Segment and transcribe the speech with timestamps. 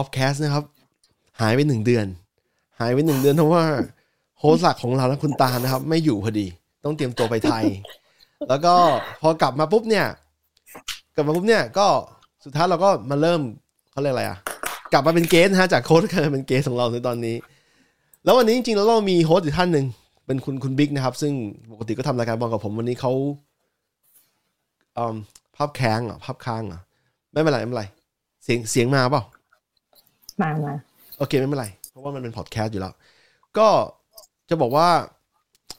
[0.00, 0.64] POPcast นะครับ
[1.40, 2.06] หายไปหนึ่งเดือน
[2.80, 3.64] หายไปหนึ่งเดือนเพราะว่า
[4.40, 6.46] host หลักของเราและคุณตานะครับ ไม่อยู่พอดี
[6.84, 7.64] ต้องเตรียมตัวไปไทย
[8.48, 8.74] แล้วก็
[9.20, 10.06] พอกลับมาปุ๊บเนี่ย
[11.14, 11.86] กลับมาปุ๊บเนี่ยก็
[12.44, 13.40] สุดท้ายเราก็มาเริ่ม
[13.92, 14.38] เขาเรียกอะไรอะ
[14.92, 17.36] กลับมาเป็น guest นะฮะจาก host เคยเป็น guest ของเราในตอนนี้
[18.24, 19.86] แล้ววันนี้จริงๆแล้วเรามี host อีกท่านหนึ่ง
[20.26, 21.32] เป็นคุณคุณบิ๊กนะครับ ซึ่ง
[21.72, 23.12] ปกติก็ทำรายการบอลกับผมวันนี้เขา
[24.96, 25.16] อืม
[25.56, 26.80] ภาพแข้งอะภาพค้างอะ
[27.32, 27.84] ไม่เป็นไรไม่เป็นไร
[28.44, 29.22] เสียงเสียงมาเปล่า
[30.42, 30.74] มามา
[31.18, 32.94] โอเคไม่เป็นไร เพราะว่ามันเป็นพอดแคสต์อยู่แล้ว
[33.58, 33.68] ก็
[34.50, 34.88] จะบอกว่า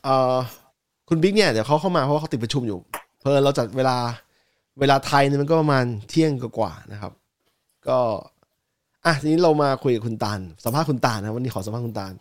[0.04, 0.36] เอ่อ
[1.10, 2.80] คุณบิ๊กเนี่ยเดี๋ยวเขาเข้ามาเพราะว่าเขาติดประชุมอยู่
[3.20, 3.98] เพอเราจัดเวลา
[4.80, 7.12] เวลาไทยเนี่ยมันก็ประมาณเที่ยงกว่าๆนะครับ
[7.88, 8.00] ก็
[9.06, 12.14] อะทีนี้เรามาคุยกับคุณตาลสัมภาษณ์คุณตาลนะวันนี้ขอสัมภาษณ์คุณตาล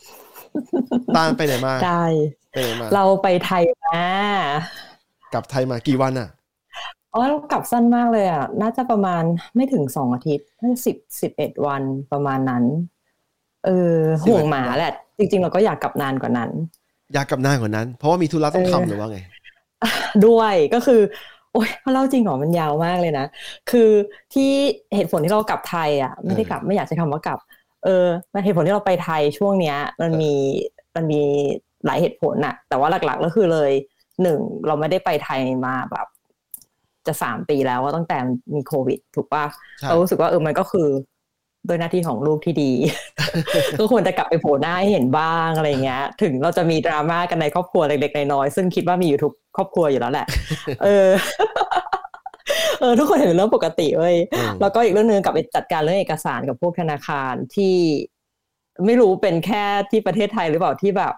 [1.16, 2.05] ตาลไปไหนมาได้
[2.52, 4.05] ไปไหนมาเราไปไทยมา
[5.33, 6.28] กลับไทยมากี่วันอะ
[7.12, 9.23] อ๋อเรากลับสั้นมากเลยอะ น่าจะประมาณ
[9.56, 12.64] ไม่ถึงสองอาทิตย์น่าสิบสิบเอ็ดวันประมาณนั้น
[13.64, 16.50] เออ11ห่วงหมาแหละ จริง ๆ เราก็อยากกลับนานกว่านั้น
[17.14, 19.19] อยากกลับนานกว่านั้น เพราะว่ามีธุระต้องเออทำหรือว่าไง
[20.27, 21.00] ด้วยก็คือ
[21.53, 23.27] โอ๊ยเล่าจริงเหรอมันยาวมากเลยนะ
[23.70, 23.91] คือ
[24.34, 24.50] ที่
[24.94, 27.38] เหตุผลที่เรากลับไทย อะ ไม่ได้กลับไม่อยากใช้คำว่ากลับ
[27.84, 28.06] เออ
[28.44, 30.33] เหตุผลที่เราไปไทยช่วงเนี้ย มันมี
[30.94, 31.22] มันมี
[31.86, 33.70] หลายเหตุผลน่ะแต่ว่าหลักๆก็คือเลย
[34.22, 36.06] หนึ่งเราไม่ได้ไปไทยมาแบบ
[37.06, 38.19] จะสามปีแล้วว่าตั้งแต่
[38.55, 39.45] มีโควิด ถูกปะ
[39.79, 40.89] ใช่เรารู้สึกว่าเออมันก็คือ
[41.67, 42.73] โดยหน้าที่ของลูกที่ดี
[43.79, 50.27] ก็ควรจะกลับไปโผล่หน้าให้เห็นบ้างอะไรเงี้ย ถึงเราจะมีดราม่ากันในครอบครัวเล็กๆน้อยๆซึ่งคิดว่ามีอยู่ทุกครอบครัวอยู่แล้วแหละ
[50.84, 51.09] เออ
[52.81, 57.77] เออทุกคนเห็นเป็นเรื่องปกติเว้ยอืมแล้วก็อีกเรื่องหนึงกลับไปจัดการเรื่องเอกสารกับพวกธนาคารที่
[58.87, 61.15] ไม่รู้เป็นแค่ที่ประเทศไทยหรือเปล่าที่แบบ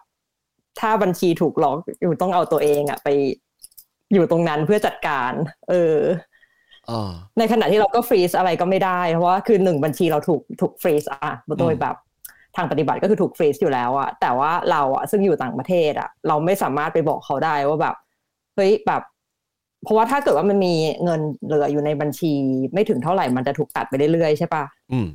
[0.81, 3.09] ถ้าบัญชีถูกล็อกอยู่ต้องเอาตัวเองอะไป
[4.15, 5.33] อยู่ตรงนั้นเพื่อจัดการ
[5.71, 5.99] เออ
[6.91, 7.01] อ๋อ
[7.39, 11.97] ในขณะที่เราก็ฟรีซอะไรก็ไม่ได้เพราะว่าคือหนึ่งบัญชีเราถูกถูกฟรีซอะโดยแบบ
[12.57, 17.95] ทางปฏิบัติก็คือถูกฟรีซอยู่แล้วอะแต่ว่าเราอะซึ่งอยู่ต่างประเทศอะเราไม่สามารถไปบอกเขาได้ว่าแบบ
[18.57, 19.03] เฮ้ยแบบ
[19.85, 22.33] เพราะว่าถ้าเกิดว่ามันมีเงินเหลืออยู่ในบัญชี
[22.75, 25.09] ไม่ถึงเท่าไหร่มันจะถูกตัดไปเรื่อยๆใช่ปะอืม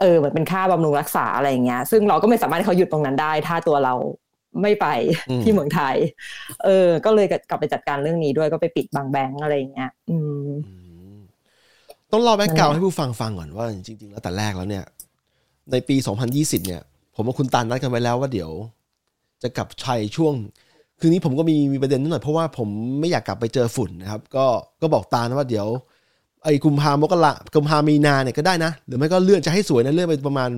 [0.00, 3.94] เออเหมือนเป็นค่าบำรุงรักษาอะไรอย่างเงี้ย ซึ่งเราก็ไม่สามารถให้เขาหยุดตรงนั้นได้ ถ้าตัวเรา
[4.62, 4.86] ไม่ไป
[5.30, 5.96] อืมที่เมืองไทย
[6.64, 10.16] เออ ก็เลยกลับไปจัดการเรื่องนี้ด้วยก็ไปปิดบางแบงก์อะไรอย่างเงี้ย อื
[10.46, 10.74] มอื
[11.14, 11.18] ม
[12.12, 14.84] ต้องเล่าแบ็กกราวนั่นแหละให้ผู้ฟังฟังก่อนว่าจริง ๆ แล้วแต่แรกแล้วเนี่ย
[15.72, 15.96] ในปี
[16.32, 16.82] 2020 เนี่ย
[17.14, 18.50] ผมกับคุณตันนัดกันไว้แล้วว่าเดี๋ยว
[19.42, 20.34] จะกลับชัยช่วง
[21.00, 22.68] คืนนี้ผมก็มีมีประเด็นนิดหน่อยเพราะว่าผม
[23.00, 24.46] ไม่อยากกลับไปเจอฝุ่นนะครับ ก็
[24.82, 25.66] ก็บอกตาลว่าเดี๋ยว
[26.44, 30.50] ไอ้กุมภามกรากุมภามีนาเนี่ยก็ได้นะ หรือไม่ก็เลื่อนจะให้สวยนะเลื่อนไปประมาณ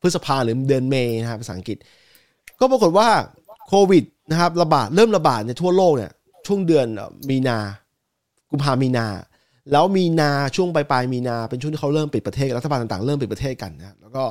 [0.00, 1.78] พฤษภาหรือเดือนเมษนะครับภาษาอังกฤษ
[2.60, 3.08] ก็ปรากฏว่า
[3.68, 6.10] โควิดนะครับระบาดเริ่มระบาดในทั่วโลกเนี่ย
[6.46, 7.58] ช่วงเดือนเอ่อมีนา
[8.50, 9.06] กุมภามีนา
[9.72, 14.24] แล้วมีนาช่วงปลายปลายๆมีนา เป็นช่วงที่เขาเริ่มปิดประเทศรัฐบาลต่างๆเริ่มปิดประเทศกันนะแล้วก็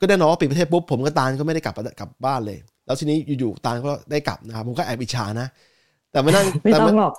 [0.00, 5.48] ก็แน่นอนว่าปิดประเทศปุ๊บผมกับตาลก็ไม่ได้กลับกลับบ้านเลย แล้วทีนี้อยู่ๆตาลก็ได้กลับนะครับผมก็แอบอิจฉานะ
[6.12, 7.12] แต่มานั่งไม่แต่ต้อมางหรอก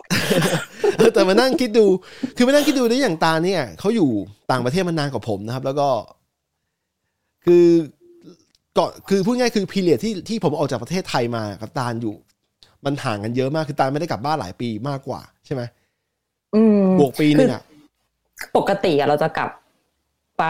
[0.97, 1.85] เออแต่มานั่งคิดดู
[2.35, 4.09] คือมานั่งคิดดูได้อย่างตาเนี่ยเขาอยู่
[4.51, 5.87] ต่างประเทศมานานกว่าผมนะครับ แล้วก็
[7.45, 7.65] คือ
[8.79, 12.15] ก่อนคือพูดง่ายคือพีเรียดที่ที่ผมออกจากประเทศไทยมากับตาลอยู่
[12.85, 15.61] มันห่างกันเยอะมากคือตาลไม่ได้กลับบ้านหลายปีมากกว่าใช่ไหม
[16.55, 17.61] อืมบวกปีนึงอะ
[18.57, 19.49] ปกติอะเราจะกลับ
[20.39, 20.43] ไป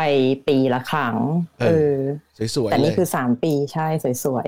[0.47, 1.15] ปีละครั้ง
[1.59, 1.93] เอเออ
[2.43, 3.87] อสวยๆแต่เลนี่ยคือสามปีใช่
[4.23, 4.47] สวย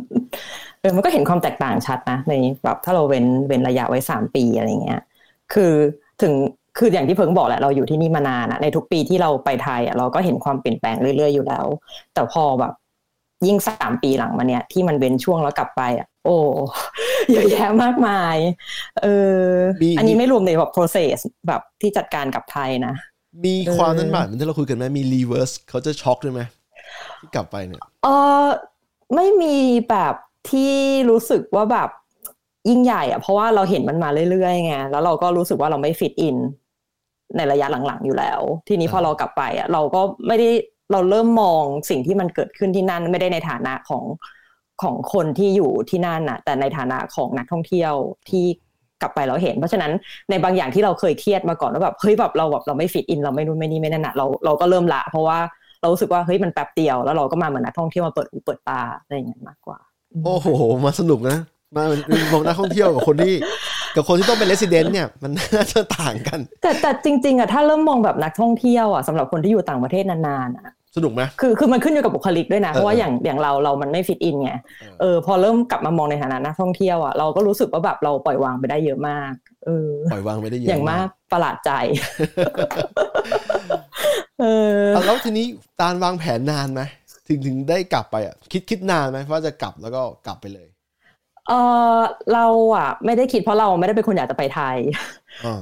[0.00, 2.32] ๆเออมันก็เห็นความแตกต่างชัดนะใน
[2.64, 5.02] แบบถ้าเราเว้นเว้นระยะไว้สามปีอะไรเงี้ย
[5.52, 5.72] คือ
[6.22, 6.32] ถึง
[6.78, 11.66] คืออย่างที่เพิ่งบอกแหละเราอยู่ที่นี่มานานอะในทุกปีที่เราไปไทยอะเราก็เห็นความเปลี่ยนแปลงเรื่อยๆอยู่แล้ว
[12.14, 12.72] แต่พอแบบ
[13.46, 16.36] ยิ่งสามปีหลังมาเนี่ยที่มันเว้นช่วงแล้วกลับไปอะโอ้
[17.32, 18.36] เยอะแยะมากมาย
[19.02, 19.06] เอ
[19.44, 19.46] อ
[19.82, 21.16] มีอันนี้ไม่รวมในแบบ process
[21.46, 22.94] แบบที่จัดการกับไทยนะ
[23.44, 26.42] มีความนั้นเออบาดเหมือนที่เราคุยกันไหมมี reverse culture shock ด้วยไหม
[27.20, 28.08] ที่กลับไปเนี่ยเอ
[28.44, 28.46] อ
[29.14, 29.56] ไม่มี
[29.90, 30.14] แบบ
[30.50, 30.72] ที่
[31.10, 31.88] รู้สึกว่าแบบ
[32.68, 36.36] ยิ่งใหญ่อะเพราะว่าเราเห็นมันมาเรื่อยๆไงแล้วเราก็รู้สึกว่าเราไม่ fit in
[37.36, 40.48] ในระยะหลังๆอยู่แล้ว ทีนี้พอเรากลับไปอะเราก็ไม่ได้
[40.92, 44.04] เราเริ่มมองสิ่งที่มันเกิดขึ้นที่นั่นไม่ได้ในฐานะของ
[44.82, 47.92] ของคนที่อยู่ที่นั่นน่ะแต่ในฐานะของนักท่องเที่ยว
[48.30, 48.44] ที่
[49.00, 49.92] กลับไปเราเห็น เพราะฉะนั้น
[50.30, 55.38] ในบางอย่างที่เราเคยเครียดมาก่อนว่าแบบเฮ้ยแบบเราแบบเราไม่ฟิตอินเราไม่นู่นไม่นี่ไม่นั่นน่ะเราเราก็เริ่มละ เพราะว่า
[55.80, 59.78] เรารู้สึกว่าเฮ้ยมันแป๊บเดียวแล้วเราก็มาเหมือนนักท่องเที่ยวมาเปิดหูเปิดตาอะไรอย่างเงี้ยมากกว่า
[60.24, 60.48] โอ้โห
[60.84, 61.36] มาสนุกนะ
[61.76, 61.84] มา
[62.32, 63.34] บอกนักท่องเที่ยวกับคนที่
[63.96, 79.32] กับคนที่ต้องเป็นเลส i เดนต์เนี่ยมันน่าจะต่างกัน แต่แต่จริงๆอะถ้าเริ่มมองแบบนักท่องเที่ยวอะสำหรับคนที่อยู่ต่างประเทศนานๆอะ สนุกไหมคือคือมันขึ้นอยู่กับบุคลิกด้วยนะเออเพราะว่าอย่างอย่างเราเรามันไม่ฟิตอินไงเออเออพอเริ่มกลับมามองในฐานะนักท่องเที่ยวอะเราก็รู้สึกว่าแบบเราปล่อยวางไปได้เยอะมาก
[79.66, 81.70] เออปล่อยวางไม่ได้เยอะอย่างมากประหลาดใจ
[84.40, 84.46] เอ
[84.80, 85.46] อเอาแล้วทีนี้
[85.80, 86.82] ตาลวางแผนนานไหม
[87.28, 90.68] ถึงถึงได้กลับไปอะคิดคิดนานไหมว่าจะกลับแล้วก็กลับไปเลย
[91.48, 91.52] เอ
[91.98, 92.00] อ
[92.32, 92.46] เรา
[92.76, 95.04] อะ ไม่ได้คิดเพราะเราไม่ได้เป็นคนอยากจะไปไทยอ่า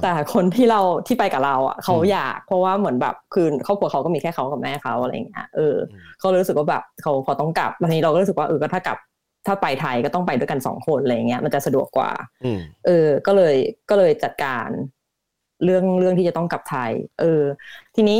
[0.01, 8.97] แต่คนที่เราที่ไปกับเราอะเขาอืมอยาก เพราะว่าเหมือนแบบคือครอบครัวเขาก็มีแค่เขากับแม่เขาอะไรอย่างเงี้ยเอออมเขาเลยรู้สึกว่าแบบเขาเขาต้องกลับวันนี้เราก็รู้สึกว่าเออก็ถ้ากลับ
[9.47, 12.11] ถ้าไปไทยก็ต้องไปด้วยกันสองคนอะไรอย่างเงี้ยมันจะสะดวกกว่า
[12.43, 13.55] อืมเออ ก็เลย
[13.89, 14.69] ก็เลยจัดการ
[15.63, 17.43] เรื่องเรื่องที่จะต้องกลับไทย เออ
[17.95, 18.19] ทีนี้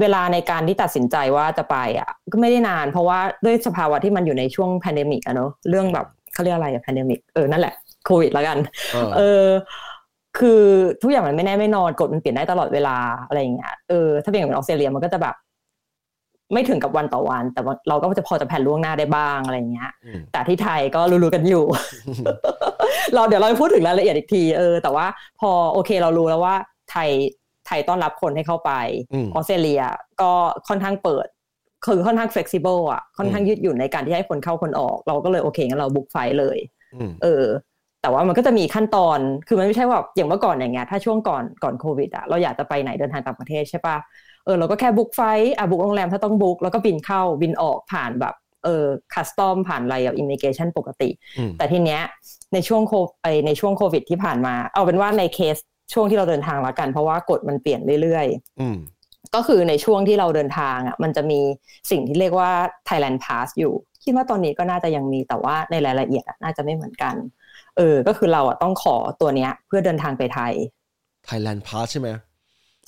[0.00, 7.74] เวลาในการที่ตัดสินใจว่าจะไปอะ ก็ไม่ได้นาน เพราะว่าด้วยสภาวะที่มันอยู่ในช่วง pandemic อะเนาะเรื่องแบบเขาเรียกอะไรอะ pandemic เออนั่นแหละ
[8.06, 8.58] โควิดแล้วกัน
[8.92, 9.46] เออเออ
[10.38, 10.62] คือ
[11.02, 12.96] ทุกอย่างมันไม่แน่ไม่นอนกฎมันเปลี่ยนได้ตลอดเวลา
[13.26, 15.34] อะไรอย่างเงี้ยเออถ้าเป็นอย่างเป็นออสเตรเลียมันก็จะแบบ
[16.52, 21.64] ไม่ถึงกับวันต่อวัน แต่ว่าเราก็จะพอจะแผนล่วงหน้าได้บ้างอะไรอย่างเงี้ยอืมแต่ที่ไทยก็รู้ๆกันอยู่
[23.14, 25.06] เราเดี๋ยวเราไปพูดถึงรายละเอียดอีกทีเออแต่ว่า
[25.40, 26.54] พอโอเคเรารู้แล้วว่า
[26.90, 27.10] ไทย
[27.66, 28.72] ไทยต้อนรับคนให้เข้าไป
[29.12, 29.82] อืมออสเตรเลีย
[30.20, 30.32] ก็
[30.68, 31.26] ค่อนข้างเปิด
[31.86, 36.58] คือค่อนข้าง flexible อะค่อนข้างยืดหยุ่นในการที่ให้คนเข้าคนออก เราก็เลยโอเคงั้นเราบุ๊กไฟล์เลย
[36.94, 37.44] อืมเออ
[38.06, 39.18] แต่ว่ามันก็จะมีขั้นตอน
[39.48, 43.96] คือมันไม่ใช่ว่าอย่างเมื่อก่อนอย่างเงี้ย ถ้าช่วงก่อนก่อนโควิดอะเราอยากจะไปไหนเดินทางต่างประเทศใช่ปะ
[44.44, 48.84] เออเราก็แค่ book flight อะ book โรงแรมถ้าต้อง book แล้วก็บินเข้าบินออกผ่านแบบเออ
[49.14, 51.08] custom ผ่านอะไรแบบ immigration ปกติ
[51.38, 52.00] อืมแต่ทีเนี้ย
[52.54, 52.92] ในช่วงโค
[53.22, 55.56] ไอในช่วงโควิดที่ผ่านมา เอาเป็นว่าในเคส
[55.94, 58.76] ช่วงที่เราเดินทางละกัน เพราะว่ากฎมันเปลี่ยนเรื่อยๆอืม
[59.34, 61.40] ก็คือในช่วงที่เราเดินทางอะมันจะมี
[61.90, 62.50] สิ่งที่เรียกว่า
[62.88, 63.74] Thailand Pass อยู่
[64.06, 67.14] คิดว่าตอนนี้ก็น่าจะยังมีแต่ว่าในรายละเอียดอะน่าจะไม่เหมือนกัน
[67.76, 70.52] เออ ก็คือเราอะต้องขอตัวเนี้ย เพื่อเดินทางไปไทย
[71.28, 72.08] Thailand Pass ใช่ไหม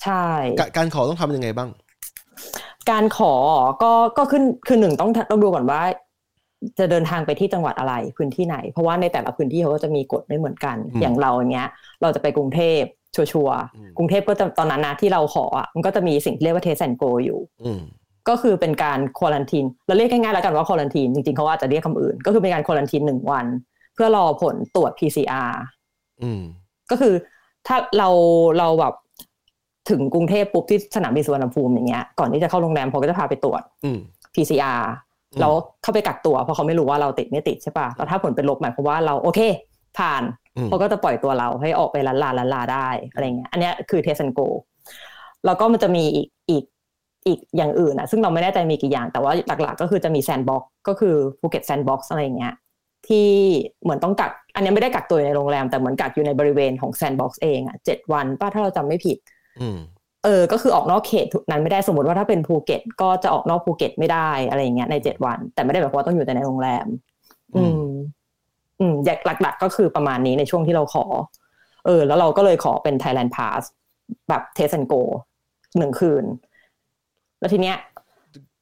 [0.03, 0.25] ใช่
[0.59, 1.69] กะการขอต้องทำยังไงบ้าง
[2.91, 3.33] การขอ
[3.83, 5.81] ก็ก็ขึ้นคือหนึ่งต้องต้องดูก่อนว่า
[6.79, 11.69] จะเดินทางไปที่จังหวัดอะไรพื้นที่ไหน เพราะว่าในแต่ละพื้นที่เขาก็จะมีกฎไม่เหมือนกันอืมอย่างเราอย่างเงี้ย
[12.01, 12.81] เราจะไปกรุงเทพ
[13.15, 17.81] ชัวร์อืมๆกรุงเทพก็จะตอนนั้นนะที่เราขออะมันก็จะมีสิ่งที่เรียกว่า Test and Go อยู่อืม
[18.27, 23.45] ก็คือเป็นการ quarantine เราเรียกง่ายๆแล้วกันว่า quarantine จริงๆเขาอาจจะเรียกคำอื่น ก็คือเป็นการ quarantine หนึ่งวัน
[23.93, 25.51] เพื่อรอผลตรวจ PCR
[26.21, 26.41] อืม
[26.91, 27.13] ก็คือ
[27.67, 28.09] ถ้าเรา
[28.59, 28.93] เราแบบ
[29.89, 33.99] ถึงกรุงเทพปุ๊บที่สนามบินสุวรรณภูมิอย่างเงี้ยก่อนที่จะเข้าโรงแรมเขาก็จะพาไปตรวจอืม
[34.35, 34.81] PCR
[35.33, 39.39] อืมแล้วเข้าไปกักตัวเพราะเขาไม่รู้ว่าเราติดไม่ติดใช่ปะแล้วถ้าผลเป็นลบหมายความว่าเราโอเค
[39.97, 40.23] ผ่าน
[40.57, 44.47] อืมเขาก็จะปล่อยตัวเราให้ออกไปลันลาลันลาได้อะไรเงี้ยอันเนี้ยคือเทส and go
[45.45, 46.63] แล้วก็มันจะมีอีกอีก
[47.27, 52.53] อีกอย่างอื่นอะซึ่งเราไม่แน่ใจมีกี่อย่าง แต่ว่าหลักๆ ก็คือจะมี Sandbox ก็คือภูเก็ต Sandbox อะไรเงี้ย
[53.07, 53.27] ที่
[53.83, 59.17] เหมือนต้องกัก อันเนี้ยไม่ได้กักตัวอยู่ในโรงแรม แต่เหมือนกักอยู่ในบริเวณของ Sandbox เองอะเจ็ดวันปะถ้าเราจำไม่ผิด
[59.61, 59.79] อืม
[60.23, 66.87] เออ ก็คือออกนอกเขตนั้นไม่ได้สมมติว่าถ้าเป็นภูเก็ต ก็จะออกนอกภูเก็ตไม่ได้อะไรอย่างเงี้ยในเจ็ดวัน แต่ไม่ได้แบบว่าต้องอยู่แต่ในโรงแรม
[67.55, 67.89] อืม
[68.79, 71.05] อืมอย่างหลัก ๆ ก็คือประมาณนี้ในช่วงที่เราขอ
[71.85, 73.61] เออ แล้วเราก็เลยขอเป็น Thailand Pass
[74.29, 75.01] แบบเทส and go
[75.77, 76.23] หนึ่งคืน
[77.39, 77.77] แล้วทีเนี้ย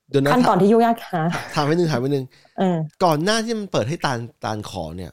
[0.09, 1.25] เดี๋ยวนะขั้นตอนที่ยุ่งยากฮะ
[1.55, 2.25] ถามไปหนึ่งถามไปหนึ่ง
[2.59, 5.11] เออก่อนหน้าที่มันเปิดให้ตาลตาลขอเนี่ย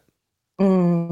[0.60, 0.68] อื
[1.06, 1.10] ม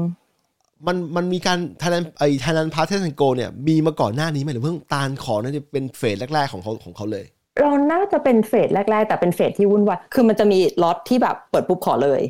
[0.87, 7.25] มันมันมีการ Thailand ไอ้ Thailand Pass Test and Go เนี่ยมีมาก่อนหน้านี้ไหมหรือเพิ่งตาลขอนั่นจะเป็นเฟสแรก ๆของเขาของเขาเลย
[7.61, 12.21] เราน่าจะเป็นเฟสแรก ๆ แต่เป็นเฟสที่วุ่นวายคือมันจะมีล็อตที่แบบเปิดปุ๊บขอเลย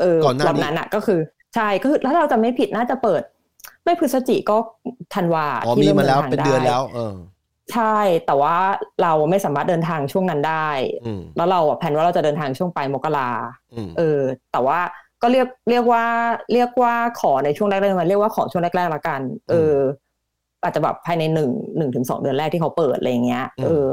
[0.00, 1.20] เออก่อนหน้านี้ล็อตนั้นอะก็คือ
[1.54, 3.22] ใช่ก็คือถ้าเราจะไม่ผิดน่าจะเปิด
[3.84, 4.56] ไม่พฤศจิก็
[5.14, 7.14] ธันวาอ๋อที่มีริ่มาแล้วดิทงเป็นเดือนไแล้ว เออ
[7.72, 8.56] ใช่แต่ว่า
[9.02, 10.68] เราไม่สามารถเดินทางช่วงนั้นได้
[11.06, 13.30] อืมแล้วเราอะแผนว่าเราจะเดินทางช่วงปลายมกรา
[13.74, 14.20] อืมเออ
[14.52, 14.78] แต่ว่า
[15.22, 16.04] ก็เรียกเรียกว่า
[16.52, 19.20] เรียกว่าขอในช่วงแรกๆมันเรียกว่าขอช่วงแรกๆละกัน
[19.50, 19.76] เออ
[20.62, 23.88] อาจจะแบบภายในหนึ่งหนึ่งถึงสองเดือนแรกที่เขาเปิดอะไรเงี้ยเออ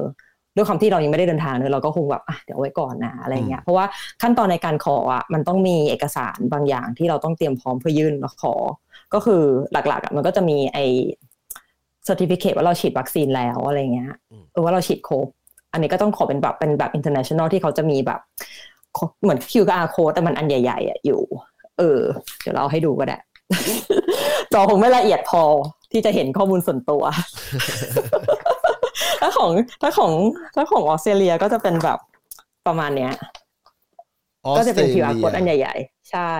[0.56, 3.86] ด้วยความที่เรายังไม่ได้เดินทางเนอะเราก็คงแบบอะเดี๋ยวเอาไว้ก่อนนะอะไรเงี้ยเพราะว่า
[4.22, 8.54] ขั้นตอนในการขออะมันต้องมีเอกสารบางอย่างที่เราต้องเตรียมพร้อมเพื่อยื่นมาขอ
[9.14, 10.80] ก็คือหลักๆอะมันก็จะมีไอ
[12.08, 15.28] certificate ว่าเราฉีดวัคซีนแล้วอะไรเงี้ยอืมเออว่าเราฉีดครบ
[15.72, 18.20] อันนี้ก็ต้องขอเป็นแบบเป็นแบบ international ที่เขาจะมีแบบ
[19.22, 21.22] เหมือน QR code แต่มันอันใหญ่ๆอะอยู่
[21.78, 22.02] เออ
[22.42, 23.18] เดี๋ยวเราเอาให้ดูก็ได้
[24.54, 25.44] จอคงไม่ละเอียดพอ
[25.92, 27.04] ที่จะเห็นข้อมูลส่วนตัว
[29.22, 30.12] ถ้าของถ้าของ
[30.56, 32.00] ถ้าของออสเตรเลียก็จะเป็นแบบ
[32.68, 33.14] ประมาณเนี้ย
[34.46, 36.32] ออก็สจะเตรเป็นเลี QR ย code อันใหญ่ ๆ ใช่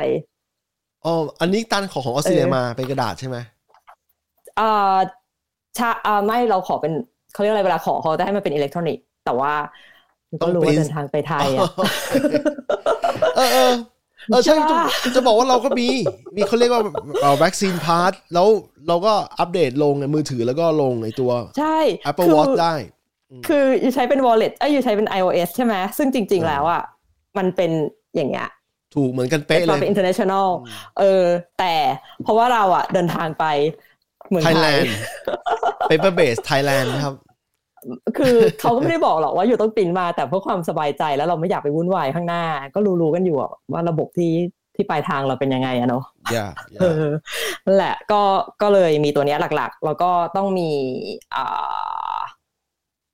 [1.06, 3.38] อ๋อ อันนี้ตาลขอของออสเตรเลียเออมาเป็นกระดาษใช่ไหม
[4.60, 4.98] อ่า
[5.78, 6.94] ชาอ่าไม่เราขอเป็น
[7.34, 9.54] เขาเรียกอะไรเวลาขอเขาจะให้มันเป็นอิเล็กทรอนิกส์แต่ว่า
[10.42, 11.70] ก็รู้ว่าเดินทางไปไทยอะ
[13.36, 13.74] เออเออ
[14.30, 15.88] เออใช่ใช่จะปะจะบอกว่าเราก็มี
[16.36, 16.82] มีเขาเรียกว่า
[17.22, 18.48] เอ่อวัคซีนพาร์ทแล้ว
[18.88, 21.78] เราก็อัปเดตลงในมือถือแล้วก็ลงในตัว ใช่
[22.10, 22.74] Apple คือ Watch ได้
[23.48, 26.82] คืออยู่ใช้เป็น wallet เอ้ยอยู่ใช้เป็น iOS ใช่ไหมซึ่งจริงเออๆแล้วอะ
[27.38, 27.72] มันเป็น
[28.16, 28.48] อย่างเงี้ย
[28.96, 30.48] ถูกเหมือนกันเป๊ะเลมันยเป็น international
[31.00, 31.24] เออ
[31.60, 31.74] แต่
[32.24, 33.46] เพราะว่าเราอะเดินทางไป
[34.30, 34.98] เมืองไทยไทแลยนด์
[35.90, 37.16] paper base Thailand นะครับ
[38.18, 43.38] คือเขาก็ไม่ได้บอกหรอกว่าอยู่ต้องปริ้นมาแต่เพื่อความสบายใจแล้วเราไม่อยากไปวุ่นวายข้างหน้า ก็รู้ๆกันอยู่
[43.72, 44.34] ว่าระบบที่
[44.76, 46.04] ที่ปลายทางเราเป็นยังไงอะเนาะ
[46.34, 46.48] อย่า
[46.80, 47.06] เออ
[47.66, 48.22] นั่นแหละก็
[48.62, 50.70] ก็เลยมีตัวเนี้ยหลักๆ แล้วก็ต้องมี
[51.36, 52.18] อ่า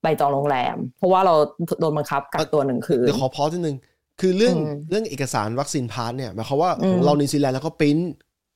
[0.02, 1.34] ใบจองโรงแรม เพราะว่าเรา
[1.80, 3.76] โดนบังคับกักตัวหนึ่งคืนเดี๋ยวขอพอนิดนึง
[4.22, 7.98] คือเรื่องอืมเรื่องเอกสารวัคซีน passเนี่ยหมายความว่าอืมของเรานิวซีแลนด์แล้วก็ปริ้น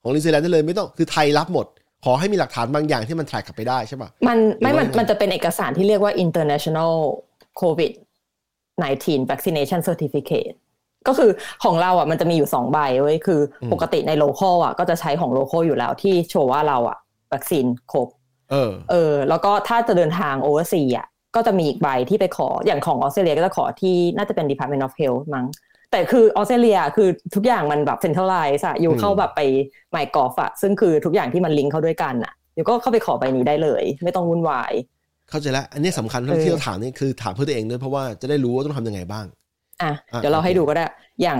[0.01, 1.67] ของนิวซีแลนด์ได้เลยไม่ต้องคือไทยรับหมด
[2.05, 6.93] ขอให้มีหลักฐานบางอย่างที่มัน track กลับไปได้ใช่ป่ะมันไม่มันหรือว่ามันจะเป็นเอกสารที่เรียกว่า international
[7.59, 7.91] covid
[8.61, 10.55] 19 vaccination certificate
[11.07, 11.31] ก็คือ
[11.63, 16.97] ของเราอะมันจะมีอยู่สองใบเว้ยคืออมปกติใน local อะก็จะใช้ของ local อยู่แล้วที่โชว์ว่าเราอะ
[17.33, 18.07] วัคซีนครบ
[18.51, 25.45] เออ เออ แล้วก็ถ้าจะเดินทางโอเวอร์ซีอะก็จะมีอีกใบที่ไปขออย่างของออสเตรเลียก็จะขอที่น่าจะเป็น Department of Health มั้ง
[25.95, 29.41] แต่คือออสเตรเลียคือทุกอย่างมันแบบเซ็นทรัลไลซ์อะอยู่อืมเข้าแบบไป
[29.91, 34.73] ไมกอฟอะซึ่งคือทุกอย่างที่มันลิงก์เข้าด้วยกันอะเดี๋ยวก็เข้าไปขอใบนี้ได้เลย ไม่ต้องวุ่นวาย
[35.29, 39.25] เข้าใจแล้วอันนี้สำคัญเออที่เราถามนี่คือถามเพื่อตัวเองด้วยเพราะว่าจะได้รู้ว่าต้องทำยังไงบ้าง
[39.81, 40.85] อะอะเดี๋ยวเราโอเคให้ดูก็ได้
[41.21, 41.39] อย่าง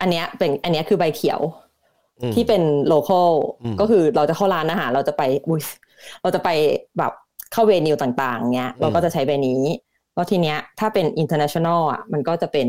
[0.00, 1.40] อันเนี้ยเป็นอันเนี้ยคือใบเขียว
[2.20, 3.30] อืมที่เป็นโลคอล
[3.62, 5.60] อืมก็คือเราจะเข้าร้านอาหารเราจะไปอุ้ย
[6.22, 6.48] เราจะไป
[6.98, 7.12] แบบ
[7.52, 9.60] เข้าเวนิวต่างๆเนี้ย เราก็จะใช้ใบนี้
[10.14, 12.66] แล้วทีเนี้ยถ้าเป็น international อะมันก็จะเป็น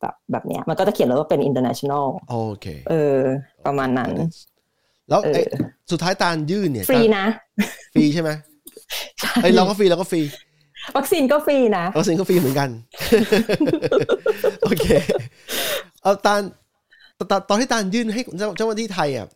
[0.00, 3.18] แบบแบบเนี้ยมันก็จะเขียนเลยว่าเป็น international โอเคเออ
[3.66, 4.10] ประมาณนั้น
[5.08, 5.42] แล้วเออไอ้
[5.92, 7.24] สุดท้ายตาลยื่นเนี่ยฟรีนะ
[7.94, 8.30] ฟรีใช่ไหม
[9.20, 10.22] ใช่ไอ้ยเราก็ฟรีเราก็ฟรี
[10.96, 12.68] วัคซีนก็ฟรีนะ วัคซีนก็ฟรีเหมือนกัน
[14.64, 14.86] โอเค
[16.02, 16.40] เอาตาล
[17.18, 19.26] ตตตอนที่ตาลยื่นให้เจ้าเจ้าหน้าที่ไทยอะ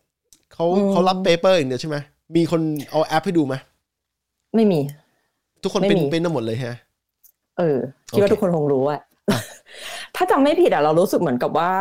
[0.53, 1.97] เขาอืมเขารับ paper อย่างเดียวใช่ไหม
[2.35, 3.55] มีคนเอาแอปให้ดูไหม
[4.55, 4.79] ไม่มี
[5.63, 6.75] ทุกคนไม่เป็นมีเป็นทั้งหมดเลยฮะ
[7.59, 7.77] เออ
[8.13, 9.01] คิดว่าโอเคทุกคนคงรู้อะอะ
[10.15, 11.71] ถ้าจำไม่ผิดอะเรารู้สึกเหมือนกับว่า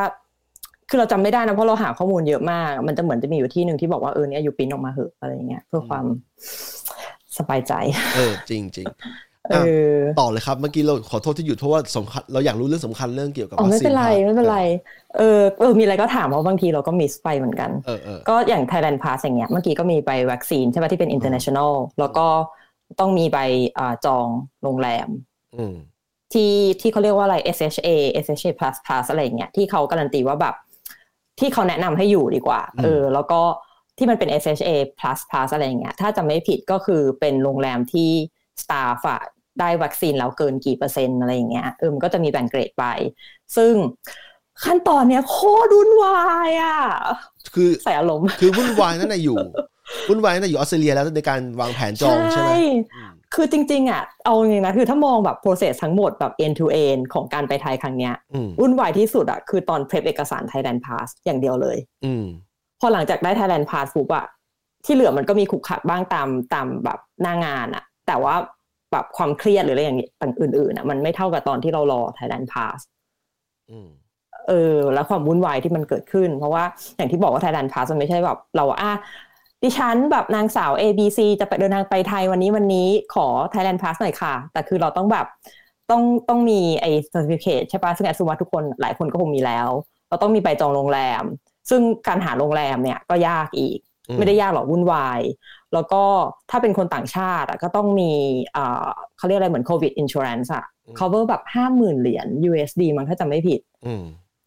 [0.89, 6.05] คือเราจำไม่ได้นะเพราะเราหาข้อมูลเยอะมาก มันจะเหมือนจะมีอยู่ที่หนึ่งที่บอกว่าเออเนี่ยอยู่ปริ้นออกมาเหอะอะไรอย่างเงี้ยเพื่อความ
[7.39, 7.73] สบายใจ
[8.15, 8.87] เออจริงจริง
[9.51, 9.57] เอ
[9.99, 14.59] อต่อเลยครับเมื่อกี้เราขอโทษที่หยุดเพราะว่าสำคัญเราอยากรู้เรื่องสำคัญเรื่องเกี่ยวกับอ๋อวัคไม่ซีนเป็นไรพาสไม่เป็นไร
[15.17, 22.27] เออเออมีอะไรก็ถามเพราะบางทีเราก็มิสไปเหมือนกันเออเออก็อย่าง Thailand Pass อย่างเงี้ยเมื่อกี้ก็มีใบวัคซีนใช่ป่ะที่เป็น international แล้วก็
[23.01, 23.39] ต้องมีใบ
[23.79, 24.27] อ่าจอง
[24.63, 25.09] โรงแรม
[25.57, 25.75] อืม
[26.33, 27.89] ที่ที่เขาเรียกว่าอะไร SHA
[28.25, 30.55] SHA plus plus อะไรอย่างเงี้ยที่เขาการันตีว่าแบบ
[31.41, 33.41] ที่เขาแนะนำให้อยู่ดีกว่าอืมเออแล้วก็
[33.99, 38.11] ที่มันเป็น SHA plus plus อะไรอย่างเงี้ยถ้าจะไม่ผิดก็คือเป็นโรงแรมที่
[38.63, 39.21] staff อะ
[39.61, 42.85] ได้วัคซีนแล้วเกินกี่เปอร์เซ็นต์อะไรอย่างเงี้ยเออมันก็จะมีแบ่งเกรดไป
[43.57, 43.75] ซึ่ง
[44.65, 46.79] ขั้นตอนเนี้ยโคตรวุ่นวายอะ
[47.55, 49.39] คือใส่อารมณ์ คือวุ่นวายนั่นน่ะอยู่
[50.09, 52.53] วุ่นวายนั่นน่ะอยู่ออสเตรเลียแล้วในการวางแผนจองใช่ไหม
[52.95, 62.25] อืมคือจริงๆอะเอาจริงๆนะคือถ้ามองแบบ process ทั้งหมดแบบ end to end ของการไปไทยครั้งเนี้ยอืมวุ่นวายที่สุดอะคือตอน prep เอกสาร Thailand Pass อย่างเดียวเลยอืม
[62.81, 64.27] พอหลังจากได้ Thailand Pass ปุ๊บอะ
[64.85, 68.35] ที่เหลือมันก็มีขุกขักบ้างตามตามแบบหน้างานอะ แต่ว่า
[68.93, 72.79] แบบความเครียดหรืออะไรอย่างเงี้ยต่างอื่นๆอะมันไม่เท่ากับตอนที่เรารอ Thailand Pass
[73.71, 73.89] อืม
[74.49, 76.65] เออ แล้วความวุ่นวายที่มันเกิดขึ้น เพราะว่า
[76.97, 78.93] อย่างที่บอกว่า Thailand Pass มันไม่ใช่แบบเราอะ
[79.65, 85.27] ดิฉันแบบนางสาว A B C จะไปเดินทางไปไทยวันนี้วันนี้ขอ Thailand Pass หน่อยค่ะ แต่คือเราต้องแบบ
[85.91, 89.69] ต้องต้องมีไอ้ certificate ใช่ปะซึ่งแอดซูว่าทุกคนหลายคนก็คงมีแล้ว
[90.09, 91.25] เราต้องมีใบจองโรงแรม
[91.71, 93.79] ซึ่งการหาโรงแรมเนี่ยก็ยากอีก
[94.09, 95.21] อืมไม่ได้ยากหรอกวุ่นวาย
[95.75, 96.03] แล้วก็
[96.51, 98.13] ถ้าเป็นคนต่างชาติอะก็ต้องมี
[98.57, 100.65] อ่าเขาเรียกอะไรเหมือน covid insurance อะ
[100.99, 104.05] cover แบบห้าหมื่นเหรียญ USD มันถ้าจำไม่ผิดอืม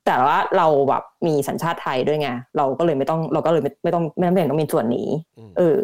[0.08, 5.80] แต่ว่าเราแบบมีสัญชาติไทยด้วยไงเราก็เลยไม่ต้องเราก็เลยไม่ไม่ต้องไม่จำเป็นต้องมีส่วนนี้อืมเออ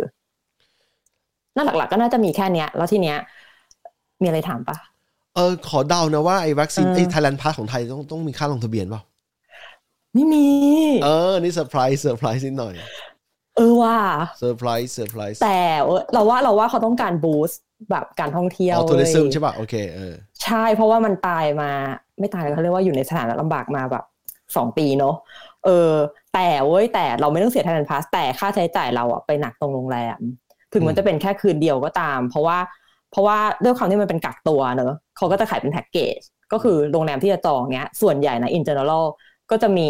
[1.56, 3.18] นั่นหลักๆ ก็น่าจะมีแค่เนี้ย แล้วทีเนี้ย
[4.22, 4.78] มีอะไรถามปะ
[5.36, 9.02] เออขอเดานะว่าไอ้วัคซีนเออไอ้ Thailand Pass ของไทยต้องต้องมีค่าลงทะเบียนเปล่า
[10.14, 10.46] ไม่มี
[11.04, 12.74] เออ นี่ surprise surprise นิดหน่อย
[13.58, 13.98] เออว่า
[14.40, 15.60] surprise surprise แต่
[16.14, 17.62] เราว่าเราว่าเขาต้องการ boost
[17.92, 20.14] แบบการท่องเที่ยวอ๋อทัวริซึมเว้ยใช่ป่ะ โอเคเออ
[20.44, 21.72] ใช่เพราะว่ามันตายมา
[22.20, 24.04] ไม่ตายเขาเรียกว่าอยู่ในสถานะลำบากมาแบบ
[24.58, 25.16] สองปีเนอะ
[25.66, 25.92] เออ
[26.34, 30.20] แต่เว้ยแต่เราไม่ต้องเสีย Thailand Pass แต่ค่าใช้จ่ายเราอะไปหนักตรงโรงแรม
[30.74, 32.58] ถึงมันอืมจะเป็นแค่คืนเดียวก็ตาม เพราะว่า
[33.12, 36.20] เพราะว่าด้วยความที่มันเป็นกักตัวเนอะเขาก็จะขายเป็นแพ็กเกจ
[36.52, 39.06] ก็คือโรงแรมที่จะจองเนี้ย ส่วนใหญ่นะ in general
[39.52, 39.90] ก็จะมี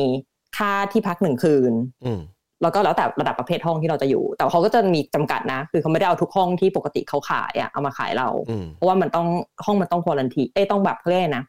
[0.58, 1.74] ค่าที่พักหนึ่งคืน
[2.06, 2.22] อืม
[2.62, 9.28] แล้วก็แล้วแต่ระดับประเภทห้องที่เราจะอยู่ แต่เขาก็จะมีจำกัดนะ คือเขาไม่ได้เอาทุกห้องที่ปกติเขาขายอะเอามาขายเราอืมเพราะว่ามันต้อง
[9.66, 11.44] ห้องมันต้องควอลันทีเอ้ยต้องแบบเขาเรียกอะไรนะ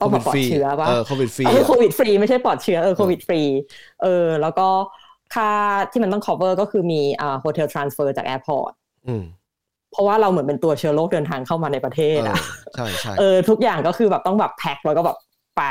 [0.00, 3.42] ต้องแบบปลอดเชื้อปะเออโควิดฟรีเออโควิดฟรีไม่ใช่ปลอดเชื้อเออโควิดฟรี
[4.02, 4.68] เออแล้วก็
[5.34, 5.50] ค่า
[5.92, 8.72] ที่มันต้อง cover ก็คือมีอ่า hotel transfer จาก airport
[9.06, 9.24] อืม
[9.90, 12.38] เพราะว่าเราเหมือนเป็นตัวเชื้อโรคเดินทางเข้ามาในประเทเอศออะ
[12.74, 15.16] ใช่ใช่เออทุกอย่างก็คือแบบต้องแบบแพ็คแล้วก็แบบ
[15.56, 15.62] ไป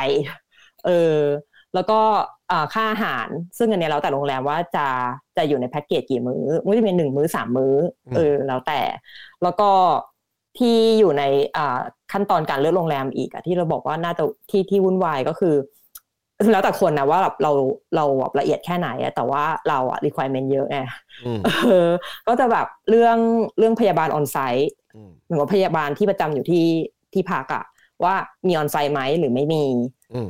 [0.86, 1.16] เออ
[1.74, 2.00] แล้วก็
[2.52, 4.88] อ่าค่าอาหาร ซึ่งอันเนี้ยแล้วแต่โรงแรมว่าจะ
[5.38, 7.76] จะอยู่ในแพ็กเกจกี่มื้อมันจะเป็นหนึ่งมื้อสามมื้อ
[8.16, 8.80] เออแล้วแต่
[9.44, 9.70] แล้วก็
[10.60, 11.24] ที่อยู่ใน
[11.58, 11.80] อ่า
[12.12, 15.56] ขั้นตอนการเลือกโรงแรมอีกอะที่เราบอกว่าน่าจะที่ที่วุ่นวายก็คือ
[16.52, 17.52] แล้วแต่คนนะว่าแบบเรา
[17.96, 20.80] เราแบบละเอียดแค่ไหนอะแต่ว่าเราอะ requirement เยอะไง
[21.26, 21.90] อืมเออ
[22.28, 23.18] ก็จะแบบเรื่อง
[23.58, 26.66] เรื่องพยาบาลออนไซต์อืมหรือว่าพยาบาลที่ประจำอยู่ที่
[27.14, 27.64] ที่พักอะ
[28.04, 28.16] ว่า
[28.48, 29.64] มีออนไซต์ไหมหรือไม่มี
[30.16, 30.30] อืม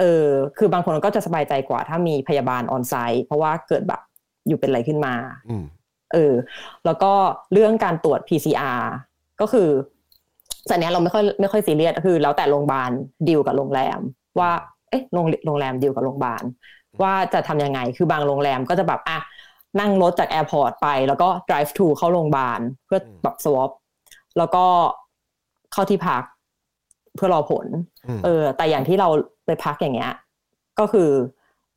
[0.00, 4.00] เออ คือบางคนก็จะสบายใจกว่า ถ้ามีพยาบาลออนไซต์เพราะว่าเกิดแบบ
[4.48, 5.14] อยู่เป็นอะไรขึ้นมา
[5.50, 5.64] อืม
[6.12, 6.34] เออ
[6.84, 7.12] แล้วก็
[7.52, 8.80] เรื่องการตรวจ PCR
[9.40, 9.68] ก็คือ
[10.68, 12.90] ส่วนนี้เราไม่ค่อยไม่ค่อยซีเรียสก็คือ แล้วแต่โรงพยาบาล
[13.28, 13.98] ดีลกับโรงแรม
[14.38, 14.50] ว่า
[14.90, 16.42] เอ๊ะโรงโรงแรมดีลกับโรงพยาบาล
[17.02, 19.18] ว่าจะทำยังไงคือบางโรงแรมก็จะแบบอะ
[19.80, 23.70] นั่งรถจาก airport ไป แล้วก็ drive thru เข้าโรงพยาบาลเพื่อแบบ swab
[24.38, 24.64] แล้วก็
[25.72, 26.22] เข้าที่พัก
[27.16, 27.66] เพื่อรอผล
[28.06, 29.08] อืมเออ แต่อย่างที่เรา
[29.46, 30.12] ไปพักอย่างเงี้ย
[30.78, 31.10] ก็คือ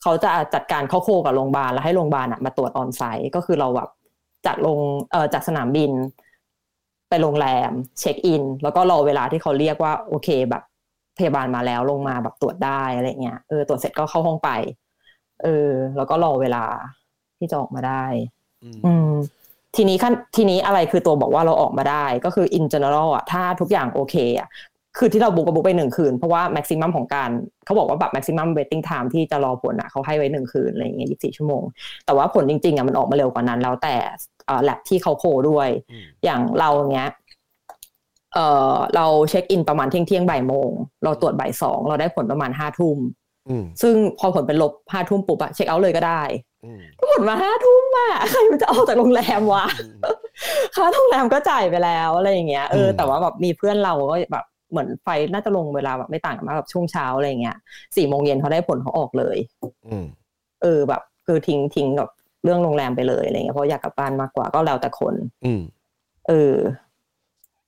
[0.02, 3.90] เขาจะจัดการเขา co กับโรงพยาบาลแล้วให้โรงพยาบาลอะมาตรวจ on-site ก็คือเราแบบ
[4.46, 4.80] จากโรง
[5.12, 5.92] เอ่อจากสนามบิน
[7.10, 10.64] ไปโรงแรม เช็คอิน แล้วก็รอเวลาที่เขาเรียกว่าโอเคแบบ
[11.18, 14.50] พยาบาลมาแล้วลงมาแบบตรวจได้อะไรเงี้ยเออตรวจเสร็จก็เข้าห้องไป
[15.44, 16.64] เออแล้วก็รอเวลา
[17.38, 18.06] ที่จะออกมาได้
[18.64, 19.12] อืมอืม
[19.76, 24.50] ทีนี้ขั้นทีนี้อะไรคือตัวบอกว่าเราออกมาได้ก็คือ in general อะถ้าทุกอย่างโอเคอะ
[24.98, 27.30] คือที่เราบุ๊กกับบุ๊กไปหนึ่งคืน เพราะว่า maximum ของการ
[27.66, 31.64] เขาบอกว่าแบบ maximum waiting time ที่จะรอผลอะเขาให้ไว้หนึ่งคืนอะไรอย่างเงี้ยยี่สิบสี่ชั่วโมง
[32.06, 33.96] แต่ว่าผลจริงๆอะมันออกมาเร็วกว่านั้น แล้วแต่
[34.50, 37.10] เอ่อ lab ที่เขาโคด้วยอืมอย่างเราเนี้ย
[38.34, 38.40] เอ
[38.74, 40.70] อเราเช็คอินประมาณเที่ยงเที่ยงบ่ายโมง
[41.04, 42.98] เราตรวจบ่ายสองเราได้ผลประมาณห้าทุ่ม
[43.50, 46.22] อืมซึ่งพอผลเป็นลบห้าทุ่มปุ๊บอะเช็คเอาท์เลยก็ได้
[46.66, 49.96] อืมผลมาห้าทุ่มอะใครมันจะออกจากโรงแรมวะอืม
[50.76, 57.58] ค่าโรงแรมก็จ่ายไปแล้วอะไรอย่างเงี้ยเอออืมแต่ว่าแบบมีเพื่อนเราก็แบบเหมือนไฟน่าจะลงเวลาแบบไม่ต่างกันมากแบบช่วงเช้าอะไรอย่างเงี้ย
[57.96, 59.38] สี่โมงเย็นเขาได้ผลเขาออกเลย
[59.88, 60.06] อืม
[60.62, 62.10] เออแบบ คือทิ้งทิ้งกับ
[62.44, 65.14] เรื่องโรงแรมไปเลยอะไรเงี้ยเพราะอยากกลับบ้านมากกว่าก็แล้วแต่คน
[65.46, 65.62] อืม
[66.28, 66.56] เออ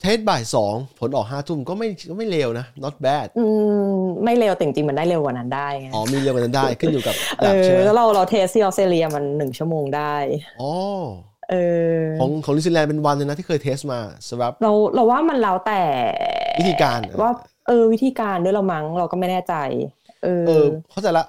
[0.01, 3.45] test บ่ายสองผลออกห้าทุ่มก็ไม่ก็ไม่เลวนะ not bad อื
[3.93, 10.15] มไม่เร็วแต่จริงๆมันได้เร็วกว่านั้นได้ไงอ๋อมีเร็วกว่านั้นได้ขึ้นอยู่กับเอแบบอใช่ไหมแล้วเราเรา test ที่ออสเตรเลียมันหนึ่งชั่วโมงได้
[10.61, 10.71] อ๋อ
[11.51, 11.55] เอ
[11.95, 15.81] อของของนิวซีแลนด์เป็นวันเลยนะที่เคย test มาสำหรับเราเราว่ามันแล้วแต่
[16.59, 17.31] วิธีการว่า
[17.67, 19.55] เออวิธีการด้วยเรามั้งเราก็ไม่แน่ใจ
[20.23, 21.25] เออเออเข้าใจละ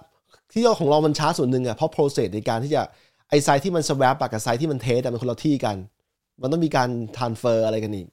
[0.52, 2.82] ที่เราของเรามันช้าส่วนหนึ่งอะเพราะ process ในการที่จะ
[3.32, 5.76] ไอ site ที่มัน swab อะกับ site ที่มัน test อะมันคนละที่กัน
[6.42, 8.08] มันต้องมีการ transfer อะไรกันอีก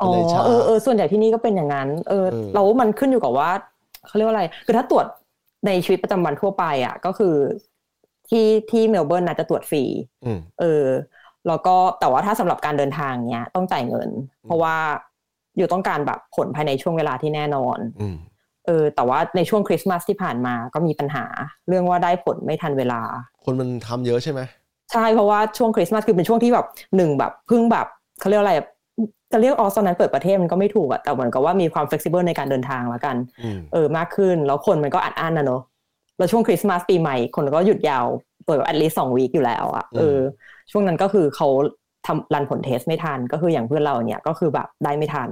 [0.00, 3.50] อ๋อเลยช้าเออเออส่วนใหญ่ที่นี่ก็เป็นอย่างนั้นเออเออเราว่ามันขึ้นอยู่กับว่า
[4.06, 5.06] เขาเรียกว่าอะไร คือถ้าตรวจ
[5.66, 7.34] ในชีวิตประจำวันทั่วไปอะ ก็คือ
[8.28, 9.84] ที่ที่เมลเบิร์นน่ะจะตรวจฟรี
[10.24, 10.86] อืมเออ
[11.46, 14.08] แล้วก็แต่ว่าถ้าสำหรับการเดินทางเนี้ยต้องจ่ายเงิน
[14.44, 14.76] เพราะว่า
[15.56, 18.16] อยู่ต้องการแบบผลภายในช่วงเวลาที่แน่นอนอืม
[18.68, 21.24] เออแต่ว่าในช่วงคริสต์มาสที่ผ่านมาก็มีปัญหา
[21.68, 23.00] เรื่องว่าได้ผลไม่ทันเวลา
[23.44, 24.40] คนมันทำเยอะใช่ไหม
[24.92, 27.86] ใช่เพราะว่าช่วงคริสต์มาสคือเป็นช่วงที่แบบหนึ่งแบบเพึ่งแบบ
[28.20, 28.66] เขาเรียกว่าอะไรอะ
[29.32, 35.62] จะเรียกออสตอนนั้นเปิดประเทศมันก็ไม่ถูกอะแต่เหมือนกับว่ามีความ flexible ในการเดินทางแล้วกันอืมเออมากขึ้น แล้วคนมันก็อัดอั้นนะเนอะ
[36.18, 38.06] แล้วช่วงคริสต์มาสปีใหม่คนก็หยุดยาว
[38.46, 40.18] เปิดแบบ at least สองวีคอยู่แล้วอะเออ
[40.70, 41.48] ช่วงนั้นก็คือเขา
[42.06, 45.30] ทำ run ผล test ไม่ทันก็คืออย่างเพื่อนเราเนี่ยก็คือแบบได้ไม่ทัน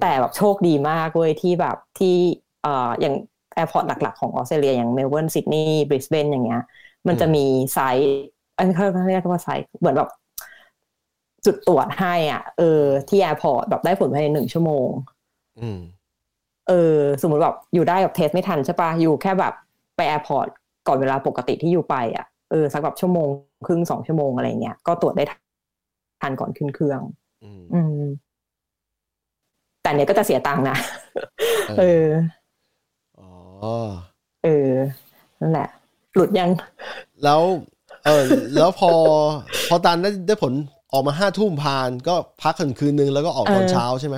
[0.00, 3.14] แต่แบบโชคดีมากเว้ยที่แบบที่เอ่ออย่าง
[3.54, 6.62] airport หลักๆของออสเตรเลียอย่างเมลเบิร์นซิดนีย์บริสเบนอย่างเงี้ย
[7.08, 8.10] มันจะมี site
[8.56, 10.10] อันนี้เขาเรียกว่า site เหมือนแบบ
[11.46, 14.88] จุดตรวจให้อะเออที่ airport แบบได้ผลภายในหนึ่งชั่วโมง
[15.60, 15.80] อืม
[16.68, 19.54] เออ สมมติแบบ you ได้แบบ test ไม่ทันใช่ปะ you แค่แบบ
[19.96, 20.48] ไป airport
[20.86, 23.28] ก่อนเวลาปกติที่ you ไปอะเออสักแบบชั่วโมง
[23.66, 25.24] ครึ่งสองชั่วโมงอะไรเงี้ยก็ตรวจได้
[26.22, 27.00] ทันก่อนขึ้นเครื่อง
[27.44, 28.02] อืมอืม
[29.82, 30.76] แต่เนี้ยก็จะเสียตังค์นะ
[31.78, 32.45] เอออ๋อ
[34.44, 34.72] เออ
[35.40, 35.68] นั่นแหละ
[36.14, 36.50] หลุดยัง
[37.24, 37.40] แล้ว
[38.06, 38.90] เออ แล้วพอ
[39.68, 40.52] พอตาลได้ได้ผล
[40.92, 44.16] ออกมาห้าทุ่มผ่าน ก็พักคืนคืนนึงแล้วก็ออกตอนเออเช้าใช่ไหม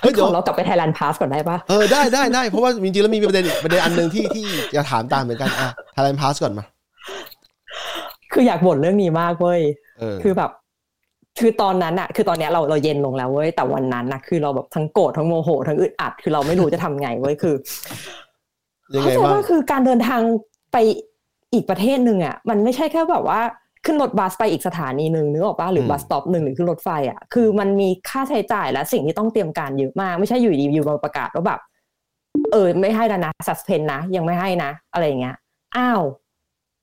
[0.00, 4.44] เฮ้เฮ้ยยเดี๋ยวของเรากลับไป Thailand Pass ก่อนได้ปะเออได้ได้ได้เพราะว่าจริงๆแล้วมีประเด็นประเด็นอันหนึ่งที่ที่
[4.76, 6.64] จะถามตามเหมือนกันอะ Thailand Pass ก่อนมา
[8.32, 9.60] คืออยากบ่นเรื่องนี้มากเว้ย
[9.98, 10.50] เออคือแบบ
[11.40, 17.54] คือตอนนั้นอะคือตอนเนี้ยเราเราเย็นลงแล้วเว้ยแต่วันนั้นนะคือเราแบบทั้งโกรธทั้งโมโห ทั้งอึดอัด คือเราไม่รู้จะทำไงเว้ยคือ
[18.92, 20.20] ยังไงเข้าใจบ้างว่าคือการเดินทาง
[20.72, 20.76] ไป
[21.52, 23.40] อีกประเทศหนึ่งอะมันไม่ใช่แค่แบบว่า
[23.84, 31.60] ขึ้นรถบัสไปอีกสถานีหนึ่งนึกออกปะหรือ bus stop หนึ่งหรือขึ้นรถไฟอะคือมันมีค่าใช้จ่ายและสิ่งที่ต้องเตรียมการเยอะมาก ไม่ใช่อยู่ดีอยู่มาประกาศว่าแบบ
[32.52, 35.36] เออไม่ให้แล้วนะ suspend นะยังไม่ให้นะ อะไรอย่างเงี้ย
[35.76, 36.00] อ้าว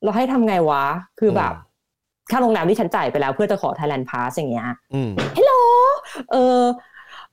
[0.02, 0.84] เราให้ทำไงวะ
[1.20, 1.52] คือแบบ
[2.30, 5.52] ค่าโรงแรมที่ฉันจ่ายไปแล้วเพื่อจะขอ Thailand Pass อย่างเงี้ยอืมฮัลโหล
[6.32, 6.60] เออ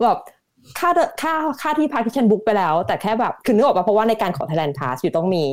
[0.03, 0.17] แบบ
[0.79, 5.43] ค่าเดค่าค่าที่พักที่ฉันบุ๊กไปแล้ว แต่แค่แบบคือนึกออกปะเพราะว่าในการขอ Thailand Pass อยู่ต้องมี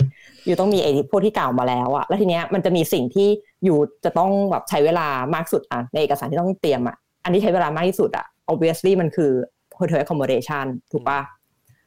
[0.46, 3.29] อยู่ต้องมีไอ้พวกที่กล่าวมาแล้วอะแล้วทีเนี้ยมันจะมีสิ่งที่
[3.64, 9.31] อยู่จะต้องแบบใช้เวลามากสุดอะในเอกสารที่ต้องเตรียมอะอันที่ใช้เวลามากที่สุดอะ obviously มันคือ
[9.79, 11.20] hotel accommodation ถูกปะ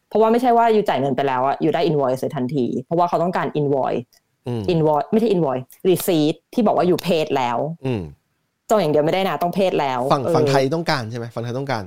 [0.09, 4.03] เพราะว่าไม่ใช่ว่าอยู่จ่ายเงินไปแล้วอะอยู่ได้ invoice เลยทันที เพราะว่าเขาต้องการ invoice
[4.47, 8.01] อืม invoice ไม่ใช่ invoice receipt ที่บอกว่าอยู่ paid แล้วอืม
[8.69, 11.83] จองอย่างเดียวไม่ได้นะต้อง paid แล้ว ฝั่งเออฝั่งไทยต้องการใช่ไหมฝั่งไทยต้องการ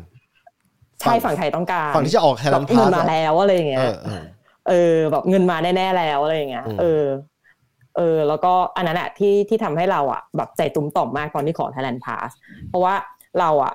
[1.03, 4.23] ใช่ฝั่งไทยต้องการฝั่งที่จะออกไทยแบแลบนด์เงิพานสมาแล้วอะไรอย่างเงี้เอยอเออ
[4.69, 7.05] เออแบบเงินมาแน่ๆแล้วอะไรอย่างเงี้ยอืมเออ
[7.97, 12.31] เออ แล้วก็อันนั้นแหละที่ที่ทำให้เราอะ แบบใจตุ้มต่อมมากตอนที่ขอ Thailand Pass
[12.69, 12.95] เพราะว่า
[13.41, 13.75] เราอะ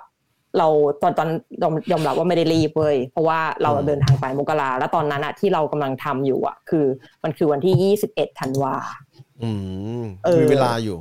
[0.58, 0.68] เรา
[1.02, 1.30] ตอนตอน
[1.64, 6.86] ยอมยอมรับว่าไม่ได้รีบเว้ยเพราะว่าเราเดินทางไปมกราแล้วตอนนั้นอะที่เรากำลังทำอยู่อะ คือ
[7.24, 8.76] มันคือวันที่ยี่สิบเอ็ดธันวา
[9.44, 9.52] อื
[10.02, 10.98] มเออมีเวลาอยู่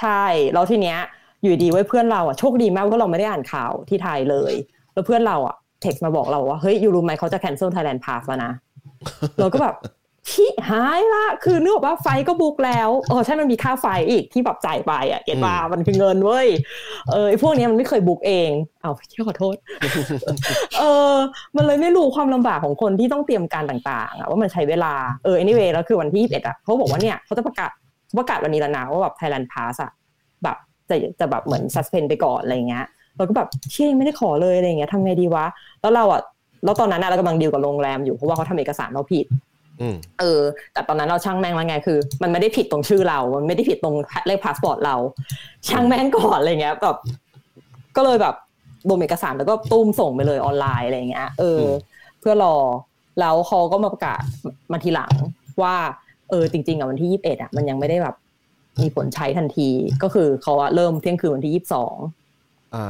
[0.00, 0.98] ใช่ แล้วทีเนี้ย
[1.42, 4.54] อยู่ดีไว้ยเพื่อนเราอะโชคดีมากเพราะเราไม่ได้อ่านข่าวที่ไทยเลย
[4.94, 8.52] แล้วเพื่อนเราอะเท็กซ์มาบอกเราว่าเฮ้ยยูรู้ไหมเขาจะ cancel Thailand Pass แล้วนะ
[9.40, 9.76] เราก็แบบ
[10.30, 16.48] ชิหายละคือนึกออกว่าไฟก็บุ๊กแล้วเออใช่มันมีค่าไฟอีกที่แบบจ่ายไปอะเก็ตว่าอืมมันคือเงินเว้ย
[17.10, 19.56] เออไอพวกเนี้ยมันไม่เคยบุ๊กเองเอาพี่ขอโทษ
[20.78, 21.14] เออ
[21.56, 24.92] มันเลยไม่รู้ความลำบากของคนที่ต้องเตรียมการต่างๆอะว่ามันใช้เวลา
[25.24, 27.70] เออ anyway แล้วคือวันที่21อะเขาบอกว่าเนี่ยเขาจะประกาศ
[28.18, 29.92] ประกาศวันนี้แล้วนะว่าแบบ Thailand Pass อะ
[30.42, 30.56] แบบ
[30.88, 35.46] จะจะแบบเหมือน suspend ไปก่อนอะไรเงี้ย เราก็แบบเชี่ยยังไม่ได้ขอเลยอะไรเงี้ยทำไงดีวะ
[35.80, 36.20] แล้วเราอะ
[36.64, 39.26] แล้วตอนนั้นน่ะเรากำลังดีลกับโรงแรมอยู่เพราะว่าเขาทำเอกสารเราผิด
[39.80, 40.40] อืมเออ
[40.72, 43.94] แต่ตอนนั้นเราช่างแม่งแล้วไงคือ มันไม่ได้ผิดตรงชื่อเรา มันไม่ได้ผิดตรง
[44.26, 44.96] เลขพาสปอร์ตเรา
[45.68, 46.96] ช่างแม่งก่อนอะไรเงี้ยแบบ
[47.96, 48.34] ก็เลยแบบ
[48.88, 51.74] รวมเอกสารแล้วก็ตุ้มส่งไปเลยออนไลน์อะไรเงี้ยเอออืม
[52.20, 52.56] เพื่อรอ
[53.20, 54.22] แล้วเขาก็มาประกาศ
[54.72, 55.12] มาทีหลัง
[55.62, 55.74] ว่า
[56.30, 58.14] เออจริงๆอะวันที่ยี่สิบเอ็ดอะมันยังไม่ได้แบบ
[58.82, 59.68] มีผลใช้ทันที
[60.02, 62.23] ก็คือเขาอะเริ่มเที่ยงคืนวันที่ยี่สิบสองอ่า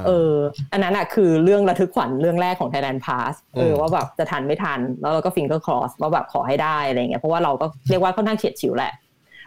[0.06, 0.32] เออ
[0.72, 8.92] อันนั้นอะคือเรื่องระทึกขวัญเรื่องแรกของ Thailand Pass เอออืมว่าแบบจะทันไม่ทัน แล้วเราก็ finger cross ว่าแบบขอให้ได้อะไรเงี้ยเพราะว่าเราก็เรียกว่าค่อนข้างเฉียดฉิวแหละ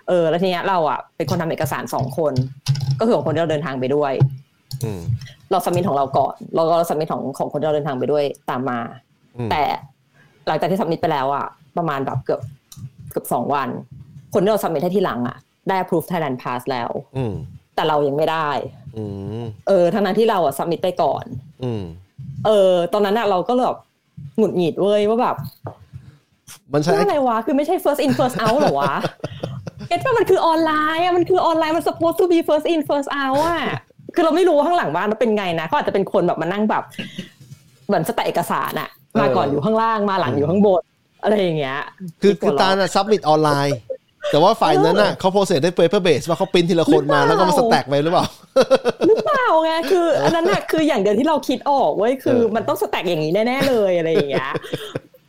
[0.07, 2.33] เออแล้วทีเนี้ยเราอะเป็นคนทำเอกสารสองคน
[2.99, 4.13] ก็คือของคนที่เราเดินทางไปด้วย
[4.83, 5.01] อืม
[5.51, 8.79] เราสมิธของเราก่อนแล้วก็สมิธของของคนที่เราเดินทางไปด้วยตามมา
[9.37, 9.63] อืมแต่
[10.47, 11.45] หลังจากที่สมิธไปแล้วอะ
[11.77, 12.41] ประมาณแบบเกือบ
[13.11, 13.69] เกือบสองวัน
[14.33, 17.33] คนที่เราสมิธให้ที่หลังอะได้ approve Thailand Pass แล้วอืม
[17.75, 18.49] แต่เรายังไม่ได้
[18.85, 18.86] อืม
[19.67, 21.25] เออทั้งนั้นที่เราอะสมิธไปก่อน
[21.63, 21.83] อืม
[22.45, 23.79] เออ ตอนนั้นอะเราก็เลยแบบ
[24.37, 25.35] หงุดหงิดเว้ยว่าแบบ
[26.73, 28.95] มันใช้เรื่องอะไรวะ คือไม่ใช่ first in first out เหรอวะ
[29.87, 33.61] get ว่ามันคือออนไลน์อะมันคือออนไลน์มัน supposed to be first in first out อะ
[34.15, 36.83] คือเราไม่รู้ว่าข้างหลังบ้านมันเป็นไงนะเขาอาจจะเป็นคนแบบมานั่งแบบ
[37.87, 40.81] เหมือน stack เอกสารอะมาก่อนอยู่ข้างล่างมาหลังอยู่ข้างบน
[41.23, 41.79] อะไรอย่างเงี้ย
[42.21, 43.73] คือคือตาลน่ะ submit ออนไลน์
[44.31, 48.25] แต่ว่าฝ่ายนั้นน่ะเขา process ได้ paper base ว่าเขาปริ้นทีละคนมาหรือเปล่าแล้วก็มา stack ไปหรือเปล่า
[49.07, 54.51] หรือเปล่าไงคือ อันนั้นน่ะคืออย่างเดียวที่เราคิดออกเว้ยคือเออมันต้อง stack อย่างนี้แน่ๆเลยอะไรอย่างเงี้ย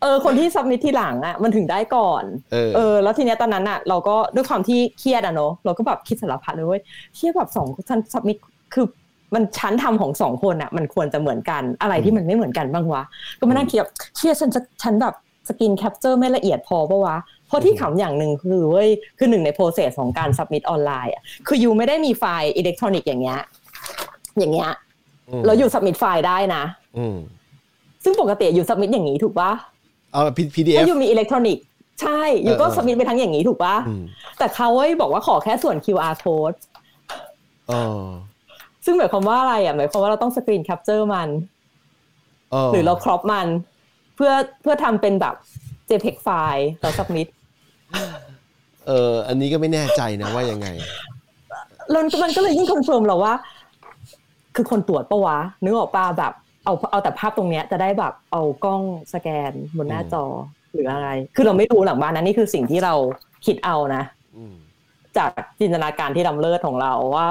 [0.03, 6.81] เออคนที่ submit ทีหลังอะมันถึงได้ก่อนเออเออแล้วทีเนี้ยตอนนั้นอะ เราก็ด้วยความที่เครียดอะเนาะเราก็แบบคิดสารพัดเลยเว้ย
[7.15, 8.37] เครียดแบบสองชั้น submit
[8.75, 8.87] คือ
[9.35, 13.03] มันชั้นทำของสองคนอะ มันควรจะเหมือนกันอะไรที่มันไม่เหมือนกันบ้างวะ
[13.39, 15.15] ก็มานั่งคิดแบบเครียดฉันจะฉันแบบ
[15.49, 17.17] screen capture ไม่ละเอียดพอปะวะ
[17.49, 23.41] เพราะที่ขำอย่างหนึ่งคือเว้ยคือหนึ่งใน process ของการ submit ออนไลน์อะคือ you ไม่ได้มีไฟล์อิเล็กทรอนิกส์อย่างเงี้ย
[24.39, 24.71] อย่างเงี้ย
[25.31, 26.63] อืมแล้ว you submit ไฟล์ได้นะ
[26.99, 27.17] อืม
[28.05, 29.51] ซึ่งปกติ you submit อย่างนี้ถูกปะ
[30.13, 30.23] เอา
[30.55, 31.65] PDF ถ้า you มีอิเล็กทรอนิกส์
[32.03, 34.03] ใช่ you ก็เออเออ submit ไปทั้งอย่างนี้ถูกปะอืม
[34.39, 36.57] แต่เขาเว้ยบอกว่าขอแค่ส่วน QR code
[37.71, 37.83] อ๋อ
[38.85, 41.29] ซึ่งหมายความว่าอะไรอะหมายความว่าเราต้อง screen capture มัน
[42.73, 43.49] หรือเรา crop มัน
[44.17, 44.33] เพื่อ
[44.63, 45.35] เพื่อทำเป็นแบบ
[45.89, 47.29] JPEG ไฟล์แล้ว submit
[48.87, 50.69] เอออันนี้ก็ไม่แน่ใจนะว่ายังไง
[51.91, 53.35] แล้วมันก็เลยยิ่ง confirm เราว่า
[54.57, 56.33] คือคนตรวจปะวะนึกออกปะแบบ
[56.65, 58.83] เอาเอาแต่ภาพตรงเนี้ยจะได้แบบเอากล้อง
[59.15, 60.25] สแกนบนหน้าจอ
[60.73, 62.95] หรืออะไร คือเราไม่รู้หลังบ้านนะนี่คือสิ่งที่เรา
[63.47, 64.03] คิดเอานะ
[64.37, 64.55] อืม
[65.17, 67.27] จากจินตนาการที่ลำเลิศของเราว่า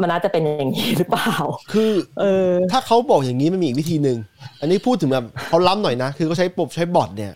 [0.00, 1.32] มันน่าจะเป็นอย่างนี้หรือเปล่า
[1.72, 4.18] คือ เออ ถ้าเขาบอกอย่างนี้มันมีอีกวิธีหนึ่ง
[4.60, 7.32] อันนี้พูดถึงแบบเขาล้ำหน่อยนะคือเขาใช้บบใช้ bot เนี่ย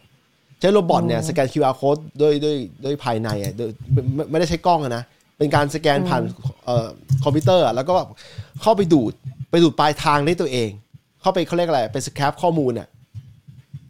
[0.61, 5.05] ใช้ robot เนี่ยสแกน QR code ด้วยด้วยด้วยภายในอะโดยไม่ไม่ได้ใช้กล้องอะนะ
[5.38, 6.23] เป็นการสแกนผ่าน
[6.64, 6.88] เอ่อ
[7.25, 7.94] คอมพิวเตอร์อะแล้วก็
[8.62, 9.12] เข้าไปดูด
[9.51, 10.70] ไปดูดปลายทางได้ตัวเอง
[11.20, 12.88] เข้าไปเขาเรียกอะไรเป็น scrape ข้อมูลอะ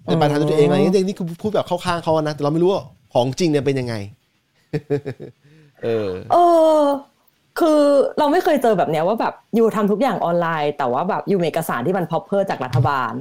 [0.05, 2.83] เป็นปลายทางด้วยตัวเองอะไรอย่างเงี้ยนี่คือพูดแบบเข้าข้างเขาอะนะแต่เราไม่รู้ว่า
[3.15, 3.95] ของจริงเนี่ยเป็นยังไง
[5.83, 6.37] เออ เอ
[6.81, 6.83] อ
[7.59, 7.81] คือ
[8.19, 13.13] เราไม่เคยเจอแบบเนี้ยว่าแบบอยู่ทำทุกอย่างออนไลน์ แต่ว่าแบบอยู่มีเอกสารที่มัน proper จากรัฐบาล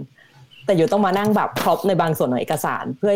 [0.69, 3.13] แต่อยู่ต้องมานั่งแบบ crop ในบางส่วนของเอกสาร เพื่อ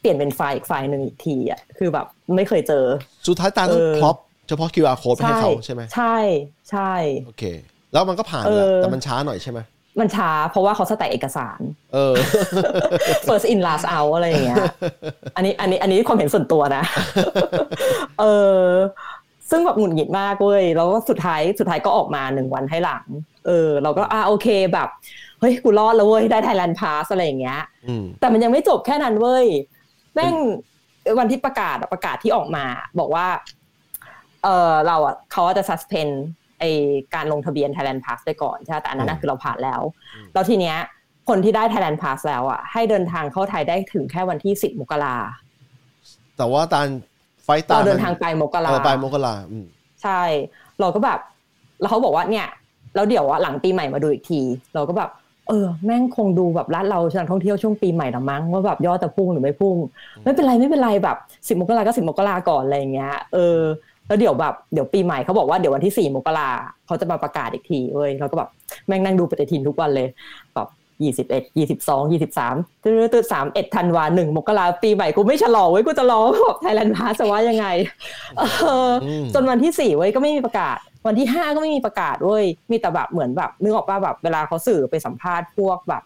[0.00, 2.84] เปลี่ยนเป็นไฟล์อีกไฟล์หนึ่งอีกทีอะคือแบบไม่เคยเจอ
[3.26, 4.16] สุดท้ายตาต้องเออ crop
[4.48, 6.16] เฉพาะ QR code ไปให้เขาใช่ไหมใช่
[6.70, 6.92] ใช่
[7.26, 7.44] โอเค
[7.92, 9.58] แล้วมันก็ผ่านแหละเออแต่มันช้าหน่อยใช่ไหม
[10.00, 11.60] มันช้าเพราะว่าเขา stack เอกสาร
[11.94, 12.14] เออ
[13.26, 14.64] first in last out อะไรอย่างเงี้ย
[15.36, 16.84] อันนี้อันนี้อันนี้ความเห็นส่วนตัวนะ
[18.20, 18.24] เอ
[18.62, 18.66] อ
[19.50, 23.04] ซึ่งแบบหงุดหงิดมากเว้ย แล้วก็สุดท้ายสุดท้ายก็ออกมาหนึ่งวันให้หลัง
[23.46, 24.88] เออ เราก็อ่าโอเคแบบ
[25.40, 29.46] เฮ้ยกูรอดแล้วเว้ยได้ไทยแลนด์พาสอะไรอย่างเงี้ยอืมแต่มันยังไม่จบแค่นั้นเว้ย
[30.14, 30.34] แม่ง
[31.18, 32.64] วันที่ประกาศอะประกาศที่ออกมา
[32.98, 33.26] บอกว่า
[34.44, 36.12] เออเราอะเขาจะ suspend
[36.60, 36.64] ไอ
[37.14, 39.80] การลงทะเบียน Thailand Pass ไปก่อนใช่ไหมแต่อันนั้นนะคือเราผ่านแล้ว
[40.34, 40.76] แล้วทีเนี้ย
[41.28, 45.16] คนที่ได้ Thailand Pass แล้วอะให้เดินทางเข้าไทยได้ถึงแค่วันที่10มกรา
[46.36, 46.88] แต่ว่าตาน
[47.44, 49.66] ไฟตาเราเดินทางไปมกราเออไปมกราอืม
[50.02, 50.22] ใช่
[50.80, 51.18] เราก็แบบ
[51.80, 52.48] แล้วเขาบอกว่าเนี่ย
[52.94, 54.40] แล้วเดี๋ยวว่าหลังปีใหม่มาดูอีกที
[54.74, 55.10] เราก็แบบ
[55.48, 59.76] เออแม่งคงดูแบบร้านเรานักท่องเที่ยวช่วงปีใหม่ละมั้งว่าแบบยอดจะพุ่งหรือไม่พุ่ง
[60.22, 61.16] ไม่เป็นไรไม่เป็นไรแบบ
[61.48, 63.60] สิบมกราก็สิบมกราก่อนอะไรอย่างเงี้ยเออ
[64.06, 66.48] แล้วเดี๋ยวแบบเดี๋ยวปีใหม่เขาบอกว่าเดี๋ยววันที่สี่มกรา
[66.86, 68.48] เขาจะมาประกาศอีกทีเว้ยเราก็แบบ
[68.86, 70.08] แม่งนั่งดูปฏิทินทุกวันเลย
[70.54, 70.68] แบบ
[71.04, 77.66] ยี่สิบเอ็ดยี่สิบสองยี่สิบสามตื้อตื้อสามเอ็ดธันวาหนึ่งมกราปีใหม่กูไม่ฉลองเว้ยกูจะรอแบบไทยแลนด์พาสว่ายังไง
[78.38, 78.42] เอ
[78.88, 78.90] อ
[79.22, 86.02] มจนวันที่สี่เว้ยก็ไม่มีประกาศ วันที่ห้าก็ไม่มีประกาศเว้ยมีแต่แบบเหมือนแบบนึกออกป่ะแบบเวลาเขาสื่อไปสัมภาษณ์พวกแบบ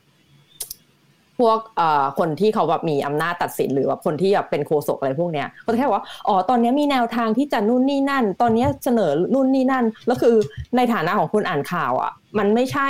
[1.38, 10.34] พวกเอ่อคนที่เขาแบบมีอำนาจตัดสินหรือว่าคนที่แบบเป็นโฆษกอะไรพวกเนี้ยก็จะแค่ว่าอ๋อตอนนี้มีแนวทางที่จะนู่นนี่นั่น ตอนนี้เสนอนู่นนี่นั่นแล้วคือ
[10.76, 12.88] ในฐานะของคุณอ่านข่าวอะ มันไม่ใช่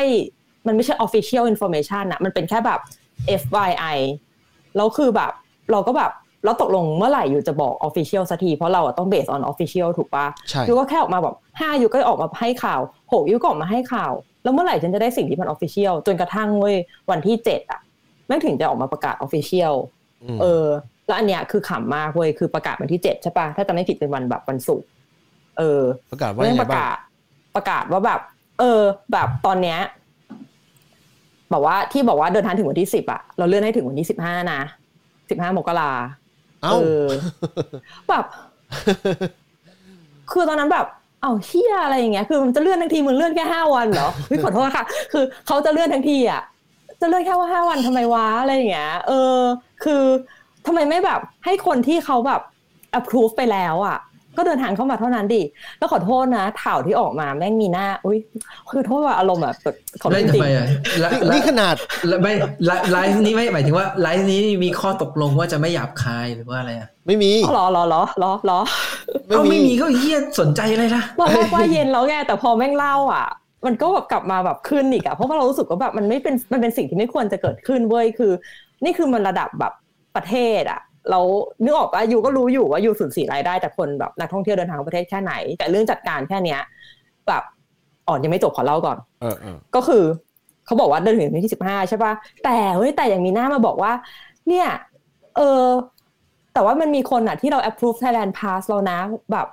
[0.67, 2.81] มันไม่ใช่ official information อะมันเป็นแค่แบบ
[3.43, 3.97] FYI
[4.77, 5.33] แล้วคือแบบ
[5.71, 6.13] เราก็แบบ
[6.45, 12.81] แล้วตกลงเมื่อไหร่อยู่จะบอก official สักที เพราะเราอะต้อง based on official ถูกปะใช่ยูก็แค่ออกมาแบบห้ายูก็ออกมาให้ข่าว
[13.13, 16.77] หกยูก็ออกมาให้ข่าว แล้วเมื่อไหร่ฉันจะได้สิ่งที่มัน official จนกระทั่งเว้ย
[17.11, 17.81] วันที่เจ็ดอะ
[18.27, 19.75] แม่งถึงจะออกมาประกาศ official
[20.37, 20.67] มเออ
[21.07, 24.87] แล้วอันเนี้ยคือขำมากเว้ยคือประกาศวันที่เจ็ดใช่ปะถ้าจะไม่ผิดเป็นวันแบบวันศุกร์
[25.59, 26.97] เออ ประกาศว่าเรื่ยัองงไงประบ้างกาศ
[27.57, 28.21] ประกาศว่าแบบ
[28.59, 28.81] เออ
[29.13, 29.79] แบบตอนเนี้ย
[31.53, 34.61] บอกว่าที่บอกว่าเดินทางถึงวันที่สิบอะเราเลื่อนให้ถึงวันที่สิบห้านะ
[35.31, 35.91] สิบห้ามกรา
[36.63, 37.09] เอ้าเออ
[38.09, 38.25] แบบ
[40.31, 40.87] คือตอนนั้นแบบ
[41.21, 46.43] เอ้าเฮียอะไรอย่างเงี้ยคือมันจะเลื่อนทั้งทีมึงเลื่อนแค่ห้าวันเหรอเฮ้ยขอโทษค่ะ คือเขาจะเลื่อนทั้งทีอะ
[47.01, 49.37] จะเลื่อนแค่ว่าห้าวันทำไมวะอะไรอย่างเงี้ยเออ
[49.85, 50.03] คือ
[50.67, 52.41] ทำไมไม่แบบให้คนที่เขาแบบ
[52.99, 53.99] approve ไปแล้วอะ
[54.37, 55.43] ก็เดินทางเข้ามาเท่านั้นดิ
[55.79, 58.19] แล้วขอโทษนะข่าวที่ออกมาแม่งมีหน้า อุ้ย
[58.69, 59.57] ขอโทษว่าอารมณ์แบบ
[60.03, 60.67] ขอโทไม่ษจทำริงไมอะ
[61.01, 61.75] ไลนี่ไลนี่ขนาด
[62.23, 62.33] ไม่
[62.67, 68.59] ไลไลฟ์นี้ไม่หมายถึงว่าไลฟ์นี้มีข้อตกลงว่าจะไม่หยาบคายหรือว่าอะไรอะไม่มีๆรอรอรอรอรอ
[69.29, 73.27] เอ้าไม่มีก็เฮียสนใจอะไรล่ะตอนแรกว่าเย็นแล้วไงแต่พอแม่งเล่าอะ
[73.67, 78.33] มันก็แบบกลับมาแบบขึ้นอีกอะเพราะว่าเรารู้สึกว่าแบบมันไม่เป็นมันเป็นสิ่งที่ไม่ควรจะเกิดขึ้นเว้ยคือ
[78.85, 79.73] นี่คือมันระดับแบบ
[80.17, 81.21] ประเทศอะ เรา
[81.65, 86.61] นึกออกว่ายูก็รู้อยู่ว่ายูสูญเสียรายได้จากคนแบบนักท่องเที่ยวเดินทางเข้าประเทศแค่ไหน แต่เรื่องจัดการแค่เนี้ย
[87.29, 87.43] แบบ
[88.09, 90.05] อ่อนยังไม่จบขอเล่าก่อนเออเออก็คือ
[90.67, 92.13] เขาบอกว่าเดินถึงวันที่สิบห้าใช่ป่ะ
[92.45, 93.93] แต่เฮ้ยแต่อย่างมีหน้ามาบอกว่า
[94.49, 94.69] เนี่ย
[95.37, 95.65] เออ
[96.55, 98.99] แต่ว่ามันมีคนอะที่เรา approve Thailand Pass แล้วนะ
[99.33, 99.49] แบบ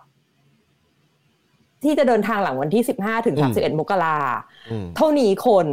[1.83, 4.17] ที่จะเดินทางหลังวันที่สิบห้าถึงสามสิบเอ็ดมกรา
[4.71, 5.65] อืมเท่านี้คน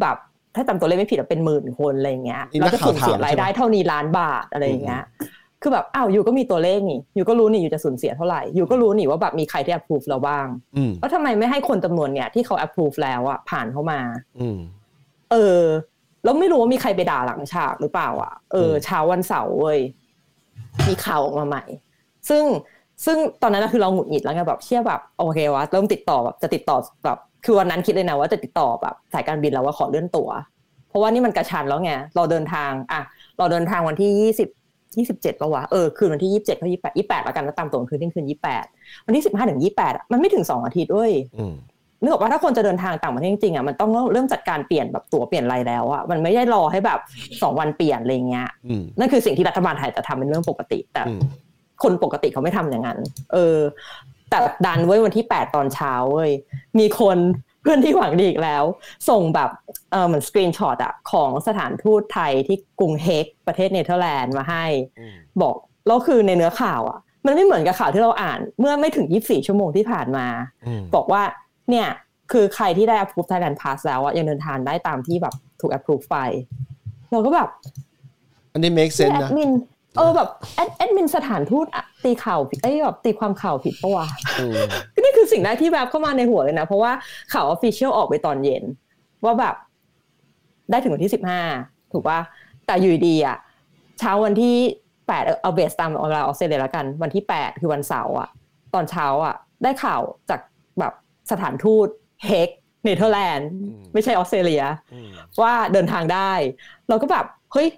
[0.00, 0.16] แบบ
[0.54, 5.02] ถ้าจำตัวเลขไม่ผิดอะเป็นหมื่นคนอะไรอย่างเงี้ยนี่เรานักจะข่าวสูญเสียถามรายได้ใช่ไหมเท่านี้ล้านบาทอะไรอย่างเงี้ย
[5.62, 14.00] คือแบบอ้าวอยู่ก็มีตัวเลขนี่อยู่ก็รู้นี่อยู่จะสูญเสียเท่าไหร่อยู่ก็รู้นี่ว่าแบบมีใครที่ approve เราบ้างอืมแล้วทำไมไม่ให้คนจำนวนเนี่ยที่เขา approve แล้วอะผ่านเข้ามา
[14.40, 14.58] อืม
[15.30, 15.62] เออ
[16.24, 19.80] แล้วไม่รู้ว่ามีใครไปด่าหลังฉากหรือเปล่าอะเอออืมเช้าวันเสาร์เว้ย
[20.88, 21.64] มีข่าวออกมาใหม่
[22.28, 22.44] ซึ่ง
[23.04, 30.30] ซึ่งตอนนั้นนะคือเราหงุดหงิดแล้วไงแบบเชื่อแบบโอเควะเริ่มติดต่อแบบจะติดต่อแบบ คือวันนั้นคิดเลยนะว่าจะติดต่อแบบสายการบินแล้วว่าขอเลื่อนตั๋ว
[30.88, 33.00] เพราะว่านี่มันกระชันแล้วไงเราเดินทางอะ
[33.38, 34.48] เราเดินทางวันที่ยี่สิบ
[34.98, 38.64] ยี่สิบเจ็ดปะวะเออคืนวันที่ยี่สิบเจ็ดเขายี่แปดยี่แปดแล้วกันแล้วตามตัวคืนที่คืนยี่แปด
[39.06, 41.54] วันที่สิบห้าถึงยี่แปดมันไม่ถึงสองอาทิตย์เว้ยอืม
[42.00, 46.98] นึกออกว่าถ้าคนจะเดินทางต่างประเทศจริงๆอะมันต้องเริ่มจัดการเปลี่ยนแบบตั๋วเปลี่ยนอะไรแล้วอะมันไม่ได้รอให้แบบ
[47.42, 51.20] สองวันเปลี่ยนอะไรเงี้ยอืมนั่นคือสิ่งที่รัฐบาลไทยจะทำเป็นเรื่องปกติ แต่อืม
[51.82, 52.98] คนปกติเขาไม่ทำอย่างนั้น
[53.32, 53.58] เออ
[54.34, 56.30] แต่ดันไว้ยวันที่แปดตอนเช้าเว้ย
[56.78, 57.18] มีคน
[57.62, 58.64] เพื่อนที่หวังดีอีกแล้ว
[59.08, 59.50] ส่งแบบ
[59.90, 64.64] เออเหมือน screenshot อะของสถานทูตไทยที่กรุงเฮกประเทศเนเธอร์แลนด์มาให้
[64.98, 65.54] อืมบอก
[65.86, 70.26] แล้วคือในเนื้อข่าวอะมันไม่เหมือนกับข่าวที่เราอ่านเมื่อไม่ถึง 24 ชั่วโมงที่ผ่านมา
[70.66, 71.22] อืมบอกว่า
[71.70, 71.88] เนี่ย
[72.32, 76.18] คือใครที่ได้ approve Thailand Pass แล้วอะยังเดินทางได้ตามที่แบบถูก approve ไป
[77.10, 77.48] เราก็แบบ
[78.52, 79.50] อันนี้ make sense นะ แอดมิน
[79.96, 84.06] เออแบบแอดแอดมินสถานทูตอะตีข่าวผิดไอ้ยแบบตีความข่าวผิดปะวะ
[84.40, 84.54] อืม
[85.04, 86.92] นี่คือสิ่งแรกที่แบบเข้ามาในหัวเลยนะ เพราะว่า
[87.32, 88.64] ข่าว official ออกไปตอนเย็น
[89.24, 89.54] ว่าแบบ
[90.70, 91.40] ได้ถึงวันที่สิบห้า
[91.92, 92.20] ถูกป่ะ
[92.66, 93.36] แต่อยู่ดีๆอะ
[93.98, 94.56] เช้าวันที่
[95.06, 98.28] แปดเอา base ตามเวลาออสเตรเลียแล้วกัน วันที่แปดคือวันเสาร์อะ
[98.74, 100.40] ตอนเช้าอะได้ข่าวจาก
[100.78, 100.92] แบบ
[101.30, 101.88] สถานทูต
[102.26, 102.48] เฮก
[102.84, 103.48] เนเธอร์แลนด์
[103.92, 105.08] ไม่ใช่ออสเตรเลียอืม
[105.42, 106.32] ว่าเดินทางได้
[106.88, 107.68] เราก็แบบ เฮ้ย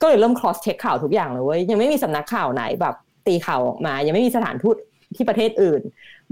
[0.00, 2.94] ก็เลยเริ่ม cross check ข่าวทุกอย่างเลยเว้ยยังไม่มีสำนักข่าวไหนแบบ
[3.26, 4.76] ตีข่าวออกมา ยังไม่มีสถานทูต
[5.16, 5.80] ที่ประเทศอื่น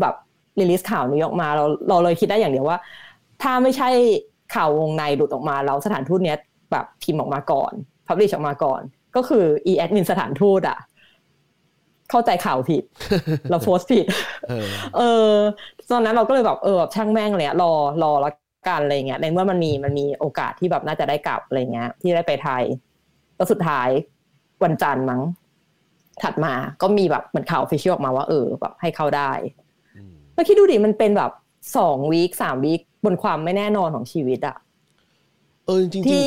[0.01, 0.15] แบบ
[0.59, 2.79] รีลิสข่าวนี้ออกมาเราเราเลยคิดได้อย่างเดียวว่า
[3.43, 3.89] ถ้าไม่ใช่
[4.55, 6.39] ข่าววงในหลุดออกมาแล้วสถานทูตเนี้ย
[6.73, 7.73] แบบพิมพ์ออกมาก่อน
[8.07, 8.81] พับลิชออกมาก่อน
[9.17, 10.79] ก็คืออีแอดมินสถานทูตอะ
[12.11, 12.83] เข้าใจข่าวผิด
[13.51, 14.07] เราโพสต์ผิด
[14.49, 15.33] เออเออ
[15.91, 17.73] ตอนนั้นเราก็เลยแบบเออแบบช่างแม่งเลยอะรอ
[18.03, 18.35] รอแล้ว
[18.69, 22.63] กันอะไรเงี้ยในเมื่อมันมีมันมีโอกาสที่แบบน่าจะได้กลับอะไรเงี้ย ที่ได้ไปไทย
[23.43, 23.89] แล้วสุดท้าย
[24.65, 25.21] วันจันทร์มั้ง
[26.23, 26.53] ถัดมา
[26.83, 29.31] ก็มีแบบเหมือนข่าวออฟฟิเชียลออกมาว่า เออแบบให้เข้าได้
[29.97, 31.33] อืมแล้วคิดดูดิมันเป็นแบบ
[31.77, 34.57] สองวีคสามวีคบนความไม่แน่นอนของชีวิตอะ
[35.67, 36.27] เออจริงที่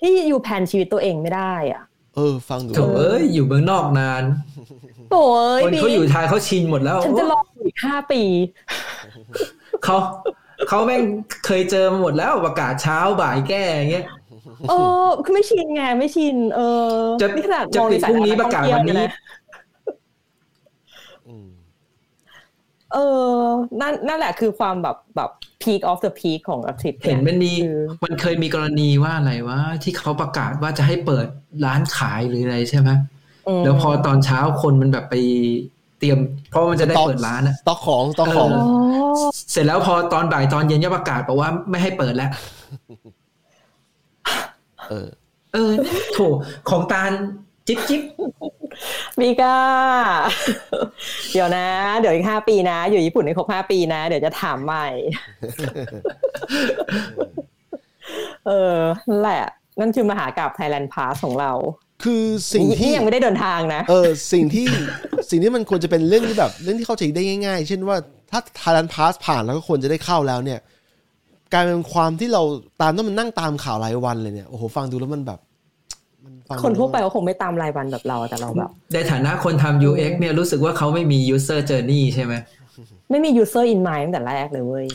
[0.00, 4.24] ที่อยู่แผนชีวิตตัวเองไม่ได้อะๆเออ ฟังดูโถเอ้ยอยู่เมืองนอกนาน
[5.10, 5.24] โอ้
[5.58, 8.22] ยคนเขาอยู่ไทยเขาชินหมดแล้วฉันจะรออีกห้าปี
[9.84, 9.96] เขา
[10.68, 11.02] เขาแม่ง
[11.46, 14.06] เคยเจอมาหมดแล้วประกาศเช้าบ่ายแก้อย่างเงี้ย
[14.70, 19.12] เออคือไม่ชินไงไม่ชิน เออจะนี่ขนาดจะมองปิดในสายพรุ่งนี้ตาประกาศท่องวันเที่ยนี้เยะ
[21.28, 21.48] อืม
[22.92, 23.36] เออ
[23.80, 25.30] นั่นนั่นแหละคือความแบบแบบ
[25.62, 31.26] peak of the peak ของทริปเห็นมันมีคือมันเคยมีกรณีว่าอะไรว่าที่เขาประกาศว่าจะให้เปิด
[31.64, 32.90] ร้านขายหรืออะไรใช่ไหม
[33.58, 35.14] มแล้วพอตอนเช้าคนมันแบบไป
[35.98, 36.18] เตรียม
[36.50, 38.64] เพราะมันจะได้เปิดร้านอะสต็อกของสต็อกของเออ๋
[39.26, 42.30] อเสร็จแล้วพอตอนบ่ายตอนเย็นจะประกาศบอกว่าไม่ให้เปิดแล้ว
[44.90, 45.08] เออ
[45.54, 45.72] เออ
[46.12, 46.18] โถ
[46.70, 47.12] ของตาล
[47.66, 48.02] จิ๊บจิ๊บ
[49.20, 49.56] มีก้า
[51.32, 51.66] เดี๋ยวนะ
[51.98, 54.86] เดี๋ยวอีกห้าปีนะ อยู่ญี่ปุ่นให้ครบห้าปีนะ เดี๋ยวจะถามใหม่
[58.46, 59.42] เออนั่นแหละ
[59.80, 61.52] นั่นคือมหากราบไทยแลนด์พาสของเรา
[62.04, 64.66] คือสิ่งที่นี่ยังไม่ได้เดินทางนะ เออ สิ่งที่
[65.30, 67.96] สิ่งที่มันควรจะเป็นเรื่องที่แบบ เรื่องที่เข้าใจได้ง่าย ๆ เช่นว่า
[68.30, 70.60] ถ้า Thailand Pass ผ่านแล้วก็ควรจะได้เข้าแล้วเนี่ย
[71.52, 72.42] กลายเป็นความที่เรา
[72.80, 75.38] ตามต้องมันนั่งตามข่าวรายวันเลยเนี่ยโอ้โหฟังดูแล้วมันแบบ
[76.24, 82.34] มันฟังดูคนทั่วไปก็คงไม่ตามรายวันแบบเราแต่เราแบบในฐานะคนทำ UX เนี่ยรู้สึกว่าเขาไม่มี user journey ใช่ไหม
[83.10, 84.86] ไม่มี user in mind ตั้งแต่แรกเลยเว้ย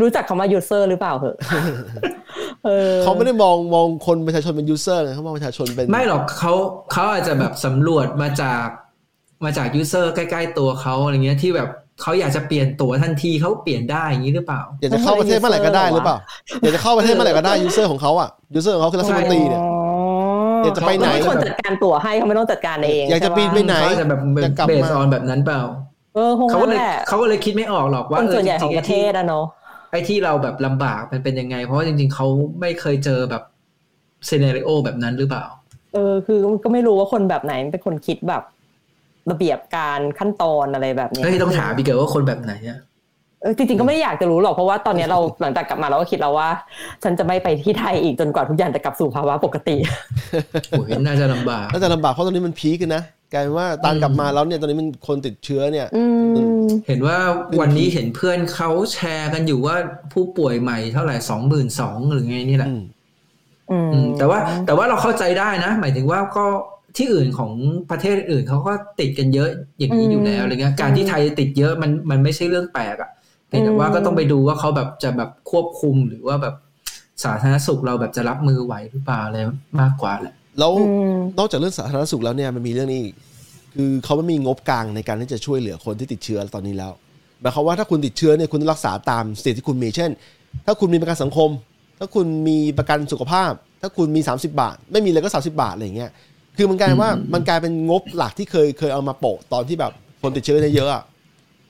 [0.00, 1.36] รู้จักคำว่า user หรือเปล่าเหอะ
[2.64, 6.52] เออเขาไม่ได้มองมองคนประชาชนเป็นยูเซอร์ไงเขามองประชาชนเป็นไม่หรอกเขา
[6.92, 8.66] เขาอาจจะแบบสำรวจมาจาก
[9.44, 11.68] มาจาก user ใกล้ ๆ ตัวเขาอะไรเงี้ยที่แบบ
[12.02, 16.16] เขาอยากจะเปลี่ยนตัวทันทีเขาเปลี่ยนได้อย่างนี้หรือเปล่าอยากจะเข้าประเทศเมื่อไหร่ก็ได้หรือเปล่า
[16.62, 25.60] อยากจะเข้าประเทศเมื่อไหร่ก็ได้ยูเซอร์ของเขาอะยูเซอร์ของเขาคือรัฐมนตรีเนี่ยอ๋ออยากจะไปไหนเขาเป็นคนจัดการตั๋วให้เขาไม่ต้องจัดการเองอยากจะใช่ปบินไปไหนเขาอาจจะแบบจะกลับเบสมาออนแบบนั้นเปล่า
[26.14, 29.44] เออคงเขาก็นั่นเลยแหละเขาก็เลยคิดไม่ออกหรอกคว่านเออส่วนจใหญ่ขริองงๆปไอ้ระเทที่ศอะเนาะ
[29.90, 32.26] ไอ้ที่เราแบบลำบากมันเป็นยังไง เพราะว่าจริง ๆเขา
[32.60, 33.42] ไม่เคยเจอแบบ
[34.28, 35.44] ซีเนริโอแบบนั้นหรือเปล่า
[35.94, 38.42] เออคือก็ไม่รู้ว่าคนแบบไหนเป็นคนคิดแบบ
[39.30, 42.78] ระเบียบการขั้นตอนอะไรแบบเนี้ยเฮ้ยต้องถามพี่เกิดว่าคนแบบไหนอะ
[43.42, 46.48] เออจริงๆก็ไม่ได้อยากจะรู้หรอกเพราะว่าตอนเนี้ยเราหลังจากกลับมาเราก็คิดแล้วว่า
[47.04, 49.76] ฉันจะไม่ไปที่ไทยอีกจนกว่าทุกอย่างจะกลับสู่ภาวะปกติ
[50.70, 56.04] โอ้ยน่าจะลำบากน่าจะลำบากเพราะตอนนี้มันพีคกันนะกลายเป็นว่าตานกลับมาแล้วเนี่ยตอนนี้มันคนติดเชื้อเนี่ยอื
[56.62, 57.18] มเห็นว่า
[57.60, 59.76] วันนี้เห็นเพื่อนเขาแชร์กันอยู่ว่า
[60.12, 62.82] ผู้ป่วยใหม่เท่าไหร่สองหมื่นสองหรือไงนี่แหละอืม
[63.70, 66.46] อืมอืมแต่ว่าแต่ว่าเราเข้าใจได้นะ หมายถึงว่าก็
[66.96, 67.52] ที่อื่นของ
[67.90, 73.10] ประเทศอื่นเขาก็ติดกันเยอะอย่างนี้อยู่แล้วอะไรเงี้ยการที่ไทยติดเยอะมันมันไม่ใช่เรื่องแปลกอะ
[73.48, 76.54] เพียงแต่ว่าก็ต้องไปดูว่าเขาแบบจะแบบควบคุมหรือว่าแบบ
[77.24, 79.38] สาธารณสุขเราแบบจะรับมือไหวหรือเปล่าอะไร
[79.80, 83.14] มากกว่าแหละแล้วอืมนอกจากเรื่องสาธารณสุขแล้วเนี่ยมันมีเรื่องนี้อีก
[83.74, 86.92] คือเขาไม่มีงบกลางในการที่จะช่วยเหลือคนที่ติดเชื้อตอนนี้แล้ว
[87.40, 90.10] หมายความว่าถ้าคุณติดเชื้อเนี่ยคุณต้องรักษาตามสเตทที่คุณมีเช่น
[90.66, 91.50] ถ้าคุณมีประกันสังคม
[91.98, 96.10] ถ้าคุณมีประกันสุขภาพ ถ้าคุณมี 30 บาท ไม่มีเลยก็ 30 บาทอะไรอย่างเงี้ย
[96.56, 101.02] คือมันกลายเป็นว่าอืมมันกลายเป็นงบหลักที่เคยเคยเอามาโปะตอนที่แบบคนติดเชื้อเยอะๆอะ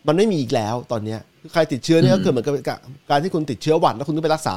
[0.06, 2.54] มันไม่มีอีกแล้วตอนเนี้ยคือใครติดเชื้อเนี่ยก็คือเหมือนกับ
[3.10, 4.56] การที่คุณติดเชื้อหวัดแล้วคุณต้องไปรักษา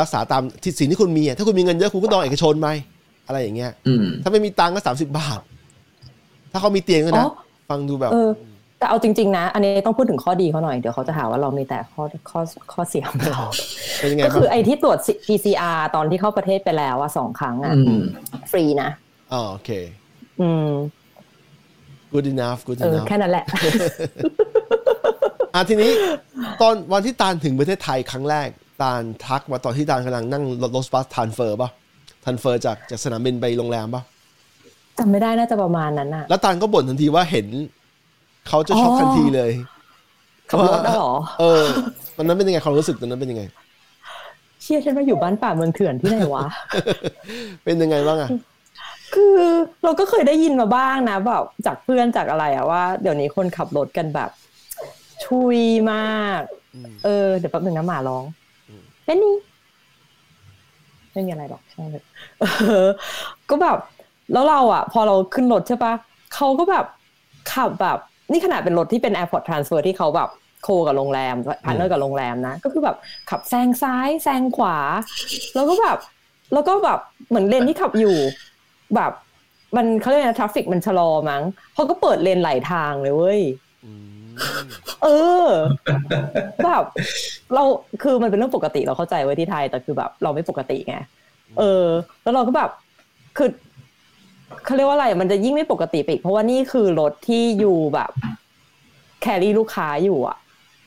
[0.00, 2.68] รักษาตามที่สิ่งที่คุณมีอะถ้าคุณมีเงินเยอะคุณก็ต้องเอาเอกชนไป
[3.26, 5.40] อะไรอย่างเงี้ยอืมถ้าไม่มีตังค์ก็สามสิบาท
[6.52, 7.32] ถ้าเขามีเตียงด้วยนะอ๋อ
[7.70, 8.30] ฟังดูแบบเออ
[8.78, 12.40] แต่เอาจริงๆนะ อันนี้ต้องพูดถึงข้อดีเขาหน่อย เดี๋ยวเขาจะหาว่าเรามีแต่ข้อข้อ
[12.72, 13.40] ข้อเสียของเรา
[13.98, 18.02] เป็นยังไงก็บ้าคืงอไอ้ที่ตรวจ PCR ตอนที่เข้าประเทศไปแล้วอะสองครั้งอะอืม
[18.50, 18.90] ฟรีนะ
[19.34, 19.70] อ๋อโอเค
[20.40, 20.70] อืม
[22.12, 23.44] good enough good เออ enough แค่นั้นแหละ
[25.54, 25.90] อะทีนี้
[26.60, 28.48] ตอนวันที่ตาลถึงประเทศไทยครั้งแรก
[28.82, 31.70] ตาลทักมาตอนที่ตาลกำลังนั่งรถรถบัสทานเฟอร์ป่ะ
[32.24, 34.02] ทานเฟอร์จากจากสนามบินไปโรงแรมป่ะ
[34.98, 37.46] จำไม่ได้น่าจะประมาณนั้นอะแล้วตาลก็บ่นทันทีว่าเห็น
[38.48, 39.50] เขาจะช็อกอ๋อทันทีเลย
[40.50, 41.64] ขับรถได้เหรอ เออ
[42.16, 43.42] ตอนนั้นเป็นยังไงความรู้สึกตอนนั้นเป็นยังไง
[44.62, 46.46] เชี่ยฉันมาอยู่บ้านป่าเมืองเถื่อนที่ไหนวะ
[47.64, 48.30] เป็นยังไงบ้างอะ
[49.14, 49.38] คือ
[49.84, 54.30] เราก็เคยได้ยินมาบ้างนะแบบจากเพื่อนจากอะไรอะว่าเดี๋ยวนี้คนขับรถกันแบบ
[55.24, 55.58] ชุย
[55.92, 56.42] มาก
[56.74, 58.24] อืมเออเดี๋ยวแป๊บหนึ่งนะหมาร้อง
[59.04, 59.34] แม่นี่
[61.12, 62.04] ไม่มีอะไรหรอกใช่างเลย
[62.40, 62.44] เอ
[62.84, 62.86] อ
[63.50, 63.78] ก็แบบ
[64.32, 65.92] แล้วเราอะพอเราขึ้นรถใช่ปะ
[66.34, 66.84] เขาก็แบบ
[67.52, 67.98] ขขับแบบ
[68.30, 70.28] นี่ขนาดเป็นรถที่เป็น Airport Transfer ที่เขาแบบ
[70.62, 72.96] co กับโรงแรม partner กับโรงแรมนะ ก็คือแบบ
[73.30, 74.76] ขับแซงซ้ายแซงขวา
[75.54, 75.98] แล้วก็แบบ
[76.52, 76.98] แล้วก็แบบ
[77.28, 78.16] เหมือนเลนที่ขับอยู่
[78.96, 79.12] แบบ
[79.76, 81.42] มันเขาเรียกนะ traffic มันชะลอมั้ง
[81.74, 83.40] เขาก็เปิดเลนไหลทางเลยเว้ย
[83.84, 83.92] อื
[84.30, 84.62] ม
[85.04, 85.08] เอ
[85.44, 85.48] อ
[86.64, 86.84] แบบ
[87.54, 87.64] เรา
[88.02, 90.96] คือมันเป็นเรื่องปกติเราเข้าใจไว้ที่ไทยแต่คือแบบ เราไม่ปกติไง
[91.58, 91.86] เออ
[92.22, 92.70] แล้วเราก็แบบ
[93.36, 93.48] คือ
[94.64, 98.10] เขาเรียกว่าอะไร มันจะยิ่งไม่ปกติไปอีกเพราะว่านี่คือรถที่อยู่แบบ
[99.22, 100.36] carry ลูกค้าอยู่อะ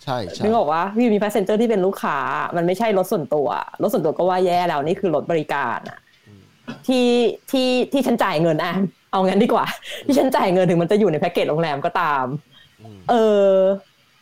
[0.03, 2.17] ใช่ใช่นึกออกว่าพี่มี passenger ที่เป็นลูกค้า
[2.55, 3.47] มันไม่ใช่รถส่วนตัว
[3.81, 5.97] รถส่วนตัวก็ว่าแย่แล้วนี่คือรถบริการอะ
[6.87, 7.07] ที่
[7.51, 8.73] ที่ที่ฉันจ่ายเงินอะ
[9.11, 9.65] เอางั้นดีกว่า
[10.05, 12.25] ที่ฉันจ่ายเงินถึงมันจะอยู่ในแพ็กเกจโรงแรมก็ตาม
[12.81, 13.13] อืมเอ
[13.49, 13.51] อ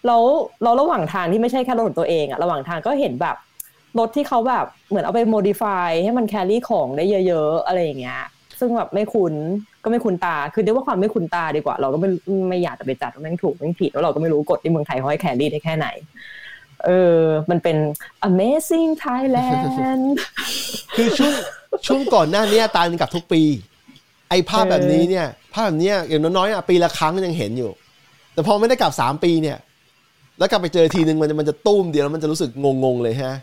[0.07, 0.23] แล้ว
[0.63, 3.35] เราระหว่างทางที่ไม่ใช่แค่รถของตัวเองอะระหว่างทางก็เห็นแบบ
[3.99, 8.21] รถที่เขาแบบเหมือนเอาไปโมดิฟายให้มันแครี่ของได้เยอะๆอะไรอย่างเงี้ย
[8.59, 9.33] ซึ่งแบบไม่คุ้น
[9.83, 12.09] ก็ไม่คุ้นตา คือเรียกว่าความไม่คุ้นตาดีกว่า เราก็ไม่
[12.49, 15.87] ไม่อยากจะไปจัดว่าแม่งถูกแม่งผิดแล้วเราก็ไม่รู้กฎที่เมืองไทยเขาให้แครี่ได้แค่ไหน
[16.86, 17.19] เออ
[17.49, 17.78] มันเป็น
[18.30, 20.05] amazing Thailand
[20.95, 21.34] คือช่วง
[21.88, 23.41] ช่วงก่อนหน้าเนี้ยตาลกลับทุกปี
[24.30, 27.71] ไอ้ภาพเออแบบนี้เนี่ย ภาพแบบเนี้ยอย่างน้อยๆอะปีละครั้งยังเห็นอยู่
[28.34, 29.57] แต่พอไม่ได้กลับสามปีเนี่ย
[30.39, 32.49] แล้วกลับไปเจอทีนึงมันจะมันจะตุ้มเดียวแล้วมันจะรู้สึก
[32.84, 33.34] งงๆเลยฮะ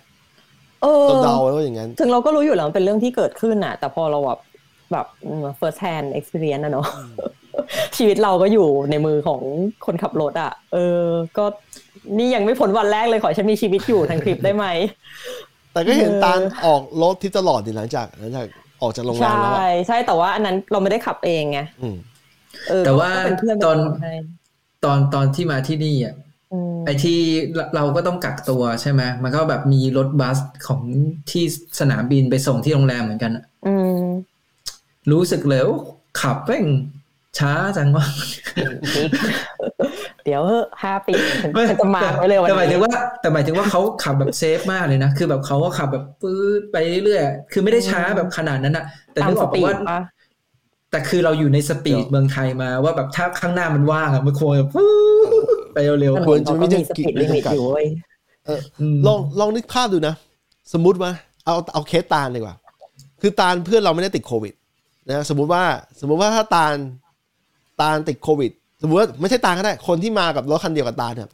[0.83, 4.39] เออเดาๆไว้ว่าอย่างนั้น ถึงเราก็รู้อยู่แล้วมันเป็นเรื่องที่เกิดขึ้นน่ะ แต่พอเราแบบ
[4.93, 5.07] แบบ
[5.61, 6.87] first hand experience นะเนาะ
[7.97, 9.41] ชีวิตเราก็อยู่ในมือของ
[9.87, 11.03] คนขับรถอะ เออ
[11.39, 11.45] ก็
[12.19, 14.67] นี่ยังไม่พ้นวันแรกเลยขอให้ฉันมีชีวิตอยู่ทั้งทริปได้ไหม
[15.73, 18.47] แต่ก็เห็นเออตาลออกรถที่ตลอดดิหลังจากหลังจาก
[18.83, 21.97] ออกจากโรงแรใช่มแล้วอะใช่แต่ว่าอันนั้นเราไม่ได้ขับเองไงอืม
[22.69, 24.11] เออแต่ว่าก็เป็นเพื่อนตอนเป็นคให้
[24.85, 26.15] ตอนตอนที่มาที่นี่อะ
[26.51, 27.19] อืมไอ้ที่
[27.55, 30.83] เราเราก็ต้องกักตัวใช่ไหมมันก็แบบมีรถบัสของ
[31.31, 31.45] ที่
[31.81, 34.33] สนามบินไปส่งที่โรงแรมเหมือนกันอะอืม
[35.11, 35.79] รู้สึกเลยว่า
[36.21, 36.65] ขับแม่ง
[37.39, 38.05] ช้าจังวะ
[40.25, 41.13] เดี๋ยวเฮ้ห้าปี
[41.69, 50.01] ฉันจะมาร์คไว้เลยวันแต่หมายถึนี้งว่า แต่หมายถึงว่าเขาขับแบบเซฟมากเลยนะ คือแบบเขาก็ขับแบบปื๊ดไปเรื่อยๆ คือไม่ได้ช้าแบบขนาดนั้นอะแต่ตามนึกอสอกปีปะดว่าปะ
[50.91, 54.91] แต่คือเราอยู่ในสปีดเมืองไทยมาว่าแบบถ้าข้างหน้ามันว่างอะมันควรแบบปื๊
[55.29, 60.15] ดไปเร็วควรจะเราไม่ก็ได้มีสปีดลิมิตอยู่เว้ยๆมลองลองนึกภาพดูนะ
[60.73, 61.11] สมมุติว่า
[61.47, 62.57] เอาเอาเคสตาลดีกว่า
[63.21, 64.55] คือตาลเพื่อนเราไม่ได้ติดโควิด
[65.11, 65.63] นะสมมุติว่า
[66.01, 66.75] สมมุติว่าถ้าตาล
[67.83, 68.51] ตาลติดโควิด
[68.83, 71.29] สมมติว่าไม่ใช่ตาลก็ได้ คนที่มากับรถคันเดียวกับตาลเนี่ย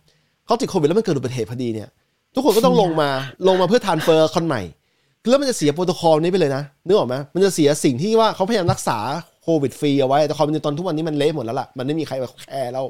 [0.47, 1.89] เขาติดโควิดแล้วมันเกิดอุบัติเหตุพอดีเนี่ย
[2.35, 3.11] ทุกคนก็ต้องลงมา
[3.49, 4.63] ลงมาเพื่อ transfer คนใหม่
[5.31, 8.99] แล้วมันจะเสียโปรโตคอลนี้ไปเลยนะนึกออกไหมมันจะเสียสิ่งที่ว่าเขาพยายามรักษา
[9.43, 12.85] โควิดฟรีเอาไว้ แต่ความเป็นจริงตอนทุกวันนี้มันเละหมดแล้วล่ะ มันไม่มีใครมาแคร์แล้ว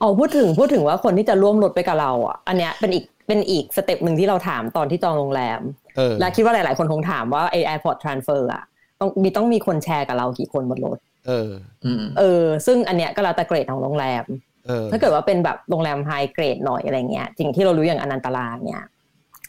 [0.00, 5.60] อ๋อพูดถึงพูดถึงว่าคนที่จะร่วมรถไปกับเราอะอันเนี้ยเป็นอีกเป็นอีก step หนึ่งที่เราถามตอนที่จองโรงแรม
[5.96, 8.62] เออและคิดว่าหลาย ๆ คนคงถามว่าไอ airport transfer อะ
[9.00, 10.98] ต้องมีต้องมีคนแชร์กับเรากี่คนบนรถ
[11.28, 11.50] เออ
[11.84, 14.24] อืมเออ ซึ่งอันเนี้ยก็แล้วแต่เกรดของโรงแรม
[14.66, 18.82] เออถ้าเกิดว่าเป็นแบบโรงแรม high grade หน่อยอะไรเงี้ยสิ่งที่เรารู้อย่างอนันตราเนี่ย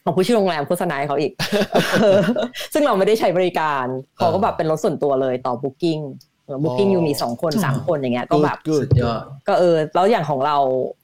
[0.01, 1.31] เอ้า พูดชื่อโรงแรมโฆษณาให้เขาอีก
[2.01, 2.19] เออ
[2.73, 3.85] ซึ่งเราไม่ได้ใช้บริการ
[4.17, 6.01] เขาก็แบบเป็นรถส่วนตัวเลยต่อ booking
[6.63, 10.57] booking อยู่มีสองคนสามคนอย่างเงี้ยก็แบบ Good สุดยอดก็เออแล้วอย่างของเรา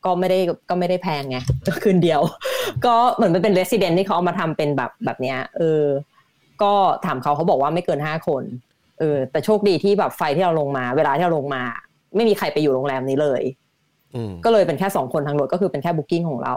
[0.06, 1.38] ก็ไม่ได้ก็ไม่ได้แพงไง
[1.84, 2.22] คืนเดียว
[2.86, 5.84] ก็เหมือนมันเป็น residence ที่เขาเอามาทำเป็นแบบแบบเนี้ยเออ
[6.64, 6.74] ก็
[7.06, 8.44] ถามเขาเขาบอกว่าไม่เกินห้าคน
[9.02, 11.64] เออแต่โชคดีที่แบบไฟที่เราลงมา เวลาที่เราลงมา
[12.16, 13.42] ไม่มีใครไปอยู่โรงแรมนี้เลย
[14.16, 16.56] อืมก็เลยเป็นแค่สองคนทั้งรถก็คือเป็นแค่ booking ของเรา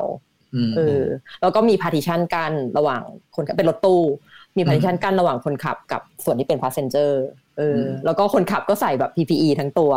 [0.55, 1.03] อืมเออ
[1.43, 3.03] แล้วก็มี partition กันระหว่าง
[3.37, 4.03] คนขับเป็นรถตู้
[4.57, 7.25] มี partition กันระหว่างคนขับกับส่วนที่เป็น passenger
[7.59, 9.93] เอออมแล้วก็คนขับก็ใส่แบบ PPE ทั้งตัว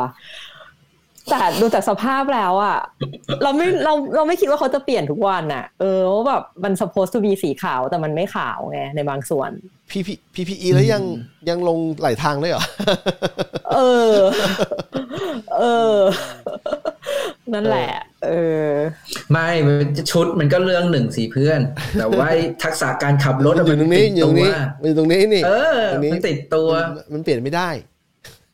[1.29, 2.77] แต่ดูจากสภาพแล้วอะ
[3.43, 9.51] เราไม่เราเราไม่คิดว่าเขาจะเปลี่ยนทุกวันอะเออว่าแบบมัน supposed to be สีขาวแต่มันไม่ขาวไงในบางส่วน
[9.91, 11.03] พีพีพีพีอีแล้วยัง
[11.49, 12.63] ยังลงไหลทางได้เหรอ
[13.73, 13.79] เอ
[14.13, 14.15] อ
[15.57, 15.63] เอ
[15.97, 15.99] อ
[17.53, 17.91] นั่นแหละ
[18.25, 18.31] เอ
[18.67, 18.71] อ
[19.31, 19.47] ไม่
[20.11, 21.59] ชุดมันก็เรื่องหนึ่งสิเพื่อน
[21.99, 22.27] แต่ว่า
[22.63, 27.69] ทักษะการขับรถมันอยู่ตรงนี้อยู่ตรงนี้มัมันอยู่ตรงนี้นี่เออตรงนี้มันติดตัวมันมันเปลี่ยนไม่ได้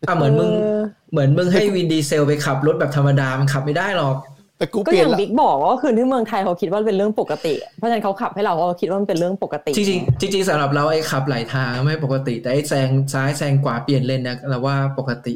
[0.07, 0.81] อะเหมือนมึงเออ
[1.11, 4.15] เหมือนมึงให้วินดีเซลไปขับรถแบบธรรมดา มันขับไม่ได้หรอก
[4.57, 15.33] แต่กูก็เปลี่อยนย่างละบิ๊กบอกว่าคืนที่เมืองไทยเขาคิดว่าเป็นเรื่องปกติ เพราะฉะนั้นเขาขับให้เราเขาคิดว่ามันเป็นเรื่องปกติจริงๆจริงๆสำหรับเราไอ้ขับหลายทางไม่ปกติ แต่ไอ้แซงซ้ายแซงขวาเปลี่ยนเลนเนี่ยเราว่าปกติ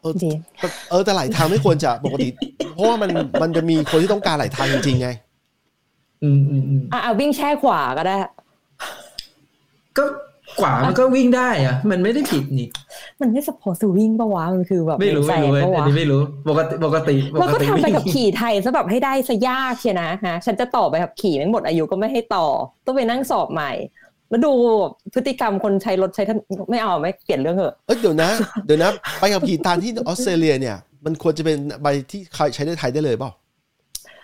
[0.00, 0.30] เออดี
[0.90, 2.28] เออแต่ไหลทางไม่ควรจะปกติ
[2.74, 3.10] เพราะว่ามัน
[3.42, 5.08] มันจะมีคนที่ต้องการไหลทางจริงๆไง
[6.22, 8.16] อืมอืมอืมอะเอาวิ่งแช่ขวาก็ได้
[9.98, 10.04] ก็
[10.60, 12.68] ขวามันก็วิ่งได้อะมันไม่ได้ผิดนี่
[13.22, 22.46] มันไม่ supposed to วิ่งปะวะมันคือแบบไม่รู้แซไม่งรู้เว้ยปะอันวะนี้ไม่รู้ปกติปกติปแล้วกก็ติทำไปวิ่งกับขี่ไทยซะแบบให้ได้ซะยากเชียนะฮะฉันจะต่อไปกับขี่ไม่หมดอายุก็ไม่ให้ต่อ
[22.86, 23.72] ต้องไปนั่งสอบใหม่
[24.28, 24.52] แล้วดู
[25.14, 28.30] พฤติกรรมคนใช้รถใช้ถนนไม่เอาไม่เปลี่ยนเรื่องเหอะเอ้ยเดี๋ยวนะ
[28.66, 32.20] เดี๋ยวนะ ใบขับขี่ตามที่ออสเตรเลียเนี่ย มันควรจะเป็นใบที่
[32.54, 33.30] ใช้ในไทยได้เลยเปล่า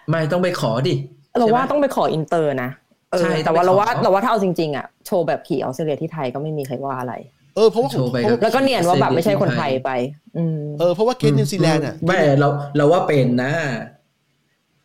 [0.08, 0.94] ไม่ต้องไปขอดิ
[1.38, 2.70] เราว่าใช่ไหมต้องไปขออินเตอร์นะ
[3.12, 7.14] เออใช่แต่ว่าต้องไปขอเราว่าเราว่าถ้าเอาจริงๆอะโชว์ใบขับขี่ออสเตรเลียที่ไทยก็ไม่มีใครว่าอะไร
[7.58, 9.90] เออเพราะว่าโชว์ไปเพราะแล้วก็เนียนว่าแบบไม่ใช่คนไทยไป
[10.36, 13.52] อืมเออเพราะว่าเคสนิวซีแลนด์อะไม่เราเราว่าเป็นนะ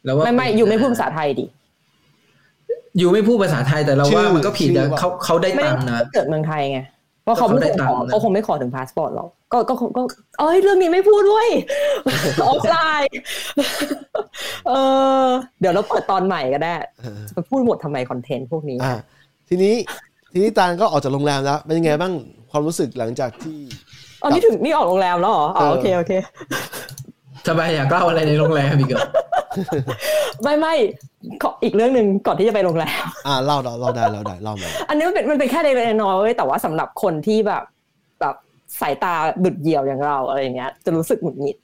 [0.05, 1.45] เราว่าไม่ไม่เป็นอยู่ไม่นะพูดภาษาไทยดิ
[2.97, 6.79] อยู่ไม่พูดภาษาไทยแต่เราว่ามันก็ผิดชื่นะอว่าเขาเขาได้ไม่ตัได้งค์นะเกิดเมืองไทยไง
[7.23, 10.01] เพราะเขาไม่ก็เขาได้คงตัขงอค์นะเขาคงไม่ขอถึงพาสปอร์ตหรอกก็ก็ก็
[10.39, 11.47] เอ้ยเรื่องนี้ไม่พูดด้วย
[12.45, 13.15] ออฟไลน์
[14.67, 14.71] เอ
[15.23, 15.25] อ
[15.59, 18.93] เดี๋ยวเราเปิดตอนใหม่ก็ได้เออจะไปพูดหมดทำไมคอนเทนต์พวกนี้อ่า
[19.49, 19.75] ทีนี้
[20.31, 22.13] ทีนี้ตาลก็ออกจากโรงแรมแล้วเป็นยังไงบ้าง
[22.53, 23.59] ความรู้สึกหลังจากที่
[24.21, 26.11] อ๋อนี่ถึงนี่ออกโรงแรมแล้วเหรออ๋อเออโอเคโอเค
[27.47, 29.05] ทำไมอยากเล่าอะไรในโรงแรมอีกเหรอ
[30.43, 30.73] ไม่ไม่
[31.41, 37.63] ขออีกเรื่องหนึ่งก่อนที่จะไปโรงแรมอ่าเล่าเล่าเล่าได้เล่าได้เล่ามาอันนี้มันเป็นมันเป็นแค่เล็กๆน้อยๆเว้ยแต่ว่าสำหรับคนที่แบบ
[38.21, 38.35] แบบ
[38.81, 41.57] สายตาดุดเหี่ยวอย่างเราอะไรอย่างเงี้ย จะรู้สึกหงุดหงิด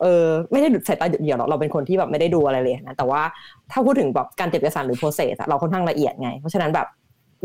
[0.00, 3.22] เออไม่ได้ดุดสายตาดุดเหี่ยวหรอกเราเป็นคนที่แบบไม่ได้ดูอะไรเลยนะแต่ว่า
[3.70, 6.86] ถ้าพูดถึงแบบการเก็บเอกสารหรือ process อะเราค่อนข้างละเอียดไง เพราะฉะนั้นแบบ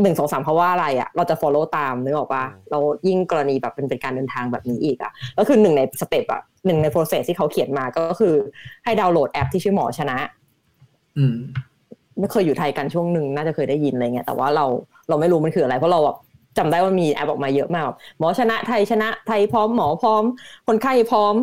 [0.02, 8.34] หนึ่งสองสามเขาว่าอะไรอะเราจะ follow ตามนึกออกปะเรายิ่งกรณีแบบเป็นเป็นการเดินทางแบบนี้อีกอะก็คือหนึ่งในสเต็ปอะหนึ่งใน process ที่เขาเขียนมาก็คือ
[8.86, 10.18] ให้ดาวน์โหลดแอปที่ชื่อหมอชนะ
[11.18, 11.36] อืม
[12.20, 14.66] ไม่เคยอยู่ไทยกันช่วงหนึ่งน่าจะเคยได้ยินอะไรเงี้ยแต่ว่าเรา
[15.10, 16.18] เราไม่รู้มันคืออะไร เพราะเราแบบ
[16.58, 20.24] จำได้ว่ามีแอปออกมาเยอะมากแบบหมอชนะไทยชนะไทยพร้อมหมอพร้อม
[20.68, 21.36] คนไข้พร้อม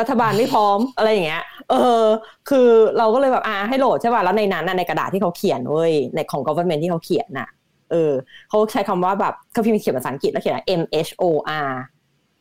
[0.00, 2.02] รัฐบาลไม่พร้อมอะไรอย่างเงี้ย เออ
[2.50, 7.48] คือเราก็เลยแบบอ่าให้โหลดใช่ป่ะแล้วในนั้นน่ะในกระดาษที่เขาเขียนเว้ยในของ government ที่เขาเขียนน่ะ
[7.94, 8.12] เออ
[8.48, 11.24] เขาใช้คำว่าแบบเขาพิมพ์เขียนภาษาอังกฤษแล้วเขียนว่า M H O
[11.66, 11.70] R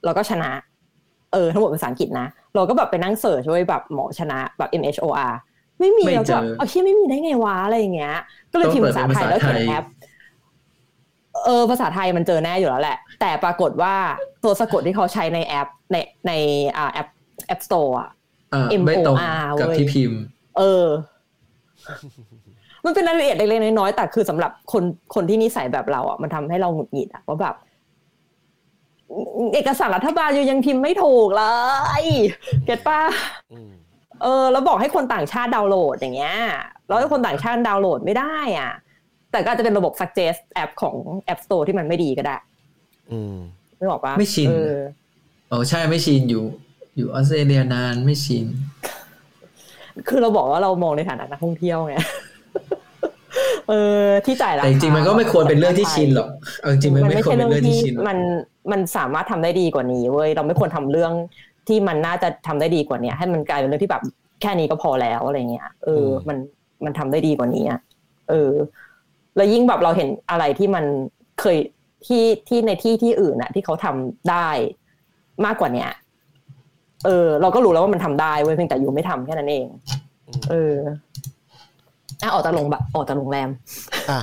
[0.05, 0.51] แล้วก็ชนะ
[1.33, 5.33] เออทั้งหมดเป็นภาษาอังกฤษนะ เราก็แบบไปนั่ง search เว้ยแบบหมอชนะแบบ M H O R
[5.79, 8.15] ไม่มีไม่แล้วเจก็อเอาเชี่ยไม่มีได้ไงวะอะไรอย่างเงี้ย
[8.51, 9.85] ก็เลยพิมพ์ภาษาไทยแล้วเขียนแอป
[11.45, 13.95] เออภาษาไทยมันเจอแน่อยู่แล้วแหละ แต่ปรากฏว่า
[14.43, 15.97] ตัวสะกดที่เขาใช้ในแอปใน
[16.27, 16.31] ใน
[16.77, 17.07] อ่าแอป
[17.47, 18.09] App Store อะ
[18.53, 19.15] อ่า M O R ไม่ตรง
[19.59, 20.19] กับเว้ยที่พิมพ์
[20.57, 20.85] เออ
[22.85, 24.83] มันเป็นรายละเอียดเล็กๆน้อยๆแต่คือสำหรับคน
[25.15, 27.55] คนที่นิสัยแบบเราอะมันทำให้เราหงุดหงิดอะว่าแบบ
[29.53, 31.43] เอกสารรัฐบาลอยู่ยังพิมพ์ไม่ถูกเล
[32.01, 32.05] ย
[32.65, 32.99] เก็ตป้า
[33.53, 33.71] อืม
[34.21, 36.35] เออ แล้วบอกให้คนต่างชาติดาวน์โหลดอย่างเงี้ย
[36.87, 38.71] แล้วให้คนต่างชาติดาวน์โหลดไม่ได้อะ
[39.31, 40.95] แต่ก็อาจจะเป็นระบบ suggest แอปของ
[41.31, 42.35] App Store ที่มันไม่ดีก็ได้
[43.11, 43.35] อืม
[43.77, 44.75] ไม่บอกว่าไม่ชินเออ
[45.49, 46.43] โอ้ใช่ไม่ชินอยู่
[46.97, 48.45] อยู่ออสเตรเลียนานไม่ชิน
[50.07, 51.95] คือเราบอกว่าเรามองในฐานะนักท่องเที่ยวไง
[53.69, 53.73] เอ
[54.03, 56.27] อที่จ่ายราแต่คาจริงๆมันก็ไม่ควรเป็นเรื่องที่ชินหรอก
[56.61, 58.17] เอาจริงๆมันมันไม่ไม่ควรใช่เป็นเรื่องเรื่องที่ที่ชินหรอกมัน
[58.71, 61.11] มันสามารถทำได้ดีกว่านี้เว้ยเราไม่ควรทำเรื่อง
[61.67, 64.03] ที่มันน่าจะทำได้ดีกว่านี้ให้มันกลายเป็นเรื่องที่แบบ
[64.41, 66.37] แค่นี้ก็พอแล้วอะไรเงี้ยเอออมมัน
[66.85, 67.79] มันทำได้ดีกว่านี้อะ
[68.29, 68.51] เออ
[69.35, 70.85] แล้วยิ่งแบบเราเห็นอะไรที่มัน
[71.41, 71.57] เคย
[72.05, 74.49] ที่ที่ในที่ที่อื่นอะที่เขาทำได้
[75.45, 75.89] มากกว่าเนี้ย
[77.05, 79.65] เออ เราก็รู้แล้วว่ามันทำได้เว้ยเพียงแต่อยู่ไม่ทำแค่นั้นเอง
[80.49, 80.75] เออ
[82.21, 83.49] อะออกจากโรงแบบออกจากโรงแรม
[84.09, 84.19] อะ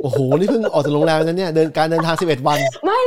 [0.00, 3.02] โอ้โหนี่เพิ่งออกจากโรงแรมนั้นเนี่ยเดินการเดินทางสิบเอ็ดวัน ไม่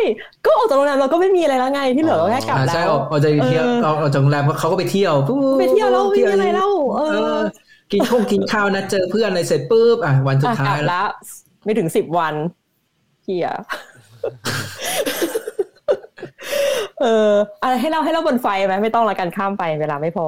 [0.45, 7.41] ก็ออกจากโรงแรมเราก็ไม่มีอะไรแล้วไงที่เหลือเราแค่กลับอ่าแล้ใช่วออกออกจากเที่ยวเออออกออกจากโรงแรมเขาก็ไปเที่ยวปุ๊บไปเที่ยวแล้วไม่มีอะไรแล้วเออเออ
[7.91, 11.07] กินข้งกินข้าวนะเจอเพื่อนอะไรเสร็จปุ๊บอะวันสุดอะท้ากลัยบแล้ว
[11.65, 12.33] ไม่ถึงสิบวัน
[13.23, 13.49] เฮีย
[17.01, 17.31] เออ
[17.63, 20.25] อะไรให้เราให้เราบนไฟไหมไม่ต้องละกันข้ามไปเวลาไม่พอ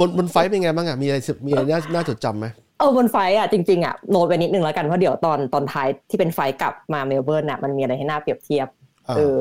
[0.00, 2.46] บนบนไฟล์เป็นไงบ้างอะมีอะไรมีอะไรน่าน่าจดจำไหม
[2.82, 8.68] เออบนไฟอะจริงๆอะโน้ตไปนิดนึงแล้วกันเพราะเดี๋ยวตอนตอนท้ายที่เป็นไฟกลับมาเมลเบิร์นอะมันมีอะไรให้น่าเปรียบเทียบ
[9.08, 9.36] อ่าเออ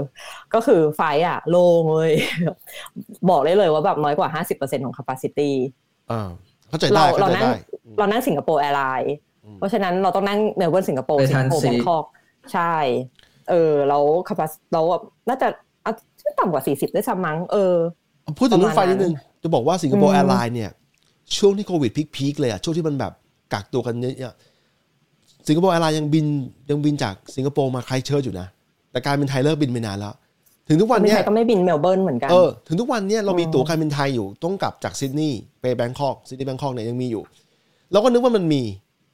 [0.54, 2.12] ก็คือไฟอะ โล่งเลย
[3.30, 5.52] บอกได้เลยว่าแบบน้อยกว่าห้าสิบเปอร์เซ็นของ capacity
[6.12, 6.30] อ่า
[6.70, 7.56] เข้าใจได้เราเข้าใจเรานั่งได้
[7.98, 9.14] เรานั่ง Singapore Airlines
[9.46, 12.06] อืมเพราะฉะนั้นเราต้องนั่งเมลเบิร์นสิงคโปร์ไปสิงคโปร์ Bangkok
[12.54, 12.76] ใช่
[13.50, 14.82] เออแล้ว capa เรา
[15.30, 15.48] น่าจะ
[15.84, 17.76] เอาไม่ต่ำกว่าสี่สิบด้วยซ้ำมั้งเออ
[18.40, 19.14] พูดถึงเรื่อง flight ประมาณนิดนึง
[19.44, 20.72] จะบอกว่า Singapore Airlines เนี่ย
[21.38, 23.14] ช่วงที่โควิด peak ๆเลยอะช่วงที่มันแบบ
[23.54, 26.26] กักตัวกันเยอะๆ Singapore Airlines ยังบิน
[26.70, 28.48] ยังบินจากสิงคโปร์มาไครสต์เชิร์ชอยู่นะ
[28.92, 30.14] แต่การบินไทยเลิกบินไปนานแล้ว
[30.68, 37.24] ถึงทุกวันไม่เนี้ยใช่ก็ไม่บินเมลเบิร์นเหมือนกันเออถึงทุกวันเนี้ยเรามีอืมตั๋วการบินไทยอยู่ต้องกลับจากซิดนีย์ไป Bangkok ซิดนีย์ Bangkok เนี่ยยังมีอยู่
[37.92, 38.62] เราก็นึกว่ามันมี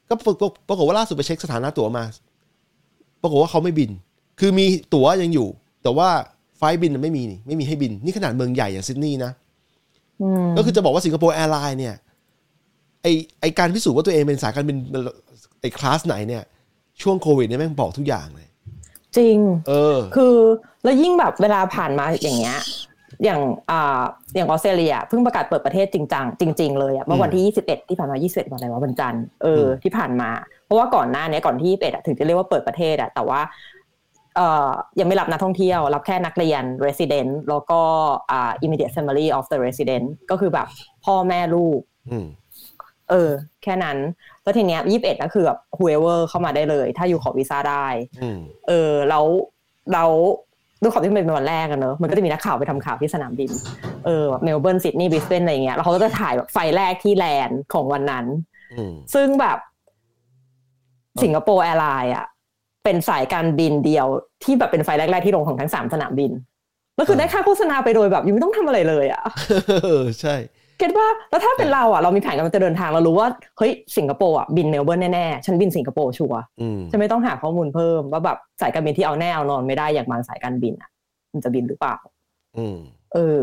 [0.10, 2.04] ก็ปรากฏปรากฏว่าล่าสุดไปเช็คสถานะตั๋วมา
[3.22, 3.90] ปรากฏว่าเขาไม่บิน
[4.40, 5.48] คือมีตั๋วยังอยู่
[5.84, 6.10] แต่ว่า
[6.58, 9.32] flight บินไม่มีนี่ไม่มีให้บิน นี่ขนาดเมืองใหญ่อย่างซิดนีย์นะ
[10.22, 13.10] อืมก็คือจะบอกว่า Singapore Airlines เนี่ยไอ
[13.42, 14.78] ไอการพิสูจน์ว่าตัวเองเป็นสายการบิน
[15.62, 16.44] ไอคลาสไหนเนี่ย
[17.02, 18.48] ช่วงโควิดเนี่ยแม่งบอกทุกอย่างเลย
[19.18, 19.38] จริง
[19.70, 20.36] เออ คือ
[20.84, 22.60] แล้วยิ่งแบบเวลาผ่านมาอย่างเงี้ย
[23.24, 23.42] อย่าง
[23.72, 24.02] อ่า
[24.36, 30.30] อย่างออสเตรเลียเพิ่งประกาศเปิดประเทศจริงจังจริง ๆ เลยอะเมื่อวันที่ 21 ที่ผ่านมา 21 วันอะไรวะวันจันทร์เอออมที่ผ่านมา
[30.66, 33.42] เพราะว่าก่อนหน้าเนี้ยก่อนที่21อะถึงจะเรียกว่าเปิดประเทศอะแต่ว่า
[34.36, 37.82] เอ่อยังไม่รับนักท่องเที่ยวรับแค่นักเรียน resident แล้วก็
[38.32, 40.68] อ่า immediate family of the resident ก็คือแบบ
[41.06, 41.80] พ่อแม่ลูก
[42.12, 42.28] อืม
[43.10, 43.30] เออ
[43.64, 43.98] แค่นั้น
[44.44, 47.88] แล้วทีเนี้ยยี่สิบเอ็ดก็คือแบบ whoever เข้ามาได้เลย ถ้าอยู่ขอวีซ่าได้
[48.22, 49.26] อืมเออแล้ว
[49.94, 50.12] แล้ว
[50.82, 53.52] ด้วยความที่มันเป็นวันแรกอะเนอะมันก็จะมีนักข่าวไปทำข่าวที่สนามบิน
[54.06, 58.26] เออเมลเบิร์นซิดนีย์บริสเบนอะไรเงี้ย แล้วเขาก็จะถ่ายแบบไฟแรกที่ land ของวันนั้น
[58.74, 59.58] อืมซึ่งแบบ
[61.24, 62.26] Singapore Airlines อะ
[62.84, 64.08] เป็นสายการบินเดียว
[64.44, 66.32] ที่แบบเป็น flight แรก ๆ ที่ลงของทั้งสามสนามบิน
[66.96, 69.24] แล้วคือได้ค่าโฆษณาไปโดยแบบยังไม่ต้องทำอะไรเลยอะ
[69.84, 70.36] เออใช่
[70.78, 80.90] get ว่าแล้วถ้าเป็นเราอะเรามีแผนกำลังจะเดินทางเรารู้ว่าเฮ้ยสิงคโปร์อะบินเมลเบิร์นแน่ๆฉันบินสิงคโปร์ชัวร์อืมฉันไม่ต้องหาข้อมูลเพิ่มว่าแบบสายการบินที่เอาแน่เอานอนไม่ได้อย่างบางสายการบินอะ
[81.34, 81.96] มันจะบินหรือเปล่า
[82.58, 82.78] อืม
[83.14, 83.42] เออ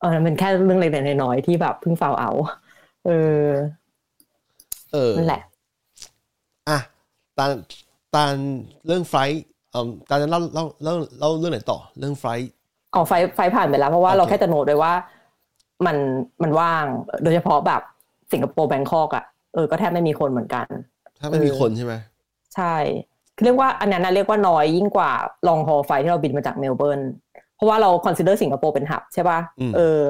[0.00, 2.30] เออมันเป็นแค่เรื่องเล็กๆน้อยๆที่แบบเพิ่งฟาวเอา
[3.06, 3.46] เออ
[4.92, 5.42] เออนั่นแหละ
[6.68, 6.78] อะ
[7.38, 7.50] ตาน
[8.14, 8.34] ตาน
[8.86, 12.48] เรื่องไฟล์เอ่อตานนั้นเล่าเล่าเล่าเล่าเรื่องไหนต่อ เรื่องไฟล์
[12.94, 14.92] ออกไฟไฟผ่านไปแล้วเพราะว่าโอเคเราแค่จะโน้ตไว้ว่า
[15.86, 15.96] มัน
[16.42, 16.84] มันว่าง
[17.22, 17.82] โดยเฉพาะแบบ
[18.32, 19.24] สิงคโปร์แบงคอกอะ
[19.54, 20.66] เออก็แทบไม่มีคนเหมือนกัน
[21.20, 21.94] ถ้าไม่มีคนใช่ไหม
[22.54, 22.74] ใช่
[23.44, 25.10] เรียกว่าอันนั้นนะเรียกว่าน้อยยิ่งกว่า
[25.48, 27.00] long haul flight ที่เราบินมาจากเมลเบิร์น
[27.56, 29.38] เพราะว่าเรา consider สิงคโปร์เป็น hub ใช่ป่ะ
[29.76, 30.00] เออ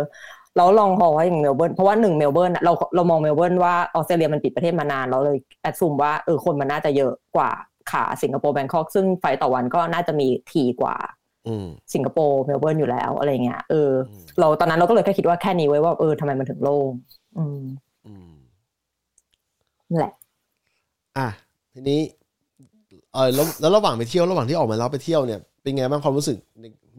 [0.56, 7.50] แล้ว long haul ว่าอย่างเมลเบิร์นเพราะว่าหนึ่งเมลเบิร์นอะเราเรามองเมลเบิร์นว่าออสเตรเลียมันปิดประเทศมานานเราเลย assume ว่าเออคนมันน่าจะเยอะกว่า
[7.90, 11.21] ขาสิงคโปร์ Bangkok ซึ่ง flight ต่อวันก็น่าจะมีถี่กว่าอืม
[11.94, 16.90] สิงคโปร์เมลเบิร์นอยู่แล้วอะไรเงี้ยเอออืมเราตอนนั้นเราก็เลยแค่คิดว่าแค่นี้ไว้ว่าเออทำไมมันถึงโล่ง
[17.38, 17.60] อืม
[18.06, 18.32] อืม
[19.90, 20.12] นั่นแหละ
[21.18, 21.28] อะ
[21.74, 22.00] ทีนี้
[23.12, 26.36] เออแล้วแล้วระหว่างไปเที่ยวระหว่างที่ออกมาแล้วไปเที่ยวเนี่ยเป็นไงบ้างความรู้สึก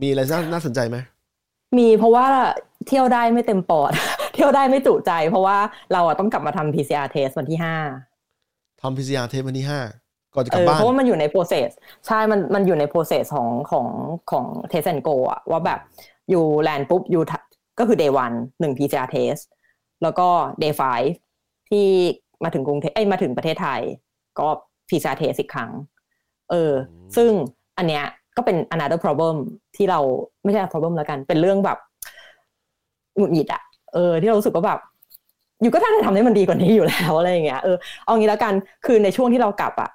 [0.02, 0.98] มีอะไรน่าน่าสนใจไหม
[1.78, 2.28] มีเพราะว่า
[2.88, 3.92] เที่ยวได้ไม่เต็มปอด
[4.34, 5.58] เที่ยวได้ไม่จุใจ เพราะว่า
[5.94, 7.76] เราอะต้องกลับมาทำ PCR test วันที่ห้า
[8.82, 9.80] ทำ PCR เทปวันที่ห้า
[10.34, 11.70] ก่อนจะกเอลับอบ้านเพราะว่ามันอยู่ใน process
[12.08, 13.88] ใช่มันมันอยู่ใน process ของของ
[14.32, 15.80] ของ test and go อะว่าแบบ
[16.30, 17.40] อยู่แลนด์ปุ๊บอยู่ทะ
[17.80, 19.42] ก็คือ day one หนึ่ง PCR test
[20.04, 20.28] แล้วก็
[20.64, 21.10] day five
[21.70, 21.88] ที่
[22.44, 23.82] มาถึงกรุงเทพเอ้ยมาถึงประเทศไทย
[24.40, 24.48] ก็
[24.90, 25.72] PCR test อีกครั้ง
[26.52, 26.72] เออ
[27.16, 27.30] ซึ่ง
[27.78, 28.04] อันเนี้ย
[28.38, 29.36] ก็เป็น another problem
[29.76, 30.00] ที่เรา
[30.44, 31.78] ไม่ใช่ problem แล้วกัน เป็นเรื่องแบบ
[33.18, 33.62] หงุดหงิดอะ
[33.94, 34.80] เออ ที่เรารู้สึกว่าแบบ
[35.62, 38.54] อยู่ก็ท่านจะทำให้มันดีกว่านี้อยู่แล้วอะไรอย่างเงี้ยเออเอางี้แล้วกัน
[38.86, 39.90] คือในช่วงที่เรากลับอะ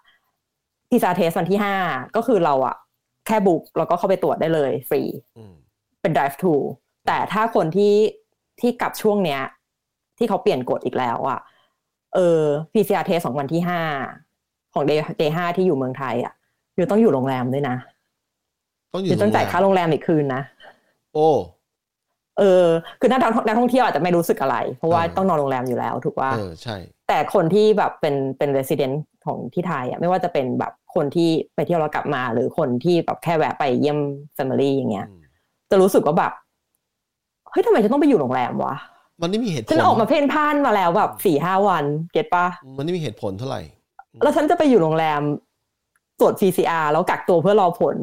[0.90, 1.74] พีซาเทสวันที่ห้า
[2.16, 2.76] ก็คือเราอะ
[3.26, 5.02] แค่บุกแล้วก็เข้าไปตรวจได้เลยฟรี
[5.36, 5.52] อืม
[6.00, 6.56] เป็น drive thru
[7.06, 7.94] แต่ถ้าคนที่
[8.60, 9.40] ที่กลับช่วงเนี้ย
[10.18, 11.40] ที่เขาเปลี่ยนกฎอีกแล้วอะ
[12.14, 13.80] เออ PCR test ของวันที่ห้า
[14.74, 16.34] ของ day day ห้าที่อยู่เมืองไทยอะ
[16.76, 17.76] อยู่ต้องอยู่โรงแรมด้วยนะ
[18.92, 20.42] ต้องออยู่ยู่ต้องจ่ายค่าโรงแรมอีกคืนนะ
[21.14, 21.28] โอ้
[22.38, 22.66] เออ
[23.00, 26.76] คือนักท่องนักท่องเที่ยวอาจจะไม่รู้สึกอะไร เพราะว่าเออต้องนอนโรงแรมอยู่แล้ว ถูกว่าเออใช่
[27.08, 33.98] แต่คนที่แบบเป็นเป็น resident ของที่ไทยอะไม่ว่าจะเป็นแบบ คนที่ไปเที่ยวแล้วกลับมา หรือคนที่แบบแค่แวะไปเยี่ยม
[34.36, 35.20] family อย่างเงี้ยอืม
[35.70, 36.32] จะรู้สึกว่าแบบ
[37.50, 38.76] เฮ้ยทำไมจะต้องไปอยู่โรงแรมวะ
[39.22, 43.60] มันไม่มีเหตุผฉันลออกมาเพ่นพ่านมาแล้วแบบสี่ห้าวัน เก็ตปะมันไม่มีเหตุผลเท่าไหร่
[44.22, 45.20] แล้วฉันจะไปอยู่โรงแรม
[46.20, 47.96] ตรวจ PCR แล้วกักตัวเพื่อรอผล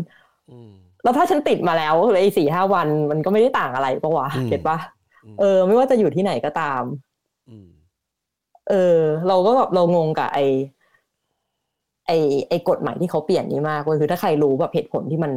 [0.51, 0.71] อืม
[1.03, 4.77] แล้วถ้าฉันติดมาแล้วเลยไอ้สี่ห้าวันมันก็ไม่ได้ต่างอะไรปะวะอืมเก็ตปะ
[5.23, 6.83] อืมเออ ไม่ว่าจะอยู่ที่ไหนก็ตาม
[7.49, 7.67] อืม
[8.69, 10.39] เออ เราก็แบบเรางงกับไอ
[12.07, 12.11] ไอ
[12.49, 15.31] ไอกฎหมายที่เขาเปลี่ยนนี้มากเลยคือถ้าใครรู้แบบเหตุผลที่มัน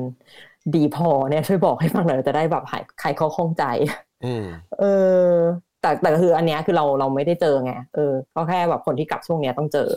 [0.75, 3.65] ดีพอเนี่ยช่วยบอกให้ฟังหน่อยจะได้แบบหายใครเขาข้องใจ
[4.23, 4.45] อืม
[4.79, 4.85] เออ
[5.81, 9.89] แต่แต่คืออันเนี้ยคือเราเราไม่ได้เจอไงเออก็แค่แบบคนที่กลับช่วงเนี้ยต้องเจอ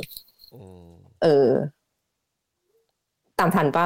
[0.51, 0.57] อื
[0.89, 1.27] มเออ
[3.39, 3.85] ตามทันปะ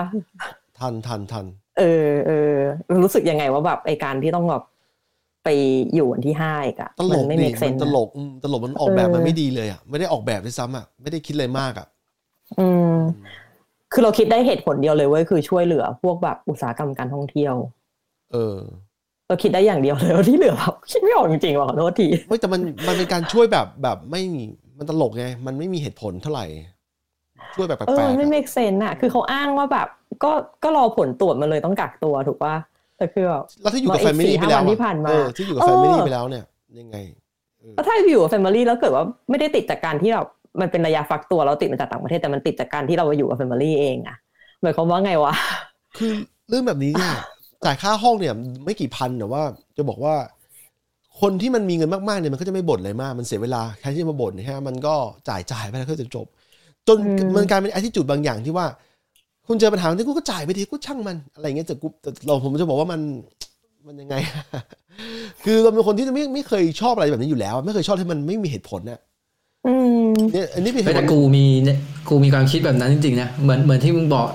[0.78, 1.46] ทันทันทัน
[1.78, 2.54] เออเออ
[3.04, 4.64] รู้สึกยังไงว่าแบบไอการที่ต้องแบบ
[5.44, 5.48] ไป
[5.94, 11.88] อยู่วันที่ห้าอีกอะตลมันกไม่ดิมีเซมันนตลกอืมตลกมันออกแบบมันไม่ดีเลยอะไม่ได้ออกแบบด้วยซ้ำอะไม่ได้คิดอะไรมากอะ
[12.60, 12.94] อืม
[13.94, 17.56] คือเราคิดได้เหตุผลเดียวเลยเว้ยคือช่วยเหลือพวกแบบอุตสาหกรรมการท่องเที่ยว
[18.32, 18.58] เออ
[19.28, 24.24] เราคิดได้อย่างเดียวเลยว่าที่เหลือแบบคิดไม่ออกจริงๆว่ะขอโทษทีเฮ้ยแต่มันมันเป็นการช่วยแบบแบบไม่
[24.78, 26.46] มันตลกไงมันไม่มีเหตุผลเท่าไหร่
[27.56, 29.88] ช่วยแบบแปลเอกอๆไม่อะ make sense อะคือเขาอ้างว่าแบบ
[30.24, 30.32] ก็
[30.64, 32.56] ก็รอผลตรวจมาเลยต้องกักตัวถูกป่ะ
[32.98, 36.46] แต่คือแบบแล้วถ้าอยู่กับมาแฟอีก 4-5 วันที่ผ่านมาเออที่อยู่กับเอแฟอมิลี่ไปแล้วเนี่ย
[36.80, 36.98] ยังไง
[37.60, 40.28] เออแล้วถ้าอยู่กับ family แล้วเกิดว่าไม่ได้ติดจากการที่แบบ
[40.62, 44.18] มันเป็นระยะฟักตัวเราติดมาจากต่างประเทศแต่มันติดจากการที่เราไปอยู่กับ family เองอะ
[44.62, 45.34] หมายความว่าไงวะ
[45.98, 46.12] คือ
[46.50, 47.14] เรื่องแบบนี้เนี่ย
[47.66, 48.34] จ่ายค่าห้องเนี่ย
[48.66, 49.44] ไม่กี่พันแต่ว่า
[49.78, 50.16] จะบอกว่า
[51.22, 54.96] คนที่มันมีเงินมากๆเนี่ยมันก็จะไม่บ่นอะไรมากมันเสียเวลาใครที่จะมาบ่นเนี่ยฮะมันก็
[55.30, 56.26] จ่ายจ่ายไปแล้วก็จะจบ
[56.88, 58.66] จนอืมมันกลายเป็นไอ้ที่จุดบางอย่างที่ว่า
[59.48, 63.02] คุณเจอปัญหาที่กูก็จ่ายไปทีกูช่างมันอะไรอย่างเงี้ยแต่กูแต่เราผมจะบอกว่ามัน
[63.88, 64.16] มันยังไง
[65.44, 69.00] คือเราเป็นคนที่ไม่ไม่เคยชอบอะไรแบบนี้อยู่แล้ว ไม่เคยชอบที่มันไม่มีเหตุผลเนี่ย
[69.68, 69.74] อื
[70.08, 71.78] มเนี่ยอันนี้เป็นเหเฮ้ยตุผแต่ลกูมีเนี่ย
[72.10, 74.28] กูมีความคิดแบบนั้นจริงๆนะเหมือนเหมือนที่มึงบอก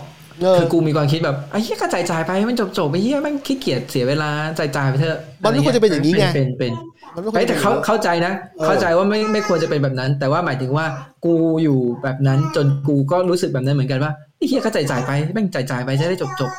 [0.43, 6.73] เออ คือกูมีความคิดแบบไอ้เหี้ยก็จ่ายจ่ายๆไปให้มันจบจบๆไปเหี้ยแมันขี้เกียจเสียเวลาจ่ายจ่ายๆไปเถอะมันไม่ควรจะเป็นอย่างนี้ไง เป็นเป็น
[7.15, 10.87] มันไม่ควรเฮ้ยจะแต่ป็นเขาอย่งนั้นเข้าใจนะ เออ เข้าใจว่าไม่ไม่ควรจะเป็นแบบนั้น แต่ว่าหมายถึงว่า
[11.25, 16.51] กูอยู่แบบนั้นจนกูก็รู้สึกแบบนั้นเหมือนกันว่าไอ้เหี้ยก็จ่ายจ่ายๆไปแม่งจ่ายจ่ายๆไปจะได้จบจบ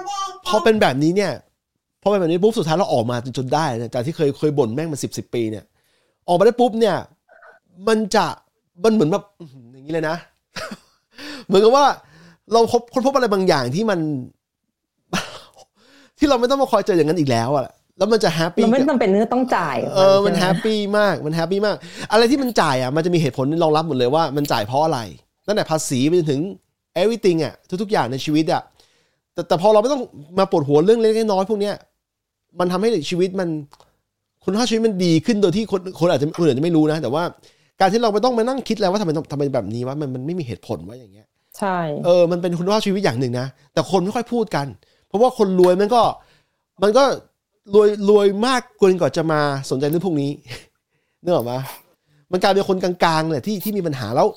[0.47, 1.31] พอเป็นแบบนี้เนี่ย
[2.01, 5.63] พอเป็นแบบนี้ปุ๊บสุดท้ายเราออกมาจนจนได้เนี่ยจากที่เคยเคยบ่นแม่งมาสิบสิบปีเนี่ย
[6.27, 6.95] ออกมาได้ปุ๊บเนี่ย
[7.87, 8.27] มันจะ
[8.83, 10.15] มันเหมือนแบบอื้อหืออย่างนี้เลยนะ
[11.45, 11.85] เหมือนกับว่า
[12.53, 13.99] เราพบค้นพบอะไรบางอย่างที่มัน
[16.17, 17.67] ที่เราไม่ต้องมาคอยเจออย่างนั้นอีกแล้วอะ
[17.97, 21.75] แล้วมันจะ happy เราไม่จำเป็นที่จะต้องจ่ายเออมันใช่ไหม happy มากมัน happy มาก
[22.11, 24.99] อะไรที่มันจ่ายอะมันจะมีเหตุผลรองรับหมดเลยว่ามันจ่ายเพราะอะไร
[25.47, 26.41] ตั้งแต่ภาษีไปจนถึง
[27.01, 28.61] everything อะทุกๆอย่างในชีวิตอะ
[29.33, 30.01] แต่แต่พอเราไม่ต้อง
[30.39, 31.75] มาปวดหัวเรื่องเล็กๆน้อยๆพวกเนี้ย
[32.59, 33.49] มันทำให้ชีวิตมัน
[34.43, 37.23] คุณภาพชีวิตมันดีขึ้นโดยที่คนคนอาจจะคนอื่นจะไม่รู้นะ แต่ว่า
[37.81, 41.27] การที่เราไม่ต้องมานั่งคิดแล้วว่าทำไมต้องทำไมแบบนี้ว่ามันมันไม่มีเหตุผลว่าอย่างเงี้ย
[41.57, 44.67] ใช่ เออมันเป็นคุณภาพชีวิตอย่างหนึ่งนะ แต่คนไม่ค่อยพูดกัน
[45.07, 46.01] เพราะว่าคนรวยมันก็
[46.83, 47.03] มันก็
[47.73, 50.31] รวยรวยมากเกินกว่าจะมาสนใจเรื่องพวกนี้
[51.23, 51.57] นึกออกมา
[52.31, 54.27] มันกลายเป็นคนกลางๆเนี่ยที่ที่มีปัญหาแล้ว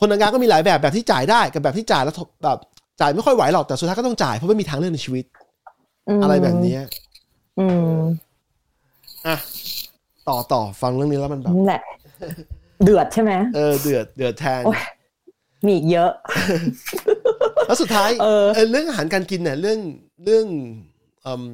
[0.00, 2.14] คนกลางๆก็มีหลายแบบแบบที่จ่ายได้กับแบบที่จ่ายแล้ว
[2.44, 2.58] แบบ
[3.00, 5.24] จ่ายไม่ค่อยไหวหรอกแต่สุดท้ายก็ต้องจ่ายเพราะไม่มีทางเลือกในชีวิต
[6.16, 6.82] มอะไรแบบเนี้ย
[7.58, 7.66] อื
[7.96, 8.00] ม
[9.26, 9.36] อะ
[10.28, 11.82] ต่อต่อฟังเรื่องนี้แล้วมันแบบนั่นแหละ
[12.84, 14.82] เดือดใช่ไหมเออเดือดเดือดแทนโอ้ย
[15.66, 16.10] มีอีกเยอะ
[17.66, 19.78] แล้วสุดท้ายเออเออเรื่องอาหารการกินเนี่ยเรื่อง
[20.24, 20.46] เรื่อง
[21.26, 21.44] อืม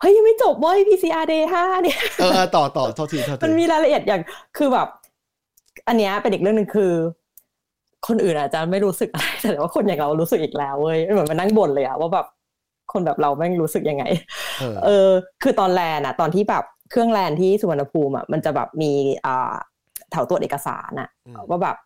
[0.00, 4.22] เฮ้ยยังไม่จบเว้ย PCR day 5เนี่ยเออเออต่อต่อโทษทีโทษมันทีมีรายละเอียดอย่าง
[4.56, 4.88] คือแบบ
[5.88, 6.92] อันเนี้ยเป็นอีกเรื่องหนึ่งคือ
[8.06, 12.26] คนอื่นอาจจะไม่รู้สึกอะไรแต่ว่าคนอย่างเรารู้สึกอีกแล้วเว้ยเหมือนมานั่งบ่นเลยอะว่าแบบ
[12.92, 14.04] คนแบบเราแม่งรู้สึกยังไง
[14.60, 15.08] เออเออ
[15.42, 18.92] คือตอนแลนอะตอนที่แบบเครื่องแลนที่สุวรรณภูมิอะมันจะแบบมี
[19.26, 19.54] อ่า
[20.14, 21.76] แถวตรวจเอกสารอะอืมว่าแบบ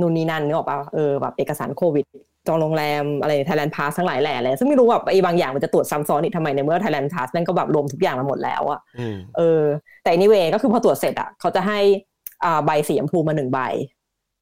[0.00, 2.06] นู่นนี่นั่นนึกออกป่ะเออแบบเอกสารโควิด
[2.46, 9.62] จองโรงแรมอะไรไทยแลนด์พาสทั้งหลายแหล่เลยซึ่งไม่รู้ว่าไอ้บางอย่างมันจะตรวจซ้ำซ้อนอีกทำไมในเมื่อไทยแลนด์พาสนั่นก็แบบรวมทุกอย่างมาหมดแล้วอะอืมเออ
[10.02, 11.78] แต่ anyway ก็คือพอตรวจเสร็จอะเขาจะให้
[12.44, 13.60] อ่าใบสีชมพูมาหนึ่งใบ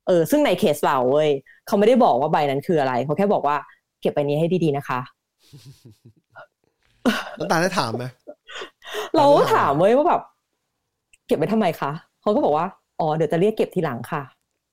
[0.07, 1.31] เออ ซึ่งในเคสเราเว้ย
[1.67, 3.57] เขาไม่ได้บอกว่าใบนั้นคืออะไรเขาแค่บอกว่า
[4.01, 5.01] เก็บใบนี้ให้ดีๆนะคะ
[7.39, 8.05] น้ำตาลได้ถามไหม
[9.17, 10.23] เราก็ถามเว้ยว่าแบบ
[11.27, 11.91] เก็บไว้ทำไมคะ
[12.23, 12.67] เขาก็บอกว่า
[13.01, 14.23] อ๋อเดี๋ยวจะเรียกเก็บทีหลังค่ะ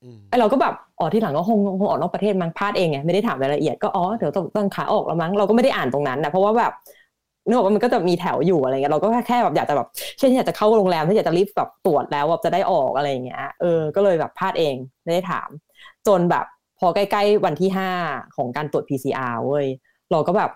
[0.03, 6.73] อืมไอเราก็แบบอ๋อทีหลังก็คงคงออกนอกประเทศมั้งพลาดเองไงไม่ได้ถามรายละเอียดก็อ๋อเดี๋ยวต้องต้องขาออกแล้วมั้งเราก็ไม่ได้อ่านตรงนั้นนะเพราะว่าแบบ
[7.47, 9.87] นึกออกว่ามันก็จะมีแถวอยู่อะไรเงี้ยเราก็แค่แค่แบบอยากจะแบบ
[10.19, 15.49] เช่นอยากจะเข้าโรงแรมที่อยากจะรีบแบบตรวจแล้วแบบจะได้ออกอะไรอย่างเงี้ยเออก็เลยแบบพลาดเองไม่ได้ถาม
[16.07, 16.45] จนแบบ
[16.79, 17.91] พอใกล้ๆวันที่ห้า
[18.35, 19.67] ของการตรวจ PCR เว้ย
[20.11, 20.51] เราก็แบบ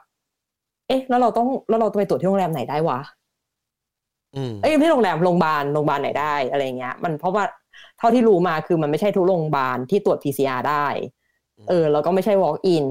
[0.88, 3.00] เอ๊ะ แล้วเราต้องแล้วเราจะไปตรวจที่โรงแรมไหนได้วะ
[4.36, 7.44] อืมเอ้ยไม่ใช่โรงแรมโรงพยาบาลโรงพยาบาลไหนได้อะไรเงี้ย มันเพราะว่า
[7.98, 10.88] เท่าที่รู้มาคือมันไม่ใช่ทุกโรงพยาบาลที่ตรวจ PCR ได้
[11.70, 12.86] เออ แล้วก็ไม่ใช่ walk in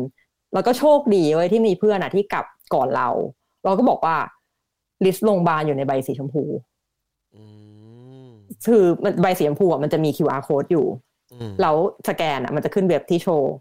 [0.54, 3.08] แล้วก็โชคดีเว้ยที่มีเพื่อนอะที่กลับก่อนเรา
[3.64, 4.16] เราก็บอกว่า
[5.04, 6.44] ลิสต์โรงพยาบาลอยู่ในใบสีชมพู
[7.36, 7.44] อื
[8.24, 8.26] ม
[8.66, 10.86] คือมันใบสีชมพูอะมันจะมี QR code อยู่
[11.32, 11.74] อืมแล้ว
[12.08, 13.52] สแกนอะมันจะขึ้นเว็บที่โชว์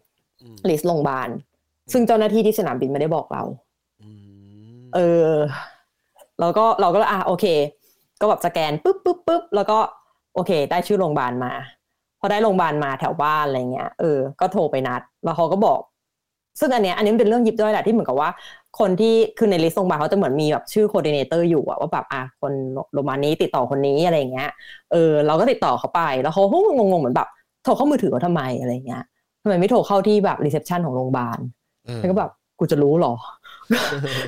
[0.41, 1.29] อืม list โรงพยาบาล
[1.91, 3.43] ซึ่งเจ้าหน้าที่ที่สนามบินไม่ได้บอกเรา
[4.01, 4.09] อื
[4.79, 4.99] มเอ
[5.29, 5.33] อ
[6.39, 7.45] เราก็เราก็เลยอะโอเค
[8.21, 11.51] ก็แบบสแกนปุ๊บปุ๊บปุ๊บแล้วก็โอเค ได้ชื่อโรงพยาบาลมา
[12.19, 15.79] พอได้โรงพยาบาลมาแถวบ้านอะไรเงี้ยเออก็โทรไปนัด แล้วเขาก็บอก
[16.59, 18.29] ซึ่งอันเนี้ยอันนี้มันเป็นเรื่องยิบด้วยแหละที่เหมือนกับว่า
[18.79, 22.53] คนที่คือใน list โรงพยาบาลเขาจะเหมือนมีแบบชื่อ coordinator อยู่อะว่าแบบอะคน
[22.93, 24.49] โรงพยาบาลนี้ติดต่อคนนี้อะไรเงี้ย
[24.91, 27.29] เออเราก็ติดต่อเขาไปแล้วเขาก็งงๆเหมือนแบบ
[27.63, 29.03] โทรเข้ามือถือเขาทำไมอะไรเงี้ย
[29.43, 31.39] ทำไมไม่โทรเข้าที่แบบ reception ของโรงพยาบาล
[31.85, 33.13] เออแล้วก็แบบกูจะรู้เหรอ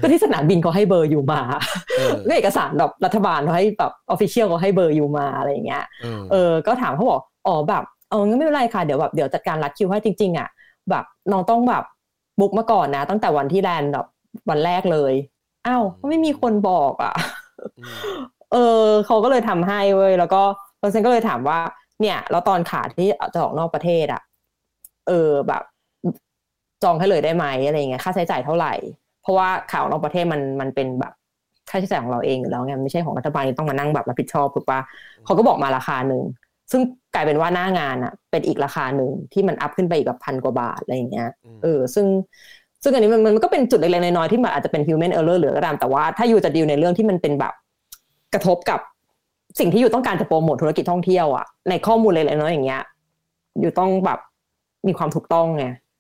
[0.02, 1.42] ก็ที่สนามบินเขาให้เบอร์อยู่มา
[1.98, 10.50] เออก็เอกสารแบบรัฐบาลเขาให้แบบ official เขาให้เบอร์อยู่มาอะไรอย่างเงี้ยเออเออก็ถามเขาบอกอ๋อแบบเอองั้นไม่เป็นไรค่ะเดี๋ยวแบบเดี๋ยวจัดการลัดคิวให้จริง ๆอะ
[10.90, 11.84] แบบน้องต้องแบบ
[12.40, 14.06] book มาก่อนนะ ตั้งแต่วันที่ land แบบ
[14.50, 15.14] วันแรกเลย
[15.68, 17.14] อ้าวไม่มีคนบอกอะ
[17.80, 17.96] อืม
[18.52, 20.42] เออเขาก็เลยทำให้เว้ยแล้วก็
[20.80, 21.60] เปอร์เซ็นก็เลยถามว่า
[22.02, 24.22] เนี่ย แล้วตอนขาที่จะออกนอกประเทศอะ
[25.08, 25.64] เออแบบ
[26.84, 28.74] จองให้เลยได้ไหมอะไรเงี้ยค่าใช้จ่ายเท่าไหร่
[29.22, 31.14] เพราะว่าข่าวนอกประเทศมันมันเป็นแบบ
[31.70, 34.80] ค่าใช้จ่ายของเราเองอยู่แล้วไงไม่ใช่ของรัฐบาลที่ต้องมานั่งแบบรับผิดชอบถูกปะ
[35.26, 36.22] เขาก็บอกมาราคาหนึ่ง
[36.72, 36.82] ซึ่ง
[37.16, 41.30] กลายเป็นว่าหน้างานอะเป็นอีกราคาหนึ่งที่มันอัพขึ้นไปอีกแบบพันกว่าบาทอะไรอย่างเงี้ย
[41.64, 42.06] เออซึ่ง
[42.84, 47.54] ซึ่งอันนี้มันมันก็เป็นจุดเล็กๆน้อยๆที่มันอาจจะเป็น human error เหลือก็ตามแต่ว่าถ้าอยู่จะดีลในเรื่องที่มันเป็นแบบ
[48.34, 48.80] กระทบกับ
[49.60, 52.82] สิ่งที่อยู่ต้องการจะโปรโมทธุรกิจท่องเที่ยวอะในข้อมูลเล็กๆน้อยๆอย่างเงี้ย
[53.60, 54.20] อยู่ต้องแบบ
[54.88, 55.91] มีความถูกต้องไงอืม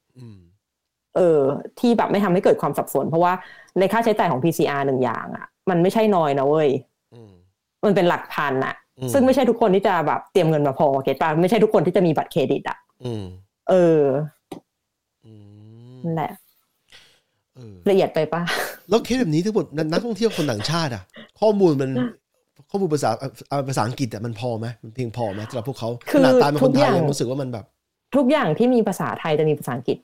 [1.16, 1.40] เออ
[1.80, 3.34] ที่แบบไม่ทำให้เกิดความสับสน เพราะว่า
[3.80, 6.70] ในค่าใช้จ่ายของ PCR หนึ่งอย่างอะ มันไม่ใช่น้อยนะเว้ย
[7.14, 7.32] อืม
[7.86, 13.24] มันเป็นหลักพันอะอืมซึ่งไม่ใช่ทุกคนที่จะแบบเตรียมเงินมาพอเก็ตป่ะไม่ใช่ทุกคนที่จะมีบัตรเครดิตอะอืม
[13.70, 14.02] เออ
[15.26, 15.34] อื
[15.96, 16.32] มนั่นแหละ
[17.56, 18.42] เออละเอียดไปปะ
[18.90, 21.04] แล้วเคสแบบนี้ทั้งหมดนักท่องเที่ยวคนต่างชาติอะ
[21.40, 21.92] ข้อมูลมัน
[22.70, 23.10] ข้อมูลภาษา
[23.50, 27.66] เอาภาษาอังกฤษอะมันพอไหมมันเพียงพอไหมสำหรับพวกเขาขนาดตาลเป็นคนไทยยังรู้สึกว่ามันแบบ
[28.16, 29.98] ทุกอย่างที่มีภาษาไทยจะมีภาษาอังกฤษ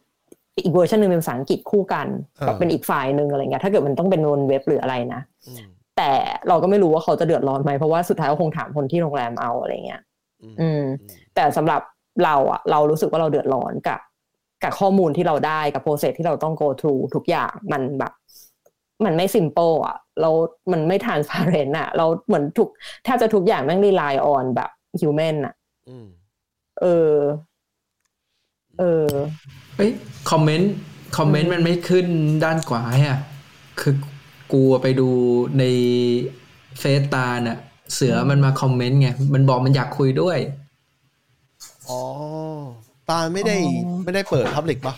[0.63, 2.07] อีกเวอร์ชันหนึ่งเป็นภาษาอังกฤษคู่กัน
[2.39, 5.65] อ่ากับเป็นอีกฝ่ายหนึ่งอะไรเงี้ยถ้าเกิดมันต้องเป็นบนเว็บหรืออะไรนะอืม
[5.97, 6.11] แต่
[6.47, 10.01] เราก็ไม่รู้ว่าเขาจะเดือดร้อนไหมเพราะว่าสุดท้ายก็คงถามคนที่โรงแรมเอาอะไรเงี้ย
[10.43, 10.83] อืมอืม
[11.35, 11.81] แต่สำหรับ
[12.23, 13.99] เราอะเรารู้สึกว่าเราเดือดร้อนกับ
[14.63, 18.13] กับข้อมูลที่เราได้กับโปรเซสที่เราต้อง go through ทุกอย่างมันแบบ
[19.05, 20.29] มันไม่ simple อะเรา
[20.71, 22.69] มันไม่ transparent อะเราเหมือนทุก
[23.03, 25.53] แทบจะทุกอย่างแม่ง rely on แบบ human อะ
[25.89, 26.07] อืม
[26.81, 27.13] เออ
[28.79, 29.07] เออ
[29.77, 29.91] เอ้ย
[30.31, 30.71] คอมเมนต์
[31.17, 32.05] คอมเมนต์มันไม่ขึ้น
[32.43, 33.19] ด้านขวาอะ
[33.79, 33.93] คือ
[34.51, 35.09] กูไปดู
[35.59, 35.63] ใน
[36.79, 37.57] เฟซตาน่ะ
[37.93, 40.37] เสือมันมาคอมเมนต์ไง มันบอกมันอยากคุยด้วย
[41.89, 42.01] อ๋อ
[43.09, 44.95] ตาไม่ได้อ๋อไม่ได้เปิดพับลิกปะ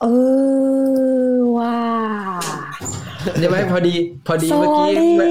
[0.00, 0.06] เอ
[1.34, 1.76] อว่า
[3.40, 3.94] ใช่ไหมพอดี
[4.26, 5.28] พอดีเมื่อกี้ Sorry แวะ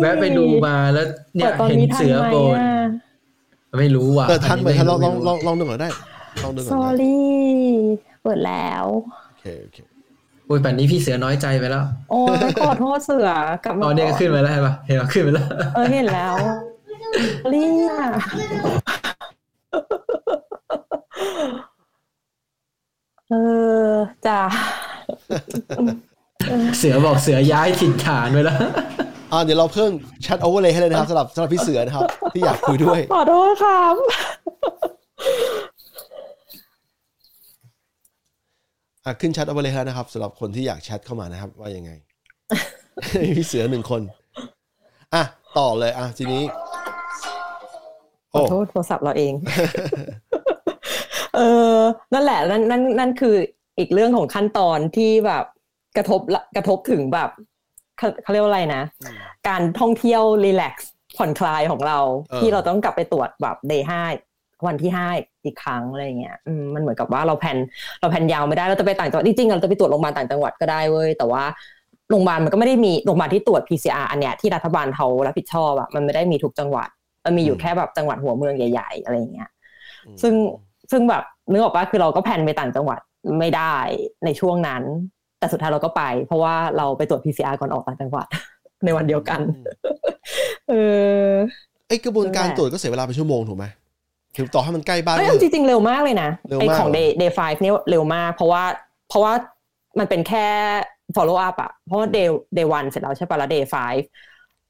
[0.00, 1.06] แวะไปดูมาแล้ว
[1.36, 2.58] เนี่ยปิดตอนเห็นนี้ทันเสือไหมโบน
[3.72, 5.88] อะไม่รู้ว่ะเปิดทันอัเปิดทันลองลไม่องรู้ลองลองดูก่อนได้
[6.42, 7.18] ลองดูก่อนได้ sorry
[8.22, 8.84] เปิดแล้ว
[9.28, 9.78] โอเคโอเค
[10.46, 13.28] โอ้ยป่านนี้พี่เสือน้อยใจไปแล้วโอ้ยขอโทษเสือ
[13.64, 16.34] กลับมาอ๋อเนี่ยก็ขึ้นมาแล้วใช่ปะเห็นปะขึ้นมาแล้ว เออเห็นแล้ว
[17.48, 17.92] เรีย
[23.30, 23.34] เอ
[23.92, 23.94] อ
[24.26, 24.40] จ้ะ
[26.78, 28.58] เสือบอกเสือย้ายถิ่นฐานไปแล้ว
[29.32, 29.90] อ่าเดี๋ยวเราเพิ่ม
[30.22, 32.04] แชทโอเวอร์เลยให้เลยนะครับสำหรับสำหรับพี่เสือนะครับ
[32.34, 33.94] ที่อยากคุยด้วย ขอโทษครับ
[39.04, 41.90] อะขึ้นแชทโอเวอร์เลยแล้วนะครับสำหรับคนที่อยากแชทเข้ามานะครับ ว่ายังไง
[43.36, 44.02] พี่เสือหนึ่งคน
[45.14, 45.22] อะ
[45.58, 46.42] ต่อเลยอะทีนี้
[48.32, 49.32] ขโอ้อโทษโทรศัพท์เราเอง
[51.36, 51.40] เอ
[51.76, 51.78] อ
[52.12, 53.34] นั่นแหละ นั่นนั่นนั่นคือ
[53.78, 55.44] อีกเรื่องของขั้นตอนที่แบบ
[55.96, 57.30] กระทบละกระทบถึงแบบ
[57.98, 59.16] เขาเขาเรียกว่าอะไรนะอืม
[59.48, 61.98] การท่องเที่ยวรีแลกซ์ผ่อนคลายของเรา
[62.30, 64.02] เออที่เราต้องกลับไปตรวจแบบเดย์ห้า
[64.66, 65.06] วันที่ห้า
[65.44, 67.56] อีกครั้งอะไรเงี้ยอืมมันเหมือนกับว่าเราแผน
[68.00, 71.44] เราแผนยาวไม่ได้เราจะไปต่างจังหวัดจริงๆเราจะไปตรวจโรงพยาบาลต่างจังหวัดก็ได้เว้ยแต่ว่า
[72.10, 76.88] โรงพยาบาลมันก็ไม่ได้มีโรงพยาบาลที่ตรวจ PCR อันเนี้ยที่รัฐบาลเขารับผิดชอบอะมันไม่ได้มีทุกจังหวัด
[77.24, 79.50] มันมีอยู่แค่แบบจังหวัดหัวเมืองใหญ่ ๆ อะไรอย่างเงี้ย
[80.22, 80.34] ซึ่ง
[80.90, 83.00] ซึ่งแบบนึกออกปะคือเราก็แพลนไปต่างจังหวัด
[83.38, 83.74] ไม่ได้
[84.24, 84.82] ในช่วงนั้น
[85.38, 88.26] แต่สุดท้ายเราก็ไป เพราะว่าเราไปตรวจ PCR ก่อนออกต่างจังหวัด
[88.84, 89.40] ในวันเดียวกัน
[90.68, 90.74] เอ
[91.30, 91.32] อ
[91.88, 93.64] ไอกระบวนการนั่นแหละตรวจก็เสียเวลาเป็นชั่วโมงถูกไหม
[94.36, 98.62] ถึงต่อให้มันใกล้บ้านเอ้ยก็เอาจริงๆ เร็วมากเลยนะเร็วไอมากของเหรอ day day five เนี่ยเร็วมาก เพราะว่า
[99.08, 99.32] เพราะว่า
[99.98, 100.46] มันเป็นแค่
[101.16, 104.02] follow up อะเพราะว่า day day one เสร็จแล้วใช่ปะแล้ว day five